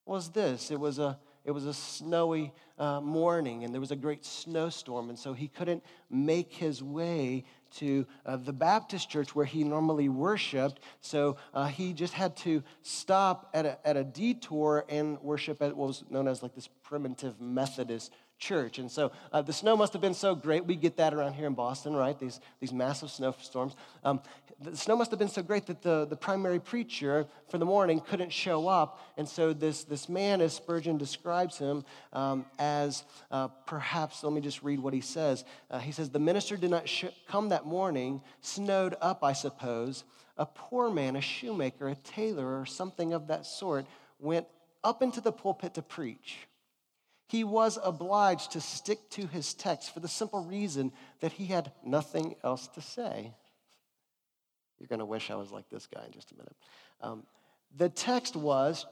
was 0.05 0.33
this 0.33 0.71
it 0.71 0.79
was 0.79 0.99
a 0.99 1.19
it 1.45 1.51
was 1.51 1.67
a 1.67 1.75
snowy 1.75 2.53
uh, 2.79 3.01
morning 3.01 3.65
and 3.65 3.73
there 3.73 3.81
was 3.81 3.91
a 3.91 3.97
great 3.97 4.25
snowstorm, 4.25 5.09
and 5.09 5.19
so 5.19 5.33
he 5.33 5.49
couldn't 5.49 5.83
make 6.11 6.53
his 6.53 6.83
way 6.83 7.45
to 7.77 8.07
uh, 8.25 8.37
the 8.37 8.53
Baptist 8.53 9.11
church 9.11 9.35
where 9.35 9.45
he 9.45 9.65
normally 9.65 10.09
worshiped. 10.09 10.81
So 11.01 11.37
uh, 11.53 11.67
he 11.67 11.93
just 11.93 12.15
had 12.15 12.37
to 12.39 12.63
stop 12.83 13.51
at 13.53 13.67
a, 13.67 13.87
at 13.87 13.97
a 13.97 14.05
detour 14.05 14.85
and 14.89 15.21
worship 15.21 15.61
at 15.61 15.77
what 15.77 15.89
was 15.89 16.05
known 16.09 16.29
as 16.29 16.43
like 16.43 16.55
this 16.55 16.69
primitive 16.83 17.41
Methodist 17.41 18.13
church. 18.39 18.79
And 18.79 18.91
so 18.91 19.13
uh, 19.33 19.43
the 19.43 19.53
snow 19.53 19.77
must 19.77 19.93
have 19.93 20.03
been 20.03 20.15
so 20.15 20.35
great. 20.35 20.67
We 20.67 20.77
get 20.77 20.97
that 20.97 21.15
around 21.15 21.35
here 21.35 21.47
in 21.47 21.55
Boston, 21.55 21.95
right? 21.95 22.19
These, 22.19 22.41
these 22.61 22.73
massive 22.73 23.11
snowstorms. 23.11 23.75
Um, 24.03 24.21
the 24.65 24.77
snow 24.77 24.97
must 24.97 25.11
have 25.11 25.19
been 25.19 25.29
so 25.29 25.43
great 25.43 25.67
that 25.67 25.83
the, 25.83 26.07
the 26.07 26.17
primary 26.17 26.59
preacher 26.59 27.27
for 27.49 27.59
the 27.59 27.65
morning 27.65 28.01
couldn't 28.01 28.33
show 28.33 28.69
up. 28.69 29.01
And 29.17 29.29
so 29.29 29.53
this, 29.53 29.85
this 29.85 30.09
man, 30.09 30.41
as 30.41 30.55
Spurgeon 30.55 30.99
describes 30.99 31.59
him, 31.59 31.85
um, 32.13 32.47
as 32.59 33.05
uh, 33.31 33.49
perhaps, 33.67 34.25
let 34.25 34.33
me 34.33 34.41
just 34.41 34.63
read 34.63 34.81
what 34.81 34.95
he 34.95 35.01
says. 35.01 35.45
Uh, 35.71 35.79
he 35.79 35.93
says, 35.93 36.11
The 36.11 36.19
minister 36.19 36.57
did 36.57 36.71
not 36.71 36.89
sh- 36.89 37.05
come 37.29 37.51
that 37.51 37.67
morning, 37.67 38.23
snowed 38.41 38.97
up, 39.01 39.23
I 39.23 39.33
suppose. 39.33 40.05
A 40.37 40.47
poor 40.47 40.91
man, 40.91 41.17
a 41.17 41.21
shoemaker, 41.21 41.89
a 41.89 41.95
tailor, 41.95 42.61
or 42.61 42.67
something 42.67 43.13
of 43.13 43.29
that 43.29 43.47
sort, 43.47 43.87
went 44.19 44.47
up 44.83 45.03
into 45.03 45.21
the 45.21 45.33
pulpit 45.33 45.75
to 45.75 45.83
preach 45.83 46.39
he 47.29 47.43
was 47.43 47.79
obliged 47.83 48.53
to 48.53 48.61
stick 48.61 49.11
to 49.11 49.27
his 49.27 49.55
text 49.55 49.93
for 49.93 50.01
the 50.01 50.07
simple 50.09 50.45
reason 50.45 50.93
that 51.21 51.33
he 51.33 51.47
had 51.47 51.73
nothing 51.85 52.37
else 52.45 52.69
to 52.69 52.81
say. 52.81 53.33
You're 54.85 54.99
going 54.99 54.99
to 54.99 55.07
wish 55.07 55.31
I 55.31 55.35
was 55.35 55.51
like 55.51 55.71
this 55.71 55.87
guy 55.87 56.05
in 56.05 56.13
just 56.13 56.31
a 56.33 56.35
minute. 56.35 56.57
Um, 57.01 57.23
the 57.75 57.89
text 57.89 58.37
was, 58.37 58.85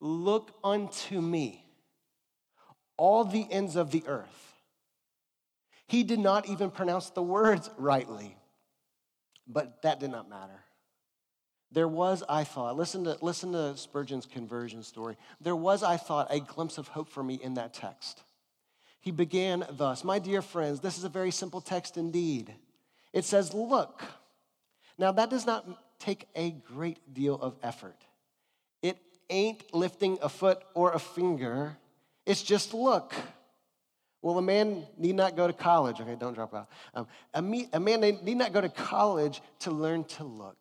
Look 0.00 0.52
unto 0.64 1.20
me, 1.20 1.66
all 2.96 3.24
the 3.24 3.46
ends 3.50 3.76
of 3.76 3.90
the 3.90 4.02
earth. 4.06 4.54
He 5.86 6.02
did 6.02 6.18
not 6.18 6.48
even 6.48 6.70
pronounce 6.70 7.10
the 7.10 7.22
words 7.22 7.68
rightly, 7.76 8.38
but 9.46 9.82
that 9.82 10.00
did 10.00 10.10
not 10.10 10.30
matter. 10.30 10.64
There 11.70 11.88
was, 11.88 12.24
I 12.26 12.44
thought, 12.44 12.78
listen 12.78 13.04
to, 13.04 13.18
listen 13.20 13.52
to 13.52 13.76
Spurgeon's 13.76 14.24
conversion 14.24 14.82
story. 14.82 15.18
There 15.42 15.56
was, 15.56 15.82
I 15.82 15.98
thought, 15.98 16.28
a 16.30 16.40
glimpse 16.40 16.78
of 16.78 16.88
hope 16.88 17.10
for 17.10 17.22
me 17.22 17.38
in 17.42 17.52
that 17.54 17.74
text. 17.74 18.22
He 19.02 19.10
began 19.10 19.66
thus 19.72 20.04
My 20.04 20.20
dear 20.20 20.40
friends, 20.40 20.80
this 20.80 20.96
is 20.96 21.04
a 21.04 21.10
very 21.10 21.32
simple 21.32 21.60
text 21.60 21.98
indeed. 21.98 22.54
It 23.12 23.26
says, 23.26 23.52
Look. 23.52 24.02
Now, 24.98 25.12
that 25.12 25.30
does 25.30 25.46
not 25.46 25.66
take 25.98 26.26
a 26.34 26.50
great 26.50 27.14
deal 27.14 27.36
of 27.36 27.56
effort. 27.62 27.96
It 28.82 28.98
ain't 29.30 29.62
lifting 29.72 30.18
a 30.20 30.28
foot 30.28 30.62
or 30.74 30.92
a 30.92 30.98
finger, 30.98 31.76
it's 32.26 32.42
just 32.42 32.74
look. 32.74 33.14
Well, 34.20 34.36
a 34.38 34.42
man 34.42 34.84
need 34.98 35.14
not 35.14 35.36
go 35.36 35.46
to 35.46 35.52
college. 35.52 36.00
Okay, 36.00 36.16
don't 36.18 36.34
drop 36.34 36.52
out. 36.52 36.68
Um, 36.92 37.06
a, 37.32 37.40
me, 37.40 37.68
a 37.72 37.78
man 37.78 38.00
need 38.00 38.36
not 38.36 38.52
go 38.52 38.60
to 38.60 38.68
college 38.68 39.40
to 39.60 39.70
learn 39.70 40.04
to 40.04 40.24
look. 40.24 40.56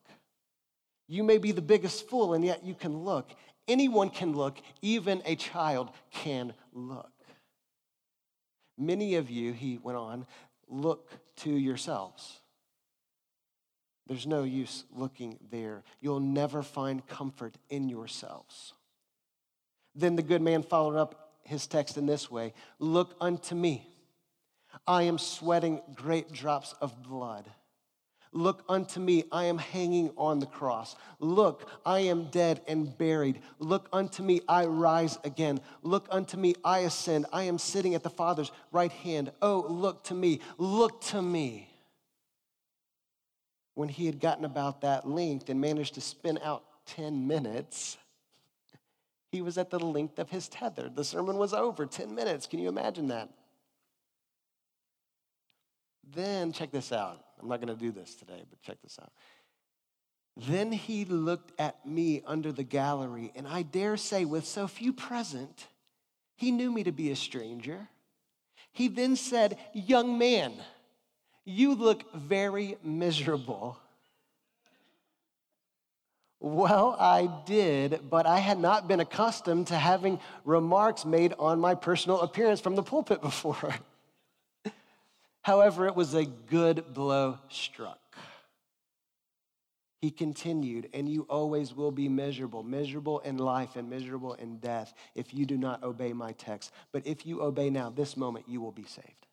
You 1.08 1.24
may 1.24 1.40
be 1.40 1.52
the 1.52 1.62
biggest 1.62 2.08
fool, 2.08 2.36
and 2.36 2.46
yet 2.46 2.64
you 2.64 2.76
can 2.76 3.00
look. 3.00 3.32
Anyone 3.68 4.10
can 4.10 4.34
look, 4.34 4.60
even 4.82 5.22
a 5.26 5.36
child 5.36 5.90
can 6.12 6.54
look. 6.72 7.12
Many 8.78 9.16
of 9.16 9.30
you, 9.32 9.54
he 9.54 9.80
went 9.82 9.98
on, 9.98 10.28
look 10.70 11.12
to 11.38 11.50
yourselves. 11.50 12.40
There's 14.08 14.26
no 14.26 14.44
use 14.44 14.86
looking 14.96 15.38
there. 15.52 15.84
You'll 16.00 16.20
never 16.20 16.64
find 16.64 17.06
comfort 17.08 17.56
in 17.70 17.90
yourselves. 17.90 18.74
Then 19.96 20.16
the 20.16 20.22
good 20.22 20.42
man 20.42 20.64
followed 20.64 20.96
up 20.96 21.34
his 21.44 21.68
text 21.68 21.98
in 21.98 22.06
this 22.06 22.30
way 22.30 22.54
Look 22.80 23.16
unto 23.20 23.56
me. 23.56 23.88
I 24.86 25.04
am 25.04 25.18
sweating 25.18 25.82
great 25.96 26.32
drops 26.32 26.74
of 26.82 27.02
blood. 27.04 27.46
Look 28.34 28.64
unto 28.70 29.00
me, 29.00 29.24
I 29.32 29.46
am 29.46 29.58
hanging 29.58 30.12
on 30.18 30.40
the 30.40 30.46
cross. 30.46 30.96
Look, 31.20 31.68
I 31.86 32.02
am 32.02 32.26
dead 32.26 32.62
and 32.68 32.96
buried. 32.96 33.40
Look 33.58 33.88
unto 33.92 34.22
me, 34.22 34.42
I 34.48 34.66
rise 34.66 35.18
again. 35.24 35.60
Look 35.82 36.08
unto 36.12 36.38
me, 36.38 36.54
I 36.64 36.80
ascend. 36.80 37.26
I 37.32 37.44
am 37.44 37.58
sitting 37.58 37.96
at 37.96 38.04
the 38.04 38.10
Father's 38.10 38.52
right 38.72 38.92
hand. 38.92 39.32
Oh, 39.42 39.66
look 39.68 40.04
to 40.06 40.14
me, 40.14 40.42
look 40.58 41.02
to 41.06 41.22
me. 41.22 41.70
When 43.78 43.90
he 43.90 44.08
had 44.08 44.20
gotten 44.20 44.44
about 44.44 44.82
that 44.82 45.08
length 45.08 45.50
and 45.50 45.62
managed 45.62 45.94
to 45.94 46.02
spin 46.02 46.40
out 46.44 46.64
10 46.88 47.28
minutes, 47.28 47.96
he 49.32 49.44
was 49.44 49.60
at 49.60 49.70
the 49.70 49.78
length 49.78 50.18
of 50.18 50.32
his 50.32 50.48
tether. 50.48 50.90
The 50.90 51.04
sermon 51.04 51.38
was 51.38 51.54
over, 51.54 51.86
10 51.86 52.16
minutes. 52.16 52.48
Can 52.48 52.58
you 52.58 52.70
imagine 52.70 53.10
that? 53.10 53.30
Then, 56.12 56.54
check 56.54 56.72
this 56.72 56.92
out. 56.92 57.24
I'm 57.40 57.48
not 57.48 57.62
going 57.62 57.72
to 57.72 57.80
do 57.80 57.92
this 57.92 58.16
today, 58.16 58.42
but 58.50 58.60
check 58.64 58.78
this 58.82 58.98
out. 59.00 59.12
Then 60.36 60.72
he 60.72 61.06
looked 61.06 61.52
at 61.62 61.86
me 61.86 62.24
under 62.26 62.52
the 62.52 62.64
gallery, 62.64 63.32
and 63.36 63.48
I 63.48 63.62
dare 63.62 63.96
say, 63.96 64.26
with 64.26 64.48
so 64.48 64.68
few 64.68 64.92
present, 64.92 65.68
he 66.36 66.50
knew 66.50 66.72
me 66.72 66.84
to 66.86 66.92
be 66.92 67.12
a 67.12 67.16
stranger. 67.16 67.88
He 68.72 68.88
then 68.88 69.16
said, 69.16 69.60
Young 69.72 70.18
man, 70.18 70.54
you 71.48 71.76
look 71.76 72.14
very 72.14 72.78
miserable. 72.84 73.78
Well, 76.42 76.96
I 77.00 77.30
did, 77.46 78.02
but 78.10 78.28
I 78.28 78.40
had 78.40 78.60
not 78.60 78.88
been 78.88 79.00
accustomed 79.00 79.68
to 79.68 79.76
having 79.76 80.20
remarks 80.44 81.06
made 81.06 81.34
on 81.40 81.60
my 81.60 81.74
personal 81.74 82.20
appearance 82.20 82.60
from 82.60 82.76
the 82.76 82.84
pulpit 82.84 83.22
before. 83.30 83.74
However, 85.42 85.88
it 85.88 85.96
was 85.96 86.14
a 86.14 86.26
good 86.26 86.94
blow 86.94 87.40
struck. 87.50 88.00
He 90.02 90.12
continued, 90.12 90.90
and 90.94 91.10
you 91.10 91.26
always 91.30 91.74
will 91.74 91.92
be 91.92 92.10
miserable, 92.10 92.62
miserable 92.62 93.20
in 93.20 93.38
life 93.38 93.78
and 93.78 93.90
miserable 93.90 94.34
in 94.34 94.58
death 94.58 94.94
if 95.16 95.34
you 95.34 95.46
do 95.46 95.58
not 95.58 95.82
obey 95.82 96.12
my 96.12 96.34
text. 96.34 96.72
But 96.92 97.08
if 97.08 97.26
you 97.26 97.42
obey 97.42 97.70
now, 97.70 97.90
this 97.90 98.18
moment, 98.18 98.46
you 98.48 98.60
will 98.60 98.74
be 98.74 98.84
saved. 98.84 99.27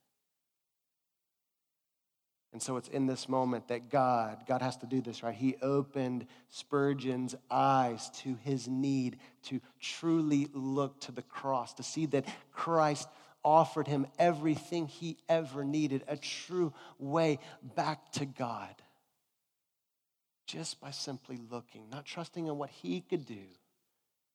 And 2.54 2.62
so 2.62 2.76
it's 2.76 2.86
in 2.86 3.06
this 3.06 3.28
moment 3.28 3.66
that 3.66 3.90
God, 3.90 4.44
God 4.46 4.62
has 4.62 4.76
to 4.76 4.86
do 4.86 5.00
this, 5.00 5.24
right? 5.24 5.34
He 5.34 5.56
opened 5.60 6.24
Spurgeon's 6.50 7.34
eyes 7.50 8.10
to 8.20 8.38
his 8.44 8.68
need 8.68 9.18
to 9.46 9.60
truly 9.80 10.46
look 10.54 11.00
to 11.00 11.10
the 11.10 11.22
cross, 11.22 11.74
to 11.74 11.82
see 11.82 12.06
that 12.06 12.24
Christ 12.52 13.08
offered 13.44 13.88
him 13.88 14.06
everything 14.20 14.86
he 14.86 15.16
ever 15.28 15.64
needed 15.64 16.04
a 16.06 16.16
true 16.16 16.72
way 17.00 17.40
back 17.74 18.12
to 18.12 18.24
God. 18.24 18.76
Just 20.46 20.80
by 20.80 20.92
simply 20.92 21.40
looking, 21.50 21.90
not 21.90 22.06
trusting 22.06 22.46
in 22.46 22.56
what 22.56 22.70
he 22.70 23.00
could 23.00 23.26
do, 23.26 23.46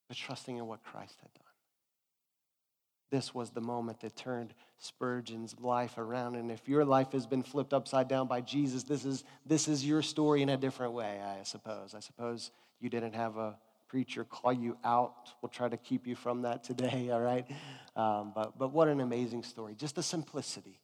but 0.09 0.17
trusting 0.17 0.57
in 0.57 0.67
what 0.67 0.83
Christ 0.83 1.15
had 1.21 1.33
done. 1.35 1.48
This 3.11 3.33
was 3.33 3.49
the 3.49 3.61
moment 3.61 4.01
that 4.01 4.15
turned 4.15 4.53
Spurgeon's 4.77 5.55
life 5.59 5.97
around. 5.97 6.35
And 6.35 6.51
if 6.51 6.67
your 6.67 6.85
life 6.85 7.11
has 7.13 7.25
been 7.25 7.41
flipped 7.41 7.73
upside 7.73 8.07
down 8.07 8.27
by 8.27 8.41
Jesus, 8.41 8.83
this 8.83 9.03
is, 9.03 9.23
this 9.45 9.67
is 9.67 9.85
your 9.85 10.01
story 10.01 10.41
in 10.41 10.49
a 10.49 10.57
different 10.57 10.93
way, 10.93 11.19
I 11.19 11.43
suppose. 11.43 11.95
I 11.95 11.99
suppose 12.01 12.51
you 12.79 12.89
didn't 12.89 13.13
have 13.13 13.37
a 13.37 13.57
preacher 13.87 14.23
call 14.23 14.53
you 14.53 14.77
out. 14.83 15.29
We'll 15.41 15.49
try 15.49 15.67
to 15.67 15.77
keep 15.77 16.05
you 16.05 16.15
from 16.15 16.43
that 16.43 16.63
today, 16.63 17.09
all 17.13 17.21
right? 17.21 17.45
Um, 17.95 18.31
but, 18.33 18.57
but 18.57 18.71
what 18.71 18.87
an 18.87 19.01
amazing 19.01 19.43
story. 19.43 19.75
Just 19.75 19.95
the 19.95 20.03
simplicity, 20.03 20.79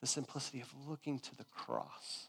the 0.00 0.06
simplicity 0.06 0.60
of 0.60 0.68
looking 0.86 1.18
to 1.18 1.36
the 1.36 1.44
cross. 1.44 2.28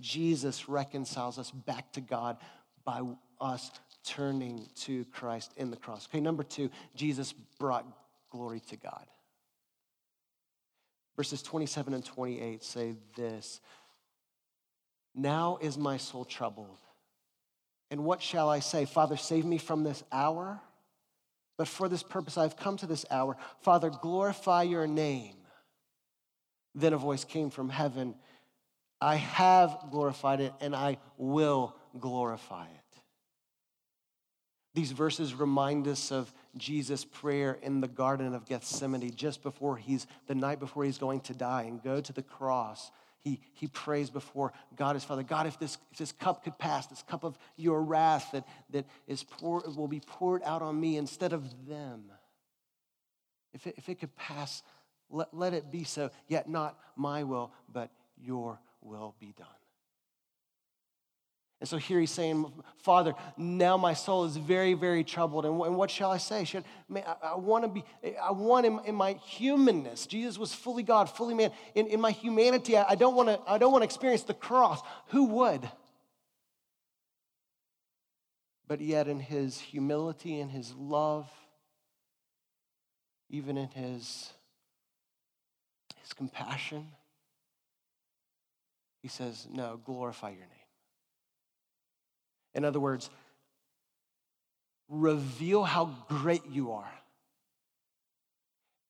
Jesus 0.00 0.68
reconciles 0.68 1.38
us 1.38 1.50
back 1.50 1.92
to 1.92 2.00
God 2.00 2.36
by 2.84 3.00
us 3.40 3.70
turning 4.04 4.66
to 4.74 5.04
Christ 5.06 5.52
in 5.56 5.70
the 5.70 5.76
cross. 5.76 6.08
Okay, 6.10 6.20
number 6.20 6.42
two, 6.42 6.70
Jesus 6.94 7.32
brought 7.58 7.86
glory 8.32 8.60
to 8.70 8.76
God. 8.76 9.06
Verses 11.16 11.42
27 11.42 11.94
and 11.94 12.04
28 12.04 12.64
say 12.64 12.94
this 13.16 13.60
Now 15.14 15.58
is 15.60 15.78
my 15.78 15.98
soul 15.98 16.24
troubled. 16.24 16.78
And 17.90 18.04
what 18.04 18.22
shall 18.22 18.48
I 18.48 18.60
say? 18.60 18.86
Father, 18.86 19.16
save 19.16 19.44
me 19.44 19.58
from 19.58 19.84
this 19.84 20.02
hour. 20.10 20.60
But 21.58 21.68
for 21.68 21.88
this 21.88 22.02
purpose 22.02 22.38
I've 22.38 22.56
come 22.56 22.78
to 22.78 22.86
this 22.86 23.04
hour. 23.10 23.36
Father, 23.60 23.90
glorify 23.90 24.62
your 24.62 24.86
name. 24.86 25.36
Then 26.74 26.94
a 26.94 26.98
voice 26.98 27.24
came 27.24 27.50
from 27.50 27.68
heaven 27.68 28.14
I 29.02 29.16
have 29.16 29.88
glorified 29.90 30.40
it, 30.40 30.54
and 30.60 30.76
I 30.76 30.98
will 31.18 31.74
glorify 31.98 32.66
it. 32.66 32.81
These 34.74 34.92
verses 34.92 35.34
remind 35.34 35.86
us 35.86 36.10
of 36.10 36.32
Jesus' 36.56 37.04
prayer 37.04 37.58
in 37.62 37.80
the 37.80 37.88
Garden 37.88 38.34
of 38.34 38.46
Gethsemane 38.46 39.14
just 39.14 39.42
before 39.42 39.76
he's, 39.76 40.06
the 40.26 40.34
night 40.34 40.60
before 40.60 40.84
he's 40.84 40.98
going 40.98 41.20
to 41.22 41.34
die 41.34 41.62
and 41.62 41.82
go 41.82 42.00
to 42.00 42.12
the 42.12 42.22
cross 42.22 42.90
he, 43.22 43.40
he 43.54 43.68
prays 43.68 44.10
before 44.10 44.52
God 44.74 44.96
his 44.96 45.04
Father. 45.04 45.22
God, 45.22 45.46
if 45.46 45.58
this, 45.58 45.78
if 45.92 45.98
this 45.98 46.12
cup 46.12 46.42
could 46.42 46.58
pass, 46.58 46.86
this 46.86 47.02
cup 47.02 47.22
of 47.22 47.38
your 47.56 47.80
wrath 47.82 48.30
that, 48.32 48.46
that 48.70 48.84
is 49.06 49.22
pour, 49.22 49.62
will 49.76 49.88
be 49.88 50.00
poured 50.00 50.42
out 50.42 50.60
on 50.60 50.78
me 50.78 50.96
instead 50.96 51.32
of 51.32 51.68
them. 51.68 52.10
If 53.54 53.66
it, 53.66 53.74
if 53.78 53.88
it 53.88 54.00
could 54.00 54.14
pass, 54.16 54.62
let, 55.08 55.32
let 55.32 55.54
it 55.54 55.70
be 55.70 55.84
so. 55.84 56.10
Yet 56.26 56.48
not 56.48 56.76
my 56.96 57.22
will, 57.22 57.52
but 57.72 57.90
your 58.20 58.58
will 58.80 59.14
be 59.20 59.32
done. 59.38 59.46
And 61.62 61.68
so 61.68 61.76
here 61.76 62.00
he's 62.00 62.10
saying, 62.10 62.52
Father, 62.78 63.14
now 63.36 63.76
my 63.76 63.94
soul 63.94 64.24
is 64.24 64.36
very, 64.36 64.74
very 64.74 65.04
troubled. 65.04 65.46
And, 65.46 65.56
what 65.56 65.92
shall 65.92 66.10
I 66.10 66.18
say? 66.18 66.42
Should, 66.42 66.64
man, 66.88 67.04
I, 67.06 67.28
I 67.28 67.36
want 67.36 67.62
to 67.62 67.68
be, 67.68 67.84
I 68.20 68.32
want 68.32 68.66
in, 68.66 68.80
in, 68.84 68.96
my 68.96 69.12
humanness. 69.12 70.06
Jesus 70.06 70.38
was 70.38 70.52
fully 70.52 70.82
God, 70.82 71.08
fully 71.08 71.34
man. 71.34 71.52
In, 71.76 71.86
in 71.86 72.00
my 72.00 72.10
humanity, 72.10 72.76
I, 72.76 72.84
I 72.88 72.94
don't 72.96 73.14
want 73.14 73.28
to, 73.28 73.38
I 73.46 73.58
don't 73.58 73.70
want 73.70 73.82
to 73.82 73.84
experience 73.84 74.24
the 74.24 74.34
cross. 74.34 74.80
Who 75.10 75.26
would? 75.26 75.70
But 78.66 78.80
yet, 78.80 79.06
in 79.06 79.20
his 79.20 79.60
humility 79.60 80.40
in 80.40 80.48
his 80.48 80.74
love, 80.74 81.30
even 83.30 83.56
in 83.56 83.68
his, 83.68 84.32
his 86.00 86.12
compassion, 86.12 86.88
he 89.00 89.06
says, 89.06 89.46
No, 89.48 89.78
glorify 89.84 90.30
your 90.30 90.40
name. 90.40 90.61
In 92.54 92.64
other 92.64 92.80
words, 92.80 93.10
reveal 94.88 95.64
how 95.64 95.90
great 96.08 96.44
you 96.46 96.72
are 96.72 96.92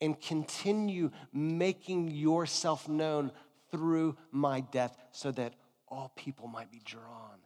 and 0.00 0.20
continue 0.20 1.10
making 1.32 2.10
yourself 2.10 2.88
known 2.88 3.30
through 3.70 4.16
my 4.32 4.60
death 4.60 4.96
so 5.12 5.30
that 5.30 5.54
all 5.86 6.12
people 6.16 6.48
might 6.48 6.70
be 6.72 6.80
drawn 6.84 7.38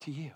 to 0.00 0.10
you. 0.10 0.30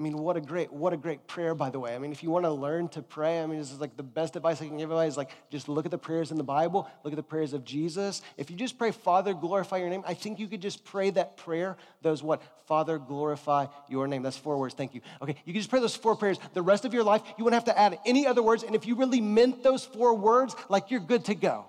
I 0.00 0.02
mean, 0.02 0.16
what 0.16 0.38
a 0.38 0.40
great, 0.40 0.72
what 0.72 0.94
a 0.94 0.96
great 0.96 1.26
prayer, 1.26 1.54
by 1.54 1.68
the 1.68 1.78
way. 1.78 1.94
I 1.94 1.98
mean, 1.98 2.10
if 2.10 2.22
you 2.22 2.30
want 2.30 2.46
to 2.46 2.50
learn 2.50 2.88
to 2.88 3.02
pray, 3.02 3.42
I 3.42 3.44
mean, 3.44 3.58
this 3.58 3.70
is 3.70 3.80
like 3.80 3.98
the 3.98 4.02
best 4.02 4.34
advice 4.34 4.62
I 4.62 4.66
can 4.66 4.78
give 4.78 4.84
everybody 4.84 5.06
is 5.06 5.18
like 5.18 5.28
just 5.50 5.68
look 5.68 5.84
at 5.84 5.90
the 5.90 5.98
prayers 5.98 6.30
in 6.30 6.38
the 6.38 6.42
Bible, 6.42 6.88
look 7.04 7.12
at 7.12 7.18
the 7.18 7.22
prayers 7.22 7.52
of 7.52 7.66
Jesus. 7.66 8.22
If 8.38 8.50
you 8.50 8.56
just 8.56 8.78
pray, 8.78 8.92
Father, 8.92 9.34
glorify 9.34 9.76
your 9.76 9.90
name, 9.90 10.02
I 10.06 10.14
think 10.14 10.38
you 10.38 10.46
could 10.46 10.62
just 10.62 10.86
pray 10.86 11.10
that 11.10 11.36
prayer. 11.36 11.76
Those 12.00 12.22
what? 12.22 12.40
Father, 12.64 12.98
glorify 12.98 13.66
your 13.90 14.08
name. 14.08 14.22
That's 14.22 14.38
four 14.38 14.56
words. 14.56 14.72
Thank 14.72 14.94
you. 14.94 15.02
Okay, 15.20 15.36
you 15.44 15.52
can 15.52 15.60
just 15.60 15.68
pray 15.68 15.80
those 15.80 15.96
four 15.96 16.16
prayers. 16.16 16.38
The 16.54 16.62
rest 16.62 16.86
of 16.86 16.94
your 16.94 17.04
life, 17.04 17.20
you 17.36 17.44
wouldn't 17.44 17.62
have 17.62 17.74
to 17.74 17.78
add 17.78 17.98
any 18.06 18.26
other 18.26 18.42
words. 18.42 18.62
And 18.62 18.74
if 18.74 18.86
you 18.86 18.94
really 18.94 19.20
meant 19.20 19.62
those 19.62 19.84
four 19.84 20.14
words, 20.14 20.56
like 20.70 20.90
you're 20.90 21.00
good 21.00 21.26
to 21.26 21.34
go. 21.34 21.66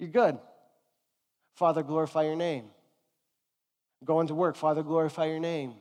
You're 0.00 0.10
good. 0.10 0.40
Father, 1.54 1.84
glorify 1.84 2.24
your 2.24 2.34
name. 2.34 2.64
Going 4.04 4.26
to 4.26 4.34
work, 4.34 4.56
Father, 4.56 4.82
glorify 4.82 5.26
your 5.26 5.38
name. 5.38 5.74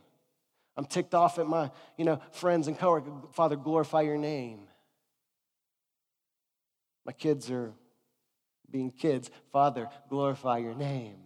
I'm 0.77 0.85
ticked 0.85 1.13
off 1.13 1.39
at 1.39 1.47
my, 1.47 1.71
you 1.97 2.05
know, 2.05 2.19
friends 2.31 2.67
and 2.67 2.77
coworkers. 2.77 3.13
Father, 3.31 3.55
glorify 3.55 4.01
your 4.01 4.17
name. 4.17 4.67
My 7.05 7.13
kids 7.13 7.49
are 7.49 7.73
being 8.69 8.91
kids. 8.91 9.29
Father, 9.51 9.87
glorify 10.09 10.57
your 10.57 10.73
name. 10.73 11.17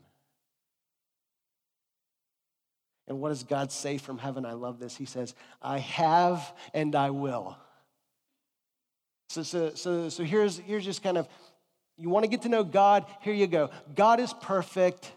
And 3.07 3.19
what 3.19 3.29
does 3.29 3.43
God 3.43 3.71
say 3.71 3.97
from 3.97 4.19
heaven? 4.19 4.45
I 4.45 4.53
love 4.53 4.79
this. 4.79 4.95
He 4.95 5.05
says, 5.05 5.33
I 5.61 5.79
have 5.79 6.53
and 6.75 6.95
I 6.95 7.09
will. 7.09 7.57
So, 9.29 9.41
so, 9.41 9.73
so, 9.73 10.09
so 10.09 10.23
here's, 10.23 10.59
here's 10.59 10.85
just 10.85 11.01
kind 11.01 11.17
of, 11.17 11.27
you 11.97 12.09
want 12.09 12.23
to 12.23 12.29
get 12.29 12.43
to 12.43 12.49
know 12.49 12.63
God? 12.63 13.05
Here 13.21 13.33
you 13.33 13.47
go. 13.47 13.71
God 13.95 14.19
is 14.19 14.33
perfect. 14.33 15.11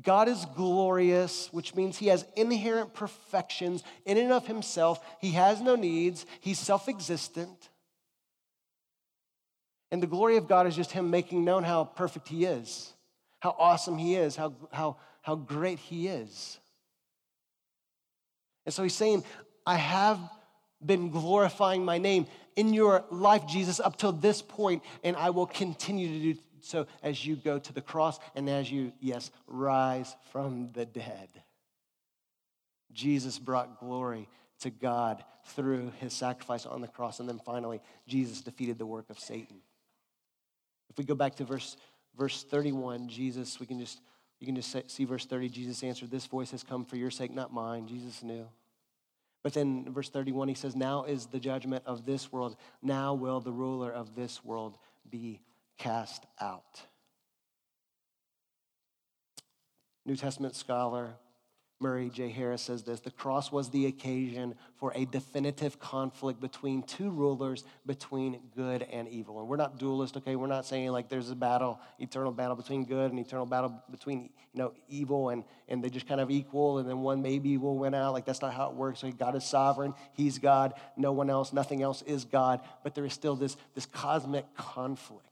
God 0.00 0.28
is 0.28 0.46
glorious, 0.56 1.52
which 1.52 1.74
means 1.74 1.98
he 1.98 2.06
has 2.06 2.24
inherent 2.34 2.94
perfections 2.94 3.82
in 4.06 4.16
and 4.16 4.32
of 4.32 4.46
himself. 4.46 5.04
He 5.20 5.32
has 5.32 5.60
no 5.60 5.76
needs, 5.76 6.24
he's 6.40 6.58
self 6.58 6.88
existent. 6.88 7.68
And 9.90 10.02
the 10.02 10.06
glory 10.06 10.38
of 10.38 10.48
God 10.48 10.66
is 10.66 10.74
just 10.74 10.92
him 10.92 11.10
making 11.10 11.44
known 11.44 11.64
how 11.64 11.84
perfect 11.84 12.28
he 12.28 12.46
is, 12.46 12.94
how 13.40 13.54
awesome 13.58 13.98
he 13.98 14.16
is, 14.16 14.34
how, 14.36 14.54
how, 14.72 14.96
how 15.20 15.34
great 15.34 15.78
he 15.78 16.08
is. 16.08 16.58
And 18.64 18.74
so 18.74 18.82
he's 18.82 18.94
saying, 18.94 19.22
I 19.66 19.76
have 19.76 20.18
been 20.84 21.10
glorifying 21.10 21.84
my 21.84 21.98
name 21.98 22.26
in 22.56 22.72
your 22.72 23.04
life, 23.10 23.46
Jesus, 23.46 23.80
up 23.80 23.96
till 23.96 24.12
this 24.12 24.40
point, 24.40 24.82
and 25.04 25.14
I 25.16 25.28
will 25.30 25.46
continue 25.46 26.08
to 26.08 26.34
do 26.34 26.40
so 26.62 26.86
as 27.02 27.26
you 27.26 27.36
go 27.36 27.58
to 27.58 27.72
the 27.72 27.80
cross 27.80 28.18
and 28.34 28.48
as 28.48 28.70
you, 28.70 28.92
yes, 29.00 29.30
rise 29.46 30.16
from 30.30 30.70
the 30.72 30.86
dead. 30.86 31.28
Jesus 32.92 33.38
brought 33.38 33.80
glory 33.80 34.28
to 34.60 34.70
God 34.70 35.24
through 35.44 35.92
his 35.98 36.12
sacrifice 36.12 36.66
on 36.66 36.80
the 36.80 36.88
cross. 36.88 37.20
And 37.20 37.28
then 37.28 37.40
finally, 37.44 37.80
Jesus 38.06 38.40
defeated 38.40 38.78
the 38.78 38.86
work 38.86 39.10
of 39.10 39.18
Satan. 39.18 39.56
If 40.88 40.98
we 40.98 41.04
go 41.04 41.14
back 41.14 41.36
to 41.36 41.44
verse, 41.44 41.76
verse 42.16 42.44
31, 42.44 43.08
Jesus, 43.08 43.58
we 43.58 43.66
can 43.66 43.80
just, 43.80 44.00
you 44.38 44.46
can 44.46 44.54
just 44.54 44.90
see 44.90 45.04
verse 45.04 45.26
30. 45.26 45.48
Jesus 45.48 45.82
answered, 45.82 46.10
This 46.10 46.26
voice 46.26 46.50
has 46.50 46.62
come 46.62 46.84
for 46.84 46.96
your 46.96 47.10
sake, 47.10 47.32
not 47.32 47.52
mine. 47.52 47.88
Jesus 47.88 48.22
knew. 48.22 48.46
But 49.42 49.54
then 49.54 49.92
verse 49.92 50.08
31, 50.08 50.48
he 50.48 50.54
says, 50.54 50.76
Now 50.76 51.04
is 51.04 51.26
the 51.26 51.40
judgment 51.40 51.82
of 51.86 52.06
this 52.06 52.30
world. 52.30 52.56
Now 52.82 53.14
will 53.14 53.40
the 53.40 53.52
ruler 53.52 53.90
of 53.90 54.14
this 54.14 54.44
world 54.44 54.78
be 55.10 55.40
cast 55.78 56.24
out. 56.40 56.82
New 60.04 60.16
Testament 60.16 60.56
scholar 60.56 61.14
Murray 61.82 62.10
J. 62.10 62.30
Harris 62.30 62.62
says 62.62 62.84
this 62.84 63.00
The 63.00 63.10
cross 63.10 63.50
was 63.50 63.68
the 63.70 63.86
occasion 63.86 64.54
for 64.76 64.92
a 64.94 65.04
definitive 65.04 65.80
conflict 65.80 66.40
between 66.40 66.84
two 66.84 67.10
rulers, 67.10 67.64
between 67.84 68.38
good 68.54 68.82
and 68.84 69.08
evil. 69.08 69.40
And 69.40 69.48
we're 69.48 69.56
not 69.56 69.78
dualist, 69.78 70.16
okay? 70.18 70.36
We're 70.36 70.46
not 70.46 70.64
saying 70.64 70.90
like 70.92 71.08
there's 71.08 71.30
a 71.30 71.34
battle, 71.34 71.80
eternal 71.98 72.30
battle 72.30 72.54
between 72.54 72.84
good 72.84 73.10
and 73.10 73.18
eternal 73.18 73.46
battle 73.46 73.82
between, 73.90 74.30
you 74.54 74.62
know, 74.62 74.72
evil 74.88 75.30
and, 75.30 75.42
and 75.68 75.82
they 75.82 75.90
just 75.90 76.06
kind 76.06 76.20
of 76.20 76.30
equal 76.30 76.78
and 76.78 76.88
then 76.88 77.00
one 77.00 77.20
maybe 77.20 77.58
will 77.58 77.76
win 77.76 77.94
out. 77.94 78.12
Like 78.12 78.24
that's 78.24 78.40
not 78.40 78.54
how 78.54 78.70
it 78.70 78.76
works. 78.76 79.00
So 79.00 79.10
God 79.10 79.34
is 79.34 79.44
sovereign, 79.44 79.92
He's 80.14 80.38
God, 80.38 80.74
no 80.96 81.10
one 81.10 81.28
else, 81.28 81.52
nothing 81.52 81.82
else 81.82 82.02
is 82.02 82.24
God. 82.24 82.60
But 82.84 82.94
there 82.94 83.04
is 83.04 83.12
still 83.12 83.34
this, 83.34 83.56
this 83.74 83.86
cosmic 83.86 84.54
conflict 84.54 85.26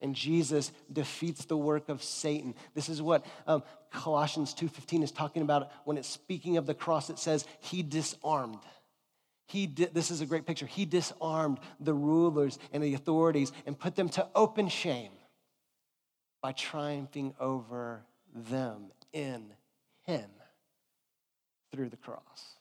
and 0.00 0.14
jesus 0.14 0.72
defeats 0.92 1.44
the 1.44 1.56
work 1.56 1.88
of 1.88 2.02
satan. 2.02 2.54
This 2.74 2.88
is 2.88 3.00
what 3.00 3.24
um, 3.46 3.62
colossians 3.92 4.54
2.15 4.54 5.04
is 5.04 5.12
talking 5.12 5.42
about. 5.42 5.70
When 5.84 5.96
it's 5.96 6.08
speaking 6.08 6.56
of 6.56 6.66
the 6.66 6.74
cross 6.74 7.10
it 7.10 7.18
says 7.18 7.46
he 7.60 7.82
disarmed. 7.82 8.60
He 9.48 9.66
did, 9.66 9.94
this 9.94 10.10
is 10.10 10.20
a 10.20 10.26
great 10.26 10.44
picture. 10.44 10.66
He 10.66 10.84
disarmed 10.84 11.58
the 11.78 11.94
rulers 11.94 12.58
and 12.72 12.82
the 12.82 12.94
authorities 12.94 13.52
and 13.64 13.78
put 13.78 13.94
them 13.94 14.08
to 14.10 14.26
open 14.34 14.68
shame 14.68 15.12
by 16.42 16.52
triumphing 16.52 17.34
over 17.38 18.04
them 18.34 18.90
in 19.12 19.52
him 20.02 20.30
through 21.72 21.88
the 21.88 21.96
cross. 21.96 22.56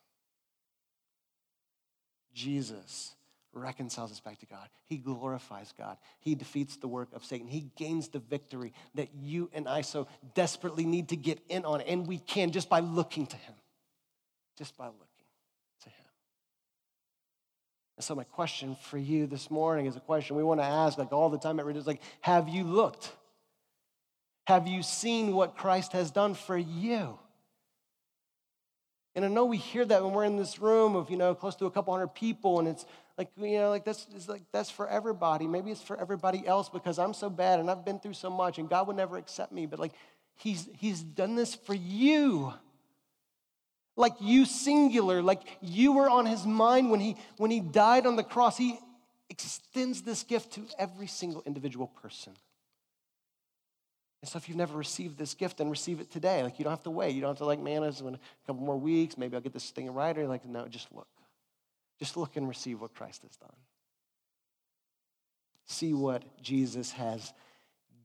Jesus 2.33 3.15
reconciles 3.55 4.11
us 4.11 4.19
back 4.19 4.39
to 4.39 4.45
God. 4.45 4.67
He 4.85 4.97
glorifies 4.97 5.73
God. 5.77 5.97
He 6.19 6.35
defeats 6.35 6.75
the 6.77 6.87
work 6.87 7.09
of 7.13 7.23
Satan. 7.23 7.47
He 7.47 7.71
gains 7.77 8.09
the 8.09 8.19
victory 8.19 8.73
that 8.95 9.09
you 9.15 9.49
and 9.53 9.67
I 9.67 9.81
so 9.81 10.07
desperately 10.33 10.85
need 10.85 11.09
to 11.09 11.15
get 11.15 11.39
in 11.49 11.65
on. 11.65 11.81
And 11.81 12.05
we 12.05 12.17
can 12.17 12.51
just 12.51 12.69
by 12.69 12.81
looking 12.81 13.25
to 13.27 13.37
Him. 13.37 13.55
Just 14.57 14.77
by 14.77 14.87
looking 14.87 15.05
to 15.83 15.89
Him. 15.89 16.05
And 17.97 18.03
so, 18.03 18.15
my 18.15 18.25
question 18.25 18.75
for 18.75 18.97
you 18.97 19.25
this 19.25 19.49
morning 19.49 19.85
is 19.85 19.95
a 19.95 20.01
question 20.01 20.35
we 20.35 20.43
want 20.43 20.59
to 20.59 20.65
ask 20.65 20.97
like 20.97 21.13
all 21.13 21.29
the 21.29 21.39
time 21.39 21.59
at 21.59 21.65
Redeem. 21.65 21.83
like, 21.85 22.01
have 22.21 22.49
you 22.49 22.63
looked? 22.63 23.11
Have 24.47 24.67
you 24.67 24.83
seen 24.83 25.33
what 25.33 25.57
Christ 25.57 25.93
has 25.93 26.11
done 26.11 26.35
for 26.35 26.57
you? 26.57 27.17
And 29.15 29.23
I 29.23 29.29
know 29.29 29.45
we 29.45 29.57
hear 29.57 29.85
that 29.85 30.03
when 30.03 30.13
we're 30.13 30.25
in 30.25 30.35
this 30.35 30.59
room 30.59 30.95
of, 30.95 31.09
you 31.09 31.15
know, 31.15 31.33
close 31.33 31.55
to 31.55 31.65
a 31.65 31.71
couple 31.71 31.93
hundred 31.93 32.09
people, 32.09 32.59
and 32.59 32.67
it's 32.67 32.85
like, 33.17 33.29
you 33.37 33.57
know, 33.57 33.69
like 33.69 33.85
that's, 33.85 34.07
like 34.27 34.43
that's 34.51 34.69
for 34.69 34.87
everybody. 34.87 35.47
Maybe 35.47 35.71
it's 35.71 35.81
for 35.81 35.99
everybody 35.99 36.45
else 36.45 36.67
because 36.67 36.99
I'm 36.99 37.13
so 37.13 37.29
bad 37.29 37.59
and 37.59 37.71
I've 37.71 37.85
been 37.85 37.99
through 37.99 38.13
so 38.13 38.29
much 38.29 38.57
and 38.57 38.69
God 38.69 38.87
would 38.87 38.97
never 38.97 39.17
accept 39.17 39.51
me. 39.51 39.65
But 39.65 39.79
like, 39.79 39.93
he's, 40.35 40.67
he's 40.77 41.01
done 41.01 41.35
this 41.35 41.55
for 41.55 41.73
you. 41.73 42.53
Like 43.95 44.13
you 44.19 44.43
singular, 44.43 45.21
like 45.21 45.41
you 45.61 45.93
were 45.93 46.09
on 46.09 46.25
his 46.25 46.45
mind 46.45 46.91
when 46.91 46.99
he, 46.99 47.15
when 47.37 47.51
he 47.51 47.61
died 47.61 48.05
on 48.05 48.17
the 48.17 48.23
cross. 48.23 48.57
He 48.57 48.77
extends 49.29 50.01
this 50.01 50.23
gift 50.23 50.53
to 50.53 50.65
every 50.77 51.07
single 51.07 51.41
individual 51.45 51.87
person. 51.87 52.33
And 54.21 54.29
so 54.29 54.37
if 54.37 54.49
you've 54.49 54.57
never 54.57 54.77
received 54.77 55.17
this 55.17 55.33
gift, 55.35 55.59
then 55.59 55.69
receive 55.69 56.01
it 56.01 56.11
today. 56.11 56.43
Like 56.43 56.59
you 56.59 56.63
don't 56.63 56.71
have 56.73 56.83
to 56.83 56.91
wait. 56.91 57.15
You 57.15 57.21
don't 57.21 57.29
have 57.29 57.37
to 57.37 57.45
like, 57.45 57.59
man, 57.59 57.83
it's 57.83 58.01
a 58.01 58.19
couple 58.45 58.63
more 58.63 58.77
weeks. 58.77 59.17
Maybe 59.17 59.35
I'll 59.35 59.41
get 59.41 59.53
this 59.53 59.69
thing 59.69 59.89
right. 59.93 60.17
Or 60.17 60.27
like, 60.27 60.45
no, 60.45 60.67
just 60.67 60.91
look. 60.93 61.07
Just 61.99 62.17
look 62.17 62.35
and 62.35 62.47
receive 62.47 62.81
what 62.81 62.93
Christ 62.93 63.21
has 63.23 63.35
done. 63.37 63.55
See 65.65 65.93
what 65.93 66.41
Jesus 66.41 66.91
has 66.93 67.33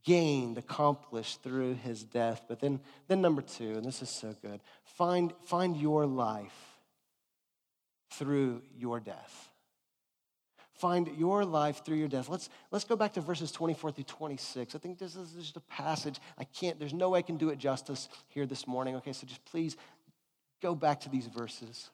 gained, 0.04 0.58
accomplished 0.58 1.42
through 1.42 1.74
his 1.74 2.04
death. 2.04 2.42
But 2.48 2.60
then, 2.60 2.80
then 3.08 3.20
number 3.20 3.42
two, 3.42 3.72
and 3.72 3.84
this 3.84 4.02
is 4.02 4.08
so 4.08 4.34
good, 4.42 4.60
find, 4.84 5.32
find 5.44 5.76
your 5.76 6.06
life 6.06 6.78
through 8.12 8.62
your 8.76 9.00
death. 9.00 9.50
Find 10.74 11.08
your 11.18 11.44
life 11.44 11.84
through 11.84 11.98
your 11.98 12.08
death. 12.08 12.30
Let's, 12.30 12.48
let's 12.70 12.86
go 12.86 12.96
back 12.96 13.12
to 13.14 13.20
verses 13.20 13.52
24 13.52 13.92
through 13.92 14.04
26. 14.04 14.74
I 14.74 14.78
think 14.78 14.98
this 14.98 15.14
is 15.14 15.32
just 15.32 15.56
a 15.58 15.60
passage. 15.60 16.18
I 16.38 16.44
can't, 16.44 16.78
there's 16.78 16.94
no 16.94 17.10
way 17.10 17.18
I 17.18 17.22
can 17.22 17.36
do 17.36 17.50
it 17.50 17.58
justice 17.58 18.08
here 18.28 18.46
this 18.46 18.66
morning. 18.66 18.96
Okay, 18.96 19.12
so 19.12 19.26
just 19.26 19.44
please 19.44 19.76
go 20.62 20.74
back 20.74 21.00
to 21.00 21.10
these 21.10 21.26
verses. 21.26 21.90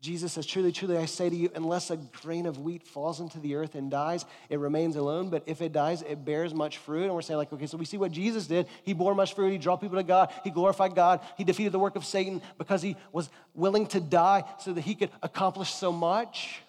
Jesus 0.00 0.34
says, 0.34 0.46
Truly, 0.46 0.72
truly, 0.72 0.98
I 0.98 1.06
say 1.06 1.30
to 1.30 1.34
you, 1.34 1.50
unless 1.54 1.90
a 1.90 1.96
grain 1.96 2.46
of 2.46 2.58
wheat 2.58 2.86
falls 2.86 3.20
into 3.20 3.40
the 3.40 3.54
earth 3.54 3.74
and 3.74 3.90
dies, 3.90 4.24
it 4.50 4.58
remains 4.58 4.94
alone. 4.96 5.30
But 5.30 5.42
if 5.46 5.62
it 5.62 5.72
dies, 5.72 6.02
it 6.02 6.24
bears 6.24 6.54
much 6.54 6.78
fruit. 6.78 7.04
And 7.04 7.14
we're 7.14 7.22
saying, 7.22 7.38
like, 7.38 7.52
okay, 7.52 7.66
so 7.66 7.78
we 7.78 7.86
see 7.86 7.96
what 7.96 8.12
Jesus 8.12 8.46
did. 8.46 8.66
He 8.84 8.92
bore 8.92 9.14
much 9.14 9.34
fruit. 9.34 9.50
He 9.50 9.58
drew 9.58 9.76
people 9.76 9.96
to 9.96 10.02
God. 10.02 10.32
He 10.44 10.50
glorified 10.50 10.94
God. 10.94 11.20
He 11.38 11.44
defeated 11.44 11.72
the 11.72 11.78
work 11.78 11.96
of 11.96 12.04
Satan 12.04 12.42
because 12.58 12.82
he 12.82 12.96
was 13.10 13.30
willing 13.54 13.86
to 13.88 14.00
die 14.00 14.44
so 14.60 14.72
that 14.74 14.82
he 14.82 14.94
could 14.94 15.10
accomplish 15.22 15.72
so 15.72 15.90
much. 15.92 16.60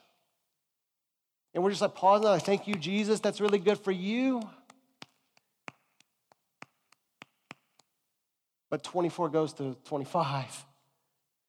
And 1.53 1.63
we're 1.63 1.71
just 1.71 1.81
like 1.81 1.95
pausing, 1.95 2.27
like, 2.27 2.43
thank 2.43 2.67
you, 2.67 2.75
Jesus. 2.75 3.19
That's 3.19 3.41
really 3.41 3.59
good 3.59 3.79
for 3.79 3.91
you. 3.91 4.41
But 8.69 8.83
24 8.83 9.29
goes 9.29 9.53
to 9.53 9.75
25. 9.85 10.65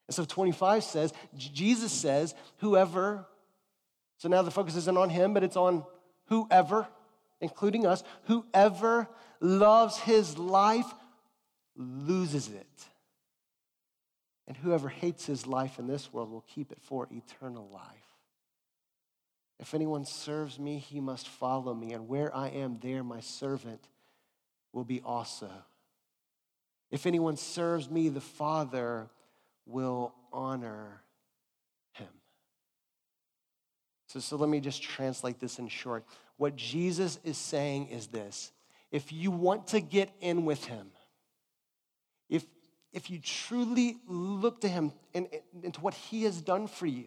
And 0.08 0.14
so 0.14 0.24
25 0.24 0.82
says, 0.84 1.12
Jesus 1.36 1.92
says, 1.92 2.34
whoever, 2.58 3.26
so 4.16 4.28
now 4.28 4.42
the 4.42 4.50
focus 4.50 4.74
isn't 4.74 4.96
on 4.96 5.10
him, 5.10 5.34
but 5.34 5.44
it's 5.44 5.56
on 5.56 5.84
whoever, 6.26 6.88
including 7.40 7.86
us, 7.86 8.02
whoever 8.24 9.06
loves 9.40 9.98
his 9.98 10.36
life 10.38 10.90
loses 11.76 12.48
it. 12.48 12.66
And 14.46 14.56
whoever 14.56 14.88
hates 14.88 15.26
his 15.26 15.46
life 15.46 15.78
in 15.78 15.86
this 15.86 16.10
world 16.10 16.30
will 16.30 16.44
keep 16.48 16.72
it 16.72 16.78
for 16.80 17.06
eternal 17.10 17.68
life. 17.70 17.84
If 19.60 19.74
anyone 19.74 20.06
serves 20.06 20.58
me, 20.58 20.78
he 20.78 21.00
must 21.00 21.28
follow 21.28 21.74
me, 21.74 21.92
and 21.92 22.08
where 22.08 22.34
I 22.34 22.48
am, 22.48 22.78
there 22.80 23.04
my 23.04 23.20
servant 23.20 23.86
will 24.72 24.84
be 24.84 25.02
also. 25.04 25.50
If 26.90 27.04
anyone 27.06 27.36
serves 27.36 27.90
me, 27.90 28.08
the 28.08 28.22
Father 28.22 29.10
will 29.68 30.14
honor 30.32 31.02
him. 31.92 32.08
So, 34.06 34.18
so 34.18 34.36
let 34.36 34.48
me 34.48 34.60
just 34.60 34.82
translate 34.82 35.38
this 35.38 35.58
in 35.58 35.68
short. 35.68 36.04
What 36.36 36.56
Jesus 36.56 37.18
is 37.22 37.36
saying 37.36 37.88
is 37.88 38.08
this 38.08 38.52
if 38.90 39.12
you 39.12 39.30
want 39.30 39.68
to 39.68 39.80
get 39.80 40.10
in 40.20 40.44
with 40.44 40.64
him, 40.64 40.90
if, 42.28 42.44
if 42.92 43.10
you 43.10 43.18
truly 43.18 43.96
look 44.06 44.62
to 44.62 44.68
him 44.68 44.92
and, 45.14 45.28
and 45.62 45.74
to 45.74 45.80
what 45.80 45.94
he 45.94 46.24
has 46.24 46.40
done 46.40 46.66
for 46.66 46.86
you, 46.86 47.06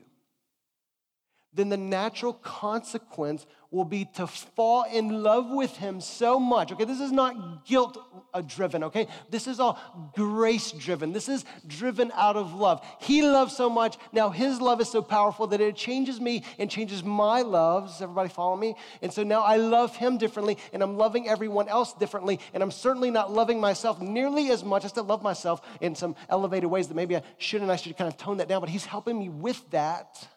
then 1.53 1.69
the 1.69 1.77
natural 1.77 2.33
consequence 2.33 3.45
will 3.71 3.85
be 3.85 4.03
to 4.03 4.27
fall 4.27 4.83
in 4.83 5.23
love 5.23 5.49
with 5.49 5.77
him 5.77 6.01
so 6.01 6.37
much. 6.37 6.73
Okay, 6.73 6.83
this 6.83 6.99
is 6.99 7.11
not 7.11 7.65
guilt 7.65 7.97
uh, 8.33 8.41
driven, 8.41 8.83
okay? 8.83 9.07
This 9.29 9.47
is 9.47 9.61
all 9.61 10.11
grace 10.13 10.71
driven. 10.73 11.13
This 11.13 11.29
is 11.29 11.45
driven 11.65 12.11
out 12.13 12.35
of 12.35 12.53
love. 12.53 12.85
He 12.99 13.21
loves 13.21 13.55
so 13.55 13.69
much. 13.69 13.97
Now 14.11 14.29
his 14.29 14.59
love 14.59 14.81
is 14.81 14.89
so 14.89 15.01
powerful 15.01 15.47
that 15.47 15.61
it 15.61 15.75
changes 15.77 16.19
me 16.19 16.43
and 16.59 16.69
changes 16.69 17.01
my 17.01 17.41
loves. 17.41 18.01
Everybody 18.01 18.27
follow 18.27 18.57
me? 18.57 18.75
And 19.01 19.11
so 19.11 19.23
now 19.23 19.41
I 19.41 19.55
love 19.55 19.95
him 19.95 20.17
differently 20.17 20.57
and 20.73 20.83
I'm 20.83 20.97
loving 20.97 21.29
everyone 21.29 21.69
else 21.69 21.93
differently. 21.93 22.41
And 22.53 22.61
I'm 22.61 22.71
certainly 22.71 23.09
not 23.09 23.31
loving 23.31 23.61
myself 23.61 24.01
nearly 24.01 24.51
as 24.51 24.65
much. 24.65 24.83
I 24.83 24.89
still 24.89 25.05
love 25.05 25.23
myself 25.23 25.61
in 25.79 25.95
some 25.95 26.15
elevated 26.29 26.69
ways 26.69 26.89
that 26.89 26.95
maybe 26.95 27.15
I 27.15 27.23
shouldn't. 27.37 27.71
I 27.71 27.77
should 27.77 27.95
kind 27.97 28.11
of 28.11 28.17
tone 28.17 28.37
that 28.37 28.49
down, 28.49 28.59
but 28.59 28.69
he's 28.69 28.85
helping 28.85 29.17
me 29.17 29.29
with 29.29 29.69
that. 29.71 30.27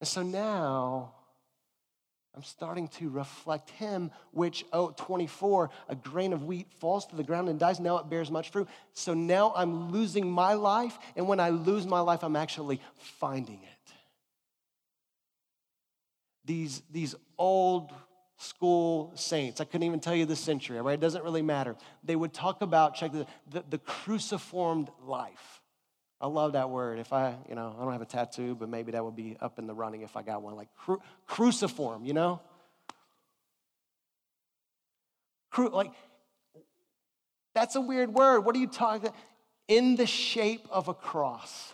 And 0.00 0.08
so 0.08 0.22
now 0.22 1.12
I'm 2.36 2.42
starting 2.42 2.88
to 2.88 3.08
reflect 3.08 3.70
him, 3.70 4.10
which, 4.32 4.66
oh, 4.70 4.92
24, 4.94 5.70
a 5.88 5.94
grain 5.94 6.34
of 6.34 6.44
wheat 6.44 6.66
falls 6.80 7.06
to 7.06 7.16
the 7.16 7.22
ground 7.22 7.48
and 7.48 7.58
dies. 7.58 7.80
Now 7.80 7.96
it 7.96 8.10
bears 8.10 8.30
much 8.30 8.50
fruit. 8.50 8.68
So 8.92 9.14
now 9.14 9.54
I'm 9.56 9.90
losing 9.90 10.30
my 10.30 10.52
life. 10.52 10.98
And 11.16 11.26
when 11.28 11.40
I 11.40 11.48
lose 11.48 11.86
my 11.86 12.00
life, 12.00 12.22
I'm 12.22 12.36
actually 12.36 12.82
finding 12.96 13.60
it. 13.62 13.92
These, 16.44 16.82
these 16.92 17.14
old 17.38 17.92
school 18.36 19.12
saints, 19.14 19.62
I 19.62 19.64
couldn't 19.64 19.84
even 19.84 20.00
tell 20.00 20.14
you 20.14 20.26
the 20.26 20.36
century, 20.36 20.78
right? 20.80 20.92
It 20.92 21.00
doesn't 21.00 21.24
really 21.24 21.42
matter. 21.42 21.74
They 22.04 22.16
would 22.16 22.34
talk 22.34 22.60
about, 22.60 22.94
check 22.94 23.12
the, 23.12 23.26
the, 23.50 23.64
the 23.70 23.78
cruciformed 23.78 24.90
life. 25.06 25.62
I 26.20 26.28
love 26.28 26.52
that 26.52 26.70
word. 26.70 26.98
If 26.98 27.12
I, 27.12 27.34
you 27.48 27.54
know, 27.54 27.74
I 27.78 27.82
don't 27.82 27.92
have 27.92 28.02
a 28.02 28.06
tattoo, 28.06 28.54
but 28.54 28.68
maybe 28.68 28.92
that 28.92 29.04
would 29.04 29.16
be 29.16 29.36
up 29.40 29.58
in 29.58 29.66
the 29.66 29.74
running 29.74 30.02
if 30.02 30.16
I 30.16 30.22
got 30.22 30.42
one, 30.42 30.54
like 30.56 30.68
cru- 30.76 31.02
cruciform, 31.26 32.04
you 32.04 32.14
know? 32.14 32.40
Cru- 35.50 35.68
like, 35.68 35.90
that's 37.54 37.76
a 37.76 37.80
weird 37.80 38.12
word. 38.14 38.40
What 38.40 38.56
are 38.56 38.58
you 38.58 38.66
talking 38.66 39.10
In 39.68 39.96
the 39.96 40.06
shape 40.06 40.66
of 40.70 40.88
a 40.88 40.94
cross. 40.94 41.72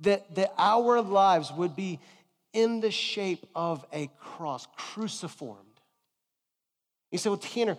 That, 0.00 0.34
that 0.36 0.54
our 0.56 1.02
lives 1.02 1.52
would 1.52 1.74
be 1.74 1.98
in 2.52 2.80
the 2.80 2.90
shape 2.90 3.44
of 3.54 3.84
a 3.92 4.08
cross, 4.18 4.66
cruciformed. 4.76 5.64
You 7.10 7.18
say, 7.18 7.30
well, 7.30 7.38
Tanner, 7.38 7.76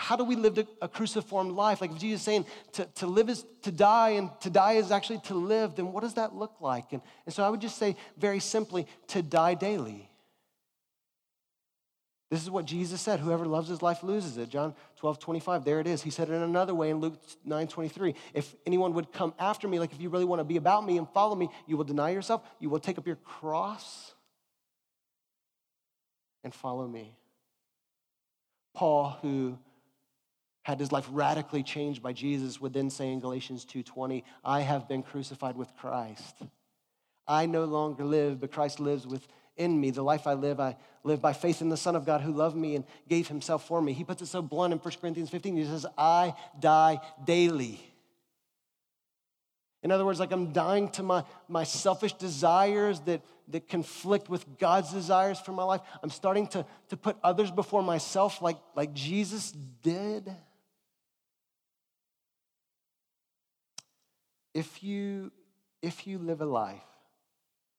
how 0.00 0.16
do 0.16 0.24
we 0.24 0.34
live 0.34 0.66
a 0.80 0.88
cruciform 0.88 1.54
life? 1.54 1.82
Like 1.82 1.90
if 1.90 1.98
Jesus 1.98 2.20
is 2.20 2.24
saying 2.24 2.46
to, 2.72 2.86
to 2.96 3.06
live 3.06 3.28
is 3.28 3.44
to 3.62 3.70
die 3.70 4.10
and 4.10 4.30
to 4.40 4.48
die 4.48 4.72
is 4.72 4.90
actually 4.90 5.20
to 5.24 5.34
live, 5.34 5.74
then 5.76 5.92
what 5.92 6.02
does 6.02 6.14
that 6.14 6.34
look 6.34 6.54
like? 6.58 6.94
And, 6.94 7.02
and 7.26 7.34
so 7.34 7.44
I 7.44 7.50
would 7.50 7.60
just 7.60 7.76
say 7.76 7.96
very 8.16 8.40
simply 8.40 8.86
to 9.08 9.20
die 9.20 9.52
daily. 9.52 10.08
This 12.30 12.42
is 12.42 12.48
what 12.48 12.64
Jesus 12.64 12.98
said. 12.98 13.20
Whoever 13.20 13.44
loves 13.44 13.68
his 13.68 13.82
life 13.82 14.02
loses 14.02 14.38
it. 14.38 14.48
John 14.48 14.74
12, 14.96 15.18
25. 15.18 15.64
There 15.66 15.80
it 15.80 15.86
is. 15.86 16.00
He 16.00 16.10
said 16.10 16.30
it 16.30 16.32
in 16.32 16.42
another 16.42 16.74
way 16.74 16.88
in 16.88 16.98
Luke 16.98 17.20
9, 17.44 17.68
23. 17.68 18.14
If 18.32 18.56
anyone 18.66 18.94
would 18.94 19.12
come 19.12 19.34
after 19.38 19.68
me, 19.68 19.78
like 19.78 19.92
if 19.92 20.00
you 20.00 20.08
really 20.08 20.24
want 20.24 20.40
to 20.40 20.44
be 20.44 20.56
about 20.56 20.86
me 20.86 20.96
and 20.96 21.06
follow 21.10 21.36
me, 21.36 21.50
you 21.66 21.76
will 21.76 21.84
deny 21.84 22.08
yourself, 22.08 22.42
you 22.58 22.70
will 22.70 22.80
take 22.80 22.96
up 22.96 23.06
your 23.06 23.16
cross 23.16 24.14
and 26.42 26.54
follow 26.54 26.86
me. 26.86 27.16
Paul, 28.72 29.18
who 29.20 29.58
had 30.70 30.80
his 30.80 30.92
life 30.92 31.06
radically 31.10 31.62
changed 31.62 32.02
by 32.02 32.12
Jesus 32.12 32.60
would 32.60 32.72
then 32.72 32.90
say 32.90 33.12
in 33.12 33.20
Galatians 33.20 33.64
2:20, 33.64 34.24
I 34.44 34.60
have 34.60 34.88
been 34.88 35.02
crucified 35.02 35.56
with 35.56 35.74
Christ. 35.76 36.36
I 37.26 37.46
no 37.46 37.64
longer 37.64 38.04
live, 38.04 38.40
but 38.40 38.52
Christ 38.52 38.80
lives 38.80 39.06
within 39.06 39.80
me. 39.80 39.90
The 39.90 40.02
life 40.02 40.26
I 40.26 40.34
live, 40.34 40.58
I 40.58 40.76
live 41.04 41.20
by 41.20 41.32
faith 41.32 41.60
in 41.60 41.68
the 41.68 41.76
Son 41.76 41.94
of 41.94 42.04
God 42.04 42.22
who 42.22 42.32
loved 42.32 42.56
me 42.56 42.76
and 42.76 42.84
gave 43.08 43.28
himself 43.28 43.66
for 43.66 43.80
me. 43.80 43.92
He 43.92 44.04
puts 44.04 44.22
it 44.22 44.26
so 44.26 44.42
blunt 44.42 44.72
in 44.72 44.78
1 44.78 44.94
Corinthians 45.00 45.30
15. 45.30 45.56
He 45.56 45.64
says, 45.64 45.86
I 45.96 46.34
die 46.58 47.00
daily. 47.24 47.80
In 49.82 49.90
other 49.90 50.04
words, 50.04 50.20
like 50.20 50.32
I'm 50.32 50.52
dying 50.52 50.88
to 50.90 51.02
my, 51.02 51.24
my 51.48 51.64
selfish 51.64 52.12
desires 52.12 53.00
that, 53.00 53.22
that 53.48 53.68
conflict 53.68 54.28
with 54.28 54.44
God's 54.58 54.92
desires 54.92 55.40
for 55.40 55.52
my 55.52 55.64
life. 55.64 55.80
I'm 56.02 56.10
starting 56.10 56.46
to, 56.48 56.66
to 56.90 56.96
put 56.96 57.16
others 57.22 57.50
before 57.50 57.82
myself 57.82 58.42
like, 58.42 58.58
like 58.76 58.92
Jesus 58.92 59.52
did. 59.52 60.30
If 64.54 64.82
you, 64.82 65.30
if 65.82 66.06
you 66.06 66.18
live 66.18 66.40
a 66.40 66.46
life, 66.46 66.82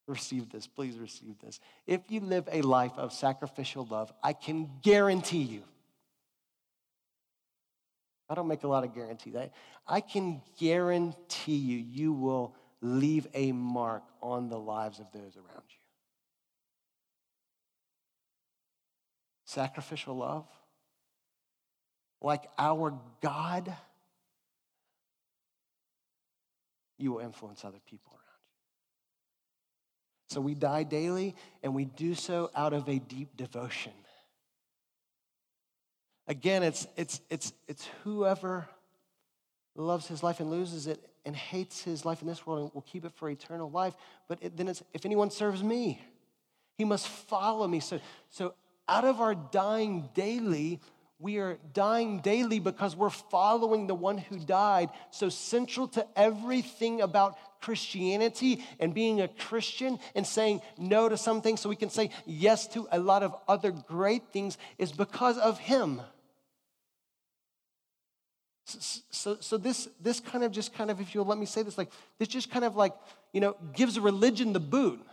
receive 0.07 0.49
this, 0.49 0.67
please 0.67 0.97
receive 0.97 1.39
this. 1.39 1.59
If 1.85 2.01
you 2.09 2.19
live 2.21 2.47
a 2.51 2.61
life 2.61 2.93
of 2.97 3.13
sacrificial 3.13 3.87
love, 3.89 4.11
I 4.23 4.33
can 4.33 4.69
guarantee 4.81 5.43
you, 5.43 5.63
I 8.29 8.35
don't 8.35 8.47
make 8.47 8.63
a 8.63 8.67
lot 8.67 8.85
of 8.85 8.95
guarantees. 8.95 9.35
I, 9.35 9.51
I 9.85 9.99
can 9.99 10.41
guarantee 10.57 11.57
you, 11.57 11.77
you 11.77 12.13
will 12.13 12.55
leave 12.81 13.27
a 13.33 13.51
mark 13.51 14.03
on 14.21 14.49
the 14.49 14.57
lives 14.57 14.99
of 14.99 15.07
those 15.11 15.35
around 15.35 15.65
you. 15.69 15.77
Sacrificial 19.43 20.15
love, 20.15 20.45
like 22.21 22.43
our 22.57 22.97
God 23.21 23.73
you 27.01 27.13
will 27.13 27.19
influence 27.19 27.65
other 27.65 27.79
people 27.89 28.13
around 28.13 28.19
you. 28.19 28.21
So 30.35 30.41
we 30.41 30.55
die 30.55 30.83
daily, 30.83 31.35
and 31.63 31.75
we 31.75 31.85
do 31.85 32.15
so 32.15 32.49
out 32.55 32.73
of 32.73 32.87
a 32.87 32.99
deep 32.99 33.35
devotion. 33.35 33.93
Again, 36.27 36.63
it's, 36.63 36.87
it's, 36.95 37.19
it's, 37.29 37.53
it's 37.67 37.87
whoever 38.03 38.67
loves 39.75 40.07
his 40.07 40.23
life 40.23 40.39
and 40.39 40.49
loses 40.49 40.87
it 40.87 40.99
and 41.25 41.35
hates 41.35 41.83
his 41.83 42.05
life 42.05 42.21
in 42.21 42.27
this 42.27 42.45
world 42.45 42.63
and 42.63 42.73
will 42.73 42.81
keep 42.81 43.05
it 43.05 43.11
for 43.13 43.29
eternal 43.29 43.69
life. 43.69 43.95
But 44.27 44.39
it, 44.41 44.57
then 44.57 44.67
it's, 44.67 44.83
if 44.93 45.05
anyone 45.05 45.31
serves 45.31 45.63
me, 45.63 46.01
he 46.77 46.85
must 46.85 47.07
follow 47.07 47.67
me. 47.67 47.79
So, 47.79 47.99
so 48.29 48.53
out 48.87 49.05
of 49.05 49.21
our 49.21 49.35
dying 49.35 50.09
daily, 50.13 50.79
we 51.21 51.37
are 51.37 51.57
dying 51.73 52.19
daily 52.19 52.59
because 52.59 52.95
we're 52.95 53.09
following 53.09 53.87
the 53.87 53.95
one 53.95 54.17
who 54.17 54.39
died. 54.39 54.89
So, 55.11 55.29
central 55.29 55.87
to 55.89 56.05
everything 56.15 57.01
about 57.01 57.37
Christianity 57.61 58.63
and 58.79 58.93
being 58.93 59.21
a 59.21 59.27
Christian 59.27 59.99
and 60.15 60.25
saying 60.25 60.61
no 60.77 61.07
to 61.07 61.17
some 61.17 61.41
things 61.41 61.61
so 61.61 61.69
we 61.69 61.75
can 61.75 61.91
say 61.91 62.09
yes 62.25 62.67
to 62.69 62.87
a 62.91 62.99
lot 62.99 63.21
of 63.21 63.35
other 63.47 63.71
great 63.71 64.23
things 64.33 64.57
is 64.79 64.91
because 64.91 65.37
of 65.37 65.59
Him. 65.59 66.01
So, 68.65 69.01
so, 69.11 69.37
so, 69.39 69.57
this, 69.57 69.87
this 70.01 70.19
kind 70.19 70.43
of 70.43 70.51
just 70.51 70.73
kind 70.73 70.89
of, 70.89 70.99
if 70.99 71.13
you'll 71.13 71.25
let 71.25 71.37
me 71.37 71.45
say 71.45 71.61
this, 71.61 71.77
like, 71.77 71.91
this 72.17 72.27
just 72.27 72.49
kind 72.49 72.65
of 72.65 72.75
like, 72.75 72.93
you 73.31 73.41
know, 73.41 73.55
gives 73.73 73.99
religion 73.99 74.53
the 74.53 74.59
boot. 74.59 75.05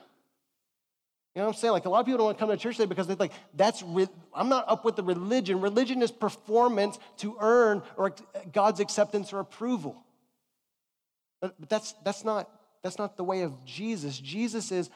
You 1.39 1.43
know 1.43 1.51
what 1.51 1.55
I'm 1.55 1.61
saying? 1.61 1.73
Like 1.73 1.85
a 1.85 1.89
lot 1.89 2.01
of 2.01 2.07
people 2.07 2.19
don't 2.19 2.25
want 2.25 2.37
to 2.37 2.41
come 2.41 2.51
to 2.51 2.57
church 2.57 2.79
today 2.79 2.89
because 2.89 3.07
they're 3.07 3.15
like, 3.15 3.31
that's, 3.55 3.81
re- 3.85 4.09
I'm 4.35 4.49
not 4.49 4.69
up 4.69 4.85
with 4.85 4.97
the 4.97 5.05
religion. 5.05 5.61
Religion 5.61 6.03
is 6.03 6.11
performance 6.11 6.99
to 7.19 7.37
earn 7.39 7.81
or 7.97 8.13
God's 8.53 8.81
acceptance 8.81 9.33
or 9.33 9.39
approval. 9.39 10.03
But, 11.41 11.55
that's, 11.69 11.95
that's, 12.05 12.25
not, 12.25 12.51
that's 12.83 12.99
not 12.99 13.17
the 13.17 13.23
way 13.23 13.43
of 13.43 13.65
Jesus. 13.65 14.19
Jesus 14.19 14.73
is, 14.73 14.91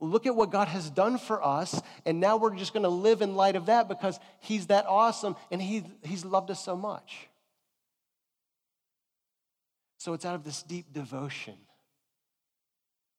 look 0.00 0.26
at 0.26 0.34
what 0.34 0.50
God 0.50 0.66
has 0.66 0.90
done 0.90 1.16
for 1.16 1.40
us, 1.40 1.80
and 2.04 2.18
now 2.18 2.38
we're 2.38 2.56
just 2.56 2.72
going 2.72 2.82
to 2.82 2.88
live 2.88 3.22
in 3.22 3.36
light 3.36 3.54
of 3.54 3.66
that 3.66 3.86
because 3.86 4.18
He's 4.40 4.66
that 4.66 4.86
awesome 4.88 5.36
and 5.52 5.62
he, 5.62 5.84
He's 6.02 6.24
loved 6.24 6.50
us 6.50 6.58
so 6.58 6.76
much. 6.76 7.28
So 9.98 10.12
it's 10.12 10.24
out 10.24 10.34
of 10.34 10.42
this 10.42 10.64
deep 10.64 10.92
devotion. 10.92 11.54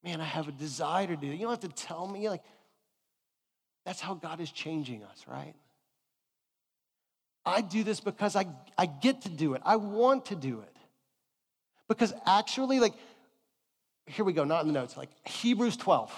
Man, 0.04 0.20
I 0.20 0.24
have 0.24 0.46
a 0.46 0.52
desire 0.52 1.06
to 1.06 1.16
do 1.16 1.28
it. 1.28 1.36
You 1.36 1.46
don't 1.46 1.62
have 1.62 1.74
to 1.74 1.84
tell 1.86 2.06
me, 2.06 2.28
like, 2.28 2.42
That's 3.86 4.00
how 4.00 4.14
God 4.14 4.40
is 4.40 4.50
changing 4.50 5.04
us, 5.04 5.24
right? 5.28 5.54
I 7.46 7.60
do 7.60 7.84
this 7.84 8.00
because 8.00 8.34
I, 8.34 8.46
I 8.76 8.86
get 8.86 9.22
to 9.22 9.28
do 9.28 9.54
it. 9.54 9.62
I 9.64 9.76
want 9.76 10.26
to 10.26 10.34
do 10.34 10.60
it. 10.60 10.76
Because 11.88 12.12
actually, 12.26 12.80
like, 12.80 12.94
here 14.06 14.24
we 14.24 14.32
go, 14.32 14.42
not 14.42 14.62
in 14.62 14.66
the 14.66 14.72
notes, 14.72 14.96
like 14.96 15.08
Hebrews 15.26 15.76
12 15.76 16.12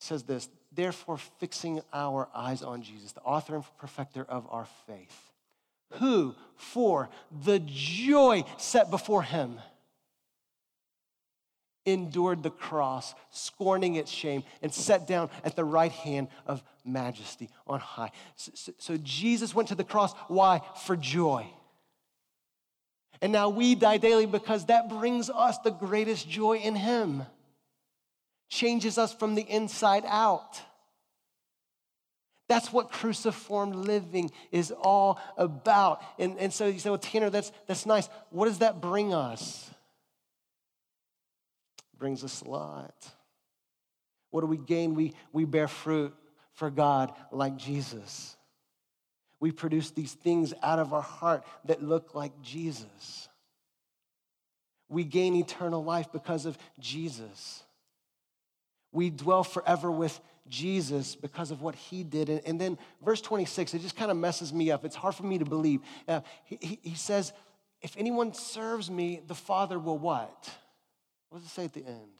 says 0.00 0.24
this 0.24 0.48
Therefore, 0.72 1.18
fixing 1.38 1.80
our 1.92 2.28
eyes 2.34 2.62
on 2.62 2.82
Jesus, 2.82 3.12
the 3.12 3.20
author 3.20 3.54
and 3.54 3.64
perfecter 3.78 4.24
of 4.28 4.46
our 4.50 4.66
faith, 4.88 5.32
who, 5.94 6.34
for 6.56 7.08
the 7.44 7.60
joy 7.64 8.44
set 8.58 8.90
before 8.90 9.22
him, 9.22 9.60
endured 11.92 12.42
the 12.42 12.50
cross, 12.50 13.14
scorning 13.30 13.96
its 13.96 14.10
shame, 14.10 14.44
and 14.62 14.72
sat 14.72 15.06
down 15.06 15.30
at 15.44 15.56
the 15.56 15.64
right 15.64 15.92
hand 15.92 16.28
of 16.46 16.62
majesty 16.84 17.48
on 17.66 17.80
high. 17.80 18.10
So, 18.36 18.52
so, 18.54 18.72
so, 18.78 18.96
Jesus 19.02 19.54
went 19.54 19.68
to 19.68 19.74
the 19.74 19.84
cross. 19.84 20.12
Why? 20.28 20.60
For 20.84 20.96
joy. 20.96 21.46
And 23.20 23.32
now 23.32 23.48
we 23.48 23.74
die 23.74 23.96
daily 23.96 24.26
because 24.26 24.66
that 24.66 24.88
brings 24.88 25.28
us 25.28 25.58
the 25.58 25.70
greatest 25.70 26.28
joy 26.28 26.58
in 26.58 26.76
Him, 26.76 27.24
changes 28.48 28.98
us 28.98 29.12
from 29.12 29.34
the 29.34 29.42
inside 29.42 30.04
out. 30.06 30.60
That's 32.48 32.72
what 32.72 32.90
cruciform 32.90 33.72
living 33.72 34.30
is 34.50 34.70
all 34.72 35.20
about. 35.36 36.02
And, 36.18 36.38
and 36.38 36.52
so 36.52 36.66
you 36.66 36.78
say, 36.78 36.88
well, 36.88 36.98
Tanner, 36.98 37.28
that's, 37.28 37.52
that's 37.66 37.84
nice. 37.84 38.08
What 38.30 38.46
does 38.46 38.60
that 38.60 38.80
bring 38.80 39.12
us? 39.12 39.70
Brings 41.98 42.22
us 42.24 42.42
a 42.42 42.48
lot. 42.48 42.94
What 44.30 44.42
do 44.42 44.46
we 44.46 44.58
gain? 44.58 44.94
We, 44.94 45.14
we 45.32 45.44
bear 45.44 45.68
fruit 45.68 46.14
for 46.52 46.70
God 46.70 47.12
like 47.32 47.56
Jesus. 47.56 48.36
We 49.40 49.52
produce 49.52 49.90
these 49.90 50.12
things 50.12 50.52
out 50.62 50.78
of 50.78 50.92
our 50.92 51.02
heart 51.02 51.44
that 51.64 51.82
look 51.82 52.14
like 52.14 52.40
Jesus. 52.42 53.28
We 54.88 55.04
gain 55.04 55.34
eternal 55.36 55.84
life 55.84 56.10
because 56.12 56.46
of 56.46 56.58
Jesus. 56.78 57.62
We 58.90 59.10
dwell 59.10 59.44
forever 59.44 59.90
with 59.90 60.18
Jesus 60.48 61.14
because 61.14 61.50
of 61.50 61.60
what 61.60 61.74
he 61.74 62.02
did. 62.02 62.28
And, 62.28 62.40
and 62.46 62.60
then 62.60 62.78
verse 63.04 63.20
26, 63.20 63.74
it 63.74 63.80
just 63.80 63.96
kind 63.96 64.10
of 64.10 64.16
messes 64.16 64.52
me 64.52 64.70
up. 64.70 64.84
It's 64.84 64.96
hard 64.96 65.14
for 65.14 65.24
me 65.24 65.38
to 65.38 65.44
believe. 65.44 65.80
Uh, 66.06 66.20
he, 66.44 66.80
he 66.82 66.94
says, 66.94 67.32
If 67.82 67.96
anyone 67.96 68.32
serves 68.32 68.90
me, 68.90 69.20
the 69.26 69.34
Father 69.34 69.78
will 69.78 69.98
what? 69.98 70.50
What 71.30 71.40
does 71.40 71.46
it 71.46 71.54
say 71.54 71.64
at 71.64 71.74
the 71.74 71.84
end? 71.84 72.10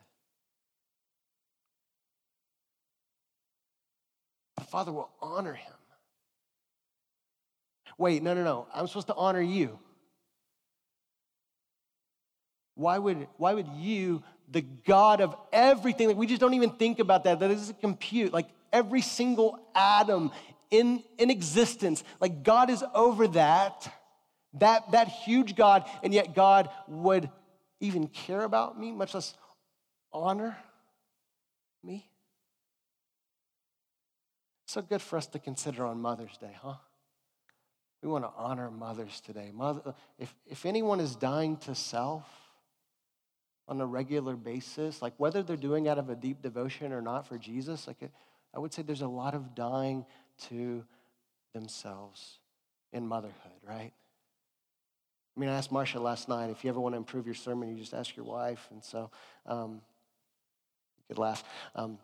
The 4.56 4.64
Father 4.64 4.92
will 4.92 5.10
honor 5.20 5.54
him. 5.54 5.72
Wait, 7.96 8.22
no, 8.22 8.34
no, 8.34 8.44
no. 8.44 8.66
I'm 8.72 8.86
supposed 8.86 9.08
to 9.08 9.14
honor 9.14 9.40
you. 9.40 9.78
Why 12.74 12.98
would, 12.98 13.26
why 13.38 13.54
would 13.54 13.66
you, 13.76 14.22
the 14.48 14.60
God 14.60 15.20
of 15.20 15.34
everything, 15.52 16.06
like 16.08 16.16
we 16.16 16.26
just 16.26 16.40
don't 16.40 16.54
even 16.54 16.70
think 16.70 17.00
about 17.00 17.24
that, 17.24 17.40
that 17.40 17.50
is 17.50 17.70
a 17.70 17.74
compute, 17.74 18.32
like 18.32 18.46
every 18.72 19.00
single 19.00 19.58
atom 19.74 20.30
in, 20.70 21.02
in 21.18 21.30
existence, 21.30 22.04
like 22.20 22.44
God 22.44 22.70
is 22.70 22.84
over 22.94 23.26
that, 23.28 23.92
that, 24.54 24.92
that 24.92 25.08
huge 25.08 25.56
God, 25.56 25.88
and 26.04 26.14
yet 26.14 26.34
God 26.34 26.70
would 26.86 27.30
even 27.80 28.08
care 28.08 28.42
about 28.42 28.78
me, 28.78 28.92
much 28.92 29.14
less 29.14 29.34
honor 30.12 30.56
me? 31.82 32.08
So 34.66 34.82
good 34.82 35.00
for 35.00 35.16
us 35.16 35.26
to 35.28 35.38
consider 35.38 35.86
on 35.86 36.00
Mother's 36.00 36.36
Day, 36.36 36.56
huh? 36.60 36.74
We 38.02 38.08
want 38.08 38.24
to 38.24 38.30
honor 38.36 38.70
mothers 38.70 39.20
today. 39.20 39.50
Mother, 39.52 39.94
if, 40.18 40.32
if 40.46 40.66
anyone 40.66 41.00
is 41.00 41.16
dying 41.16 41.56
to 41.58 41.74
self, 41.74 42.24
on 43.68 43.80
a 43.80 43.86
regular 43.86 44.34
basis, 44.34 45.02
like 45.02 45.12
whether 45.18 45.42
they're 45.42 45.56
doing 45.56 45.88
out 45.88 45.98
of 45.98 46.08
a 46.08 46.16
deep 46.16 46.40
devotion 46.40 46.92
or 46.92 47.02
not 47.02 47.26
for 47.26 47.36
Jesus, 47.36 47.86
like 47.86 48.02
it, 48.02 48.10
I 48.54 48.58
would 48.58 48.72
say 48.72 48.82
there's 48.82 49.02
a 49.02 49.08
lot 49.08 49.34
of 49.34 49.54
dying 49.54 50.06
to 50.48 50.84
themselves 51.52 52.38
in 52.92 53.06
motherhood, 53.06 53.52
right? 53.62 53.92
I 55.38 55.40
mean, 55.40 55.50
I 55.50 55.54
asked 55.56 55.70
Marsha 55.70 56.00
last 56.00 56.28
night 56.28 56.50
if 56.50 56.64
you 56.64 56.70
ever 56.70 56.80
want 56.80 56.94
to 56.94 56.96
improve 56.96 57.24
your 57.24 57.36
sermon, 57.36 57.68
you 57.68 57.76
just 57.76 57.94
ask 57.94 58.16
your 58.16 58.26
wife. 58.26 58.66
And 58.72 58.82
so 58.82 59.12
um, 59.46 59.74
you 60.98 61.04
could 61.06 61.18
laugh. 61.18 61.44
Um, 61.76 61.98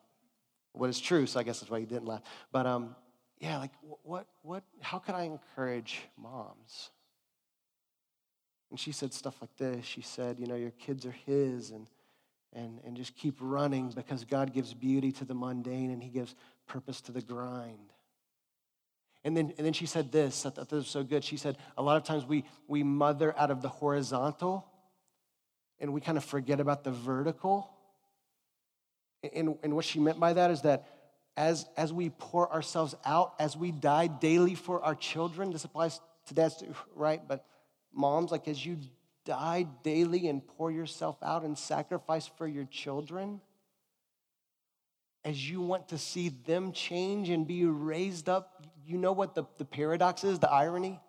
what 0.70 0.88
is 0.88 1.00
true, 1.00 1.26
so 1.26 1.40
I 1.40 1.42
guess 1.42 1.58
that's 1.58 1.68
why 1.68 1.78
you 1.78 1.86
didn't 1.86 2.06
laugh. 2.06 2.22
But 2.52 2.64
um, 2.66 2.94
yeah, 3.40 3.58
like 3.58 3.72
what, 4.04 4.28
what, 4.42 4.62
how 4.80 5.00
can 5.00 5.16
I 5.16 5.24
encourage 5.24 6.02
moms? 6.16 6.90
And 8.70 8.78
she 8.78 8.92
said 8.92 9.12
stuff 9.12 9.34
like 9.40 9.56
this. 9.56 9.84
She 9.84 10.00
said, 10.00 10.38
you 10.38 10.46
know, 10.46 10.54
your 10.54 10.70
kids 10.70 11.04
are 11.04 11.16
his 11.26 11.70
and 11.70 11.88
and, 12.52 12.78
and 12.84 12.96
just 12.96 13.16
keep 13.16 13.34
running 13.40 13.88
because 13.88 14.24
God 14.24 14.52
gives 14.52 14.74
beauty 14.74 15.10
to 15.10 15.24
the 15.24 15.34
mundane 15.34 15.90
and 15.90 16.00
he 16.00 16.08
gives 16.08 16.36
purpose 16.68 17.00
to 17.00 17.10
the 17.10 17.20
grind. 17.20 17.93
And 19.24 19.34
then, 19.34 19.54
and 19.56 19.66
then 19.66 19.72
she 19.72 19.86
said 19.86 20.12
this, 20.12 20.44
I 20.44 20.50
thought 20.50 20.68
this 20.68 20.76
was 20.76 20.88
so 20.88 21.02
good. 21.02 21.24
She 21.24 21.38
said, 21.38 21.56
a 21.78 21.82
lot 21.82 21.96
of 21.96 22.04
times 22.04 22.26
we, 22.26 22.44
we 22.68 22.82
mother 22.82 23.34
out 23.38 23.50
of 23.50 23.62
the 23.62 23.70
horizontal 23.70 24.66
and 25.80 25.92
we 25.92 26.00
kind 26.00 26.18
of 26.18 26.24
forget 26.24 26.60
about 26.60 26.84
the 26.84 26.90
vertical. 26.90 27.70
And, 29.34 29.56
and 29.62 29.74
what 29.74 29.86
she 29.86 29.98
meant 29.98 30.20
by 30.20 30.34
that 30.34 30.50
is 30.50 30.62
that 30.62 30.86
as, 31.36 31.66
as 31.76 31.92
we 31.92 32.10
pour 32.10 32.52
ourselves 32.52 32.94
out, 33.04 33.34
as 33.38 33.56
we 33.56 33.72
die 33.72 34.06
daily 34.06 34.54
for 34.54 34.82
our 34.82 34.94
children, 34.94 35.50
this 35.50 35.64
applies 35.64 36.00
to 36.26 36.34
dads 36.34 36.58
too, 36.58 36.74
right? 36.94 37.26
But 37.26 37.46
moms, 37.92 38.30
like 38.30 38.46
as 38.46 38.64
you 38.64 38.76
die 39.24 39.66
daily 39.82 40.28
and 40.28 40.46
pour 40.46 40.70
yourself 40.70 41.16
out 41.22 41.44
and 41.44 41.56
sacrifice 41.56 42.30
for 42.36 42.46
your 42.46 42.66
children, 42.66 43.40
as 45.24 45.50
you 45.50 45.62
want 45.62 45.88
to 45.88 45.98
see 45.98 46.28
them 46.28 46.72
change 46.72 47.30
and 47.30 47.46
be 47.46 47.64
raised 47.64 48.28
up, 48.28 48.62
you 48.86 48.98
know 48.98 49.12
what 49.12 49.34
the, 49.34 49.44
the 49.58 49.64
paradox 49.64 50.24
is, 50.24 50.38
the 50.38 50.50
irony? 50.50 51.00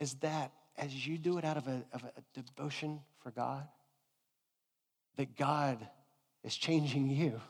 Is 0.00 0.14
that 0.16 0.52
as 0.76 1.06
you 1.06 1.18
do 1.18 1.38
it 1.38 1.44
out 1.44 1.56
of 1.56 1.66
a, 1.68 1.82
of 1.92 2.04
a 2.04 2.40
devotion 2.40 3.00
for 3.20 3.30
God, 3.30 3.66
that 5.16 5.36
God 5.36 5.78
is 6.42 6.56
changing 6.56 7.10
you. 7.10 7.40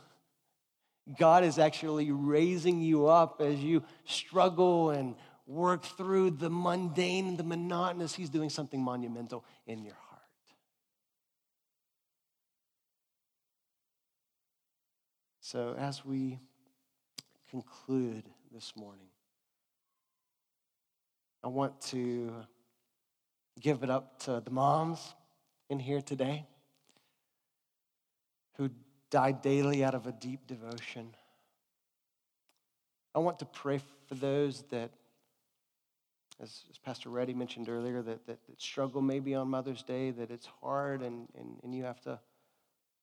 God 1.18 1.44
is 1.44 1.58
actually 1.58 2.10
raising 2.10 2.80
you 2.80 3.06
up 3.06 3.40
as 3.40 3.58
you 3.58 3.82
struggle 4.04 4.90
and 4.90 5.14
work 5.46 5.84
through 5.84 6.30
the 6.32 6.50
mundane 6.50 7.28
and 7.28 7.38
the 7.38 7.44
monotonous, 7.44 8.14
He's 8.14 8.30
doing 8.30 8.50
something 8.50 8.80
monumental 8.80 9.44
in 9.66 9.82
your 9.84 9.94
heart. 9.94 10.22
So, 15.40 15.74
as 15.76 16.04
we 16.04 16.38
conclude 17.50 18.24
this 18.52 18.74
morning, 18.76 19.06
I 21.42 21.48
want 21.48 21.80
to 21.88 22.32
give 23.60 23.82
it 23.82 23.90
up 23.90 24.18
to 24.24 24.42
the 24.44 24.50
moms 24.50 25.14
in 25.70 25.78
here 25.78 26.02
today 26.02 26.46
who 28.56 28.68
die 29.10 29.32
daily 29.32 29.82
out 29.82 29.94
of 29.94 30.06
a 30.06 30.12
deep 30.12 30.46
devotion. 30.46 31.14
I 33.14 33.20
want 33.20 33.38
to 33.38 33.46
pray 33.46 33.80
for 34.06 34.14
those 34.14 34.62
that 34.70 34.90
as, 36.40 36.64
as 36.70 36.78
Pastor 36.78 37.08
Reddy 37.08 37.34
mentioned 37.34 37.68
earlier, 37.68 38.02
that, 38.02 38.26
that, 38.26 38.38
that, 38.46 38.60
struggle 38.60 39.00
maybe 39.00 39.34
on 39.34 39.48
Mother's 39.48 39.82
Day, 39.82 40.10
that 40.10 40.30
it's 40.30 40.48
hard 40.60 41.02
and, 41.02 41.28
and, 41.38 41.58
and 41.62 41.74
you 41.74 41.84
have 41.84 42.00
to 42.02 42.18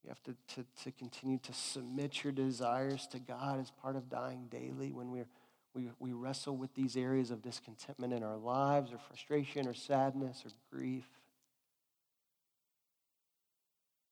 you 0.04 0.10
have 0.10 0.24
to, 0.24 0.36
to, 0.56 0.66
to 0.84 0.92
continue 0.92 1.40
to 1.40 1.54
submit 1.54 2.24
your 2.24 2.32
desires 2.32 3.06
to 3.08 3.20
God 3.20 3.60
as 3.60 3.70
part 3.70 3.98
of 3.98 4.10
dying 4.10 4.48
daily 4.50 4.94
when 4.94 5.12
we're, 5.12 5.28
we, 5.74 5.90
we 6.00 6.14
wrestle 6.14 6.56
with 6.58 6.74
these 6.74 6.98
areas 6.98 7.32
of 7.32 7.42
discontentment 7.42 8.14
in 8.14 8.24
our 8.24 8.38
lives 8.38 8.92
or 8.92 8.98
frustration 8.98 9.68
or 9.68 9.74
sadness 9.74 10.44
or 10.46 10.52
grief. 10.76 11.08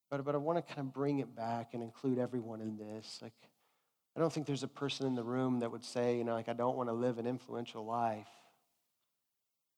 But, 0.09 0.23
but 0.23 0.35
I 0.35 0.37
want 0.37 0.65
to 0.65 0.73
kind 0.73 0.87
of 0.87 0.93
bring 0.93 1.19
it 1.19 1.35
back 1.35 1.73
and 1.73 1.83
include 1.83 2.19
everyone 2.19 2.61
in 2.61 2.77
this. 2.77 3.19
Like, 3.21 3.33
I 4.15 4.19
don't 4.19 4.31
think 4.31 4.47
there's 4.47 4.63
a 4.63 4.67
person 4.67 5.05
in 5.05 5.15
the 5.15 5.23
room 5.23 5.59
that 5.59 5.71
would 5.71 5.83
say, 5.83 6.17
you 6.17 6.23
know, 6.23 6.33
like, 6.33 6.49
I 6.49 6.53
don't 6.53 6.77
want 6.77 6.89
to 6.89 6.93
live 6.93 7.19
an 7.19 7.27
influential 7.27 7.85
life. 7.85 8.27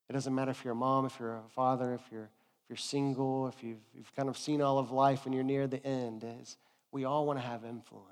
It 0.09 0.13
doesn't 0.13 0.33
matter 0.33 0.51
if 0.51 0.63
you're 0.63 0.73
a 0.73 0.75
mom, 0.77 1.05
if 1.05 1.19
you're 1.19 1.35
a 1.35 1.49
father, 1.55 1.93
if 1.93 2.01
you're, 2.11 2.23
if 2.63 2.69
you're 2.69 2.77
single, 2.77 3.47
if 3.47 3.63
you've, 3.63 3.81
you've 3.93 4.15
kind 4.15 4.29
of 4.29 4.37
seen 4.37 4.61
all 4.61 4.77
of 4.79 4.91
life 4.91 5.25
and 5.25 5.33
you're 5.33 5.43
near 5.43 5.67
the 5.67 5.85
end. 5.85 6.25
Is 6.41 6.57
we 6.91 7.05
all 7.05 7.25
want 7.25 7.39
to 7.39 7.45
have 7.45 7.63
influence. 7.63 8.05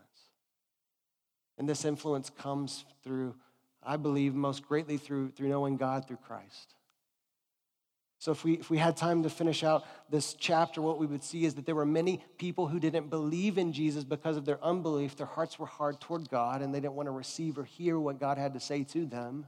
And 1.58 1.68
this 1.68 1.86
influence 1.86 2.30
comes 2.30 2.86
through, 3.04 3.36
I 3.88 3.96
believe, 3.96 4.36
most 4.36 4.68
greatly 4.68 4.98
through, 4.98 5.32
through 5.32 5.48
knowing 5.48 5.78
God 5.78 6.08
through 6.08 6.18
Christ. 6.18 6.76
So, 8.20 8.32
if 8.32 8.44
we, 8.44 8.54
if 8.54 8.70
we 8.70 8.78
had 8.78 8.98
time 8.98 9.24
to 9.24 9.30
finish 9.30 9.64
out 9.64 9.86
this 10.10 10.34
chapter, 10.34 10.82
what 10.82 10.98
we 10.98 11.06
would 11.06 11.24
see 11.24 11.46
is 11.46 11.54
that 11.54 11.66
there 11.66 11.76
were 11.76 11.86
many 11.86 12.22
people 12.38 12.68
who 12.68 12.80
didn't 12.80 13.10
believe 13.10 13.58
in 13.58 13.72
Jesus 13.72 14.04
because 14.04 14.38
of 14.38 14.46
their 14.46 14.62
unbelief. 14.64 15.16
Their 15.16 15.28
hearts 15.28 15.58
were 15.58 15.68
hard 15.68 16.02
toward 16.02 16.30
God 16.30 16.62
and 16.62 16.74
they 16.74 16.80
didn't 16.80 16.96
want 16.96 17.08
to 17.08 17.12
receive 17.12 17.58
or 17.58 17.64
hear 17.64 18.00
what 18.00 18.20
God 18.20 18.38
had 18.38 18.54
to 18.56 18.60
say 18.60 18.84
to 18.86 19.06
them. 19.06 19.46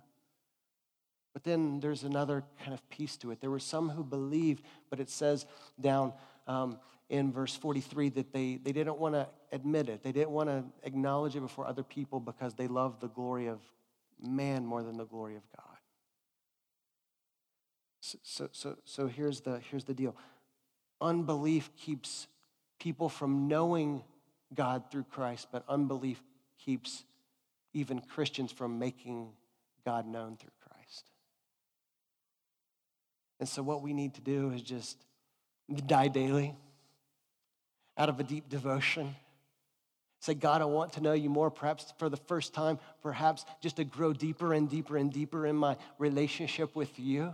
But 1.33 1.43
then 1.43 1.79
there's 1.79 2.03
another 2.03 2.43
kind 2.59 2.73
of 2.73 2.87
piece 2.89 3.17
to 3.17 3.31
it. 3.31 3.41
There 3.41 3.49
were 3.51 3.59
some 3.59 3.89
who 3.89 4.03
believed, 4.03 4.63
but 4.89 4.99
it 4.99 5.09
says 5.09 5.45
down 5.79 6.13
um, 6.47 6.77
in 7.09 7.31
verse 7.31 7.55
43 7.55 8.09
that 8.09 8.31
they, 8.31 8.59
they 8.63 8.71
didn't 8.71 8.97
want 8.97 9.15
to 9.15 9.27
admit 9.51 9.89
it. 9.89 10.03
They 10.03 10.11
didn't 10.11 10.31
want 10.31 10.49
to 10.49 10.63
acknowledge 10.83 11.35
it 11.35 11.41
before 11.41 11.67
other 11.67 11.83
people 11.83 12.19
because 12.19 12.53
they 12.53 12.67
loved 12.67 13.01
the 13.01 13.07
glory 13.07 13.47
of 13.47 13.59
man 14.21 14.65
more 14.65 14.83
than 14.83 14.97
the 14.97 15.05
glory 15.05 15.35
of 15.35 15.43
God. 15.55 15.77
So, 18.01 18.49
so, 18.51 18.77
so 18.85 19.07
here's, 19.07 19.41
the, 19.41 19.59
here's 19.69 19.83
the 19.83 19.93
deal 19.93 20.15
unbelief 21.01 21.69
keeps 21.77 22.27
people 22.79 23.07
from 23.07 23.47
knowing 23.47 24.03
God 24.53 24.91
through 24.91 25.05
Christ, 25.05 25.47
but 25.51 25.63
unbelief 25.69 26.21
keeps 26.57 27.03
even 27.73 27.99
Christians 28.01 28.51
from 28.51 28.79
making 28.79 29.29
God 29.85 30.07
known 30.07 30.35
through 30.37 30.51
Christ. 30.67 31.05
And 33.39 33.47
so, 33.47 33.61
what 33.63 33.81
we 33.81 33.93
need 33.93 34.15
to 34.15 34.21
do 34.21 34.51
is 34.51 34.61
just 34.61 34.97
die 35.85 36.07
daily 36.07 36.55
out 37.97 38.09
of 38.09 38.19
a 38.19 38.23
deep 38.23 38.49
devotion. 38.49 39.15
Say, 40.19 40.33
God, 40.33 40.61
I 40.61 40.65
want 40.65 40.93
to 40.93 41.01
know 41.01 41.13
you 41.13 41.29
more, 41.29 41.49
perhaps 41.49 41.93
for 41.97 42.09
the 42.09 42.17
first 42.17 42.53
time, 42.53 42.77
perhaps 43.01 43.45
just 43.61 43.77
to 43.77 43.85
grow 43.85 44.11
deeper 44.11 44.53
and 44.53 44.69
deeper 44.69 44.97
and 44.97 45.11
deeper 45.11 45.45
in 45.45 45.55
my 45.55 45.77
relationship 45.97 46.75
with 46.75 46.99
you 46.99 47.33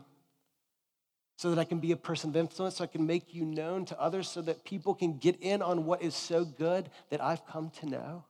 so 1.37 1.49
that 1.49 1.59
I 1.59 1.65
can 1.65 1.79
be 1.79 1.91
a 1.91 1.97
person 1.97 2.29
of 2.29 2.37
influence, 2.37 2.77
so 2.77 2.83
I 2.83 2.87
can 2.87 3.05
make 3.05 3.33
you 3.33 3.43
known 3.43 3.85
to 3.85 3.99
others, 3.99 4.29
so 4.29 4.41
that 4.43 4.63
people 4.63 4.93
can 4.93 5.17
get 5.17 5.41
in 5.41 5.61
on 5.61 5.85
what 5.85 6.01
is 6.01 6.15
so 6.15 6.45
good 6.45 6.89
that 7.09 7.21
I've 7.21 7.45
come 7.45 7.71
to 7.81 7.85
know. 7.87 8.23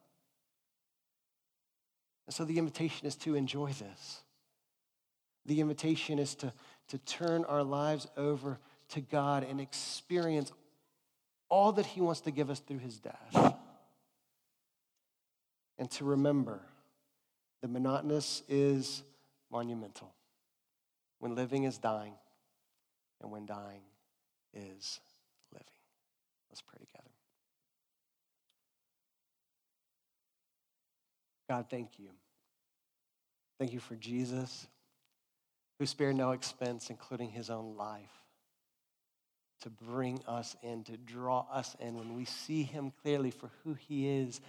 And 2.26 2.34
so 2.34 2.46
the 2.46 2.58
invitation 2.58 3.06
is 3.06 3.16
to 3.18 3.36
enjoy 3.36 3.68
this. 3.68 4.22
The 5.46 5.62
invitation 5.62 6.18
is 6.18 6.34
to, 6.36 6.52
to 6.88 6.98
turn 7.00 7.46
our 7.46 7.64
lives 7.64 8.08
over 8.18 8.58
to 8.90 9.02
God 9.02 9.44
and 9.44 9.62
experience 9.62 10.52
all 11.48 11.72
that 11.74 11.86
He 11.86 12.02
wants 12.02 12.22
to 12.22 12.32
give 12.32 12.50
us 12.50 12.60
through 12.60 12.80
His 12.80 12.98
death. 12.98 13.55
And 15.78 15.90
to 15.92 16.06
remember 16.06 16.62
the 17.62 17.68
monotonous 17.68 18.44
is 18.48 19.04
monumental 19.52 20.14
when 21.20 21.36
living 21.36 21.64
is 21.64 21.78
dying 21.78 22.14
and 23.22 23.32
when 23.32 23.46
dying 23.46 23.82
is 24.54 25.00
living. 25.52 25.66
Let's 26.50 26.62
pray 26.62 26.80
together. 26.80 27.10
God, 31.50 31.66
thank 31.70 32.00
you. 32.00 32.10
Thank 33.60 33.74
you 33.74 33.80
for 33.80 33.96
Jesus, 33.96 34.68
who 35.80 35.86
spared 35.86 36.16
no 36.16 36.32
expense, 36.32 36.90
including 36.90 37.30
his 37.30 37.50
own 37.50 37.78
life, 37.78 38.12
to 39.62 39.70
bring 39.70 40.22
us 40.28 40.56
in, 40.62 40.84
to 40.86 40.98
draw 40.98 41.46
us 41.52 41.76
in. 41.80 41.96
When 41.96 42.16
we 42.16 42.26
see 42.26 42.64
him 42.64 42.92
clearly 43.02 43.32
for 43.32 43.50
who 43.64 43.74
he 43.74 44.10
is, 44.10 44.42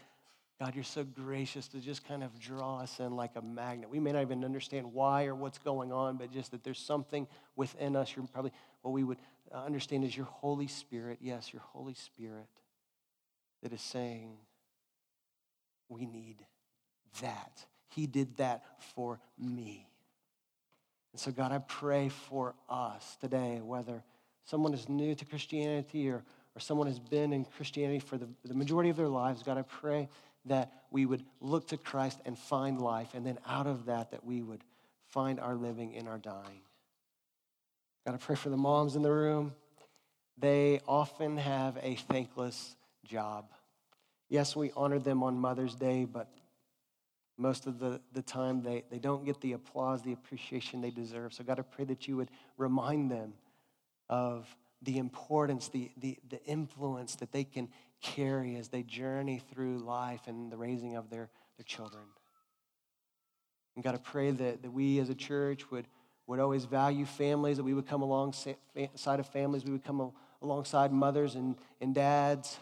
God, 0.58 0.74
you're 0.74 0.84
so 0.84 1.04
gracious 1.04 1.68
to 1.68 1.80
just 1.80 2.06
kind 2.08 2.22
of 2.22 2.38
draw 2.40 2.80
us 2.80 2.98
in 2.98 3.14
like 3.14 3.32
a 3.36 3.42
magnet. 3.42 3.90
We 3.90 4.00
may 4.00 4.12
not 4.12 4.22
even 4.22 4.42
understand 4.42 4.92
why 4.92 5.26
or 5.26 5.34
what's 5.34 5.58
going 5.58 5.92
on, 5.92 6.16
but 6.16 6.32
just 6.32 6.50
that 6.52 6.64
there's 6.64 6.78
something 6.78 7.26
within 7.56 7.94
us. 7.94 8.14
You're 8.16 8.26
probably 8.26 8.52
what 8.80 8.92
we 8.92 9.04
would 9.04 9.18
uh, 9.54 9.64
understand 9.64 10.04
is 10.04 10.16
your 10.16 10.26
Holy 10.26 10.66
Spirit. 10.66 11.18
Yes, 11.20 11.52
your 11.52 11.60
Holy 11.60 11.92
Spirit 11.92 12.46
that 13.62 13.72
is 13.72 13.82
saying, 13.82 14.36
we 15.88 16.06
need 16.06 16.36
that. 17.20 17.64
He 17.88 18.06
did 18.06 18.36
that 18.38 18.64
for 18.94 19.20
me. 19.38 19.86
And 21.12 21.20
so, 21.20 21.30
God, 21.32 21.52
I 21.52 21.58
pray 21.58 22.08
for 22.08 22.54
us 22.68 23.16
today, 23.20 23.60
whether 23.62 24.02
someone 24.44 24.72
is 24.72 24.88
new 24.88 25.14
to 25.14 25.24
Christianity 25.24 26.08
or, 26.08 26.24
or 26.54 26.60
someone 26.60 26.86
has 26.86 26.98
been 26.98 27.32
in 27.32 27.44
Christianity 27.44 27.98
for 27.98 28.16
the, 28.16 28.28
the 28.44 28.54
majority 28.54 28.90
of 28.90 28.96
their 28.96 29.08
lives, 29.08 29.42
God, 29.42 29.58
I 29.58 29.62
pray 29.62 30.08
that 30.46 30.72
we 30.90 31.06
would 31.06 31.24
look 31.40 31.68
to 31.68 31.76
Christ 31.76 32.20
and 32.24 32.38
find 32.38 32.80
life, 32.80 33.14
and 33.14 33.26
then 33.26 33.38
out 33.46 33.66
of 33.66 33.86
that, 33.86 34.12
that 34.12 34.24
we 34.24 34.42
would 34.42 34.62
find 35.08 35.38
our 35.40 35.54
living 35.54 35.92
in 35.92 36.08
our 36.08 36.18
dying. 36.18 36.62
Got 38.04 38.12
to 38.12 38.24
pray 38.24 38.36
for 38.36 38.50
the 38.50 38.56
moms 38.56 38.96
in 38.96 39.02
the 39.02 39.10
room. 39.10 39.54
They 40.38 40.80
often 40.86 41.38
have 41.38 41.78
a 41.82 41.94
thankless 41.94 42.76
job. 43.04 43.46
Yes, 44.28 44.54
we 44.54 44.72
honor 44.76 44.98
them 44.98 45.22
on 45.22 45.38
Mother's 45.38 45.74
Day, 45.74 46.04
but 46.04 46.28
most 47.38 47.66
of 47.66 47.78
the, 47.78 48.00
the 48.12 48.22
time 48.22 48.62
they, 48.62 48.84
they 48.90 48.98
don't 48.98 49.24
get 49.24 49.40
the 49.40 49.52
applause, 49.52 50.02
the 50.02 50.12
appreciation 50.12 50.80
they 50.80 50.90
deserve. 50.90 51.34
So, 51.34 51.44
God, 51.44 51.58
I 51.58 51.62
pray 51.62 51.84
that 51.86 52.08
you 52.08 52.16
would 52.16 52.30
remind 52.56 53.10
them 53.10 53.34
of 54.08 54.46
the 54.82 54.98
importance, 54.98 55.68
the, 55.68 55.90
the, 55.96 56.18
the 56.28 56.42
influence 56.44 57.16
that 57.16 57.32
they 57.32 57.44
can 57.44 57.68
carry 58.00 58.56
as 58.56 58.68
they 58.68 58.82
journey 58.82 59.42
through 59.52 59.78
life 59.78 60.22
and 60.26 60.50
the 60.50 60.56
raising 60.56 60.96
of 60.96 61.10
their, 61.10 61.28
their 61.56 61.64
children. 61.64 62.04
And 63.74 63.84
God, 63.84 63.94
I 63.94 63.98
pray 63.98 64.30
that, 64.30 64.62
that 64.62 64.70
we 64.70 64.98
as 64.98 65.10
a 65.10 65.14
church 65.14 65.70
would, 65.70 65.86
would 66.26 66.40
always 66.40 66.64
value 66.64 67.04
families, 67.04 67.58
that 67.58 67.64
we 67.64 67.74
would 67.74 67.86
come 67.86 68.02
alongside 68.02 68.56
of 69.20 69.26
families, 69.28 69.64
we 69.64 69.72
would 69.72 69.84
come 69.84 70.12
alongside 70.42 70.92
mothers 70.92 71.34
and, 71.34 71.56
and 71.80 71.94
dads, 71.94 72.58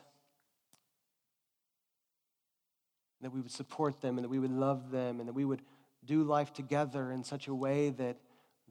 that 3.21 3.33
we 3.33 3.41
would 3.41 3.51
support 3.51 4.01
them 4.01 4.19
and 4.19 4.25
that 4.25 4.29
we 4.29 4.39
would 4.39 4.51
love 4.51 4.91
them 4.91 5.21
and 5.21 5.29
that 5.29 5.33
we 5.33 5.45
would 5.45 5.63
do 6.05 6.23
life 6.25 6.53
together 6.53 7.11
in 7.11 7.25
such 7.25 7.49
a 7.49 7.55
way 7.55 7.91
that, 7.91 8.19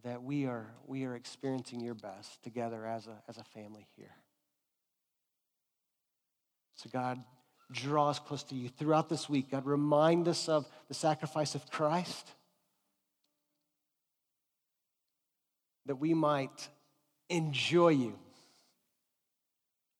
that 0.04 0.22
we, 0.22 0.46
are, 0.46 0.68
we 0.86 1.06
are 1.06 1.16
experiencing 1.16 1.80
your 1.80 1.96
best 1.96 2.44
together 2.44 2.86
as 2.86 3.08
a, 3.08 3.16
as 3.28 3.38
a 3.38 3.44
family 3.44 3.88
here. 3.96 4.12
So, 6.84 6.90
God, 6.92 7.24
draw 7.72 8.10
us 8.10 8.20
close 8.20 8.44
to 8.44 8.56
you 8.56 8.68
throughout 8.68 9.08
this 9.08 9.30
week. 9.30 9.52
God, 9.52 9.66
remind 9.66 10.28
us 10.28 10.50
of 10.50 10.68
the 10.90 10.94
sacrifice 10.94 11.56
of 11.56 11.70
Christ 11.72 12.30
that 15.86 15.96
we 15.96 16.14
might 16.14 16.68
enjoy 17.30 17.90
you, 17.90 18.20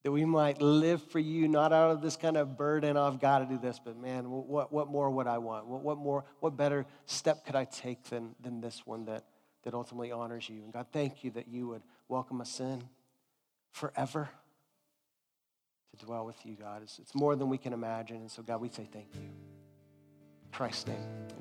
that 0.04 0.12
we 0.12 0.26
might 0.26 0.62
live 0.62 1.02
for 1.02 1.20
you, 1.20 1.48
not 1.48 1.72
out 1.72 1.92
of 1.92 2.02
this 2.02 2.18
kind 2.18 2.36
of 2.36 2.58
burden, 2.58 2.98
I've 2.98 3.22
got 3.22 3.40
to 3.40 3.46
do 3.46 3.58
this, 3.58 3.80
but 3.84 3.98
man, 3.98 4.30
what, 4.30 4.74
what 4.74 4.90
more 4.90 5.10
would 5.10 5.28
I 5.28 5.38
want? 5.38 5.66
What, 5.68 5.84
what 5.84 5.98
more, 5.98 6.26
what 6.42 6.58
better 6.58 6.86
step 7.06 7.46
could 7.46 7.56
I 7.56 7.64
take 7.64 8.04
than, 8.10 8.36
than 8.42 8.60
this 8.60 8.86
one 8.86 9.06
that, 9.06 9.24
that 9.64 9.74
ultimately 9.74 10.12
honors 10.12 10.50
you? 10.50 10.64
And 10.64 10.74
God, 10.74 10.88
thank 10.92 11.24
you 11.24 11.32
that 11.32 11.48
you 11.48 11.68
would 11.70 11.84
welcome 12.10 12.42
us 12.42 12.60
in 12.60 12.84
forever 13.72 14.30
to 15.98 16.06
dwell 16.06 16.26
with 16.26 16.46
you, 16.46 16.56
God. 16.56 16.82
It's, 16.84 17.00
it's 17.00 17.16
more 17.16 17.36
than 17.36 17.50
we 17.50 17.58
can 17.58 17.74
imagine. 17.74 18.18
And 18.18 18.32
so, 18.32 18.42
God, 18.42 18.62
we 18.62 18.70
say 18.70 18.88
thank 18.92 19.08
you. 19.16 19.30
Christ's 20.52 20.88
name. 20.88 21.33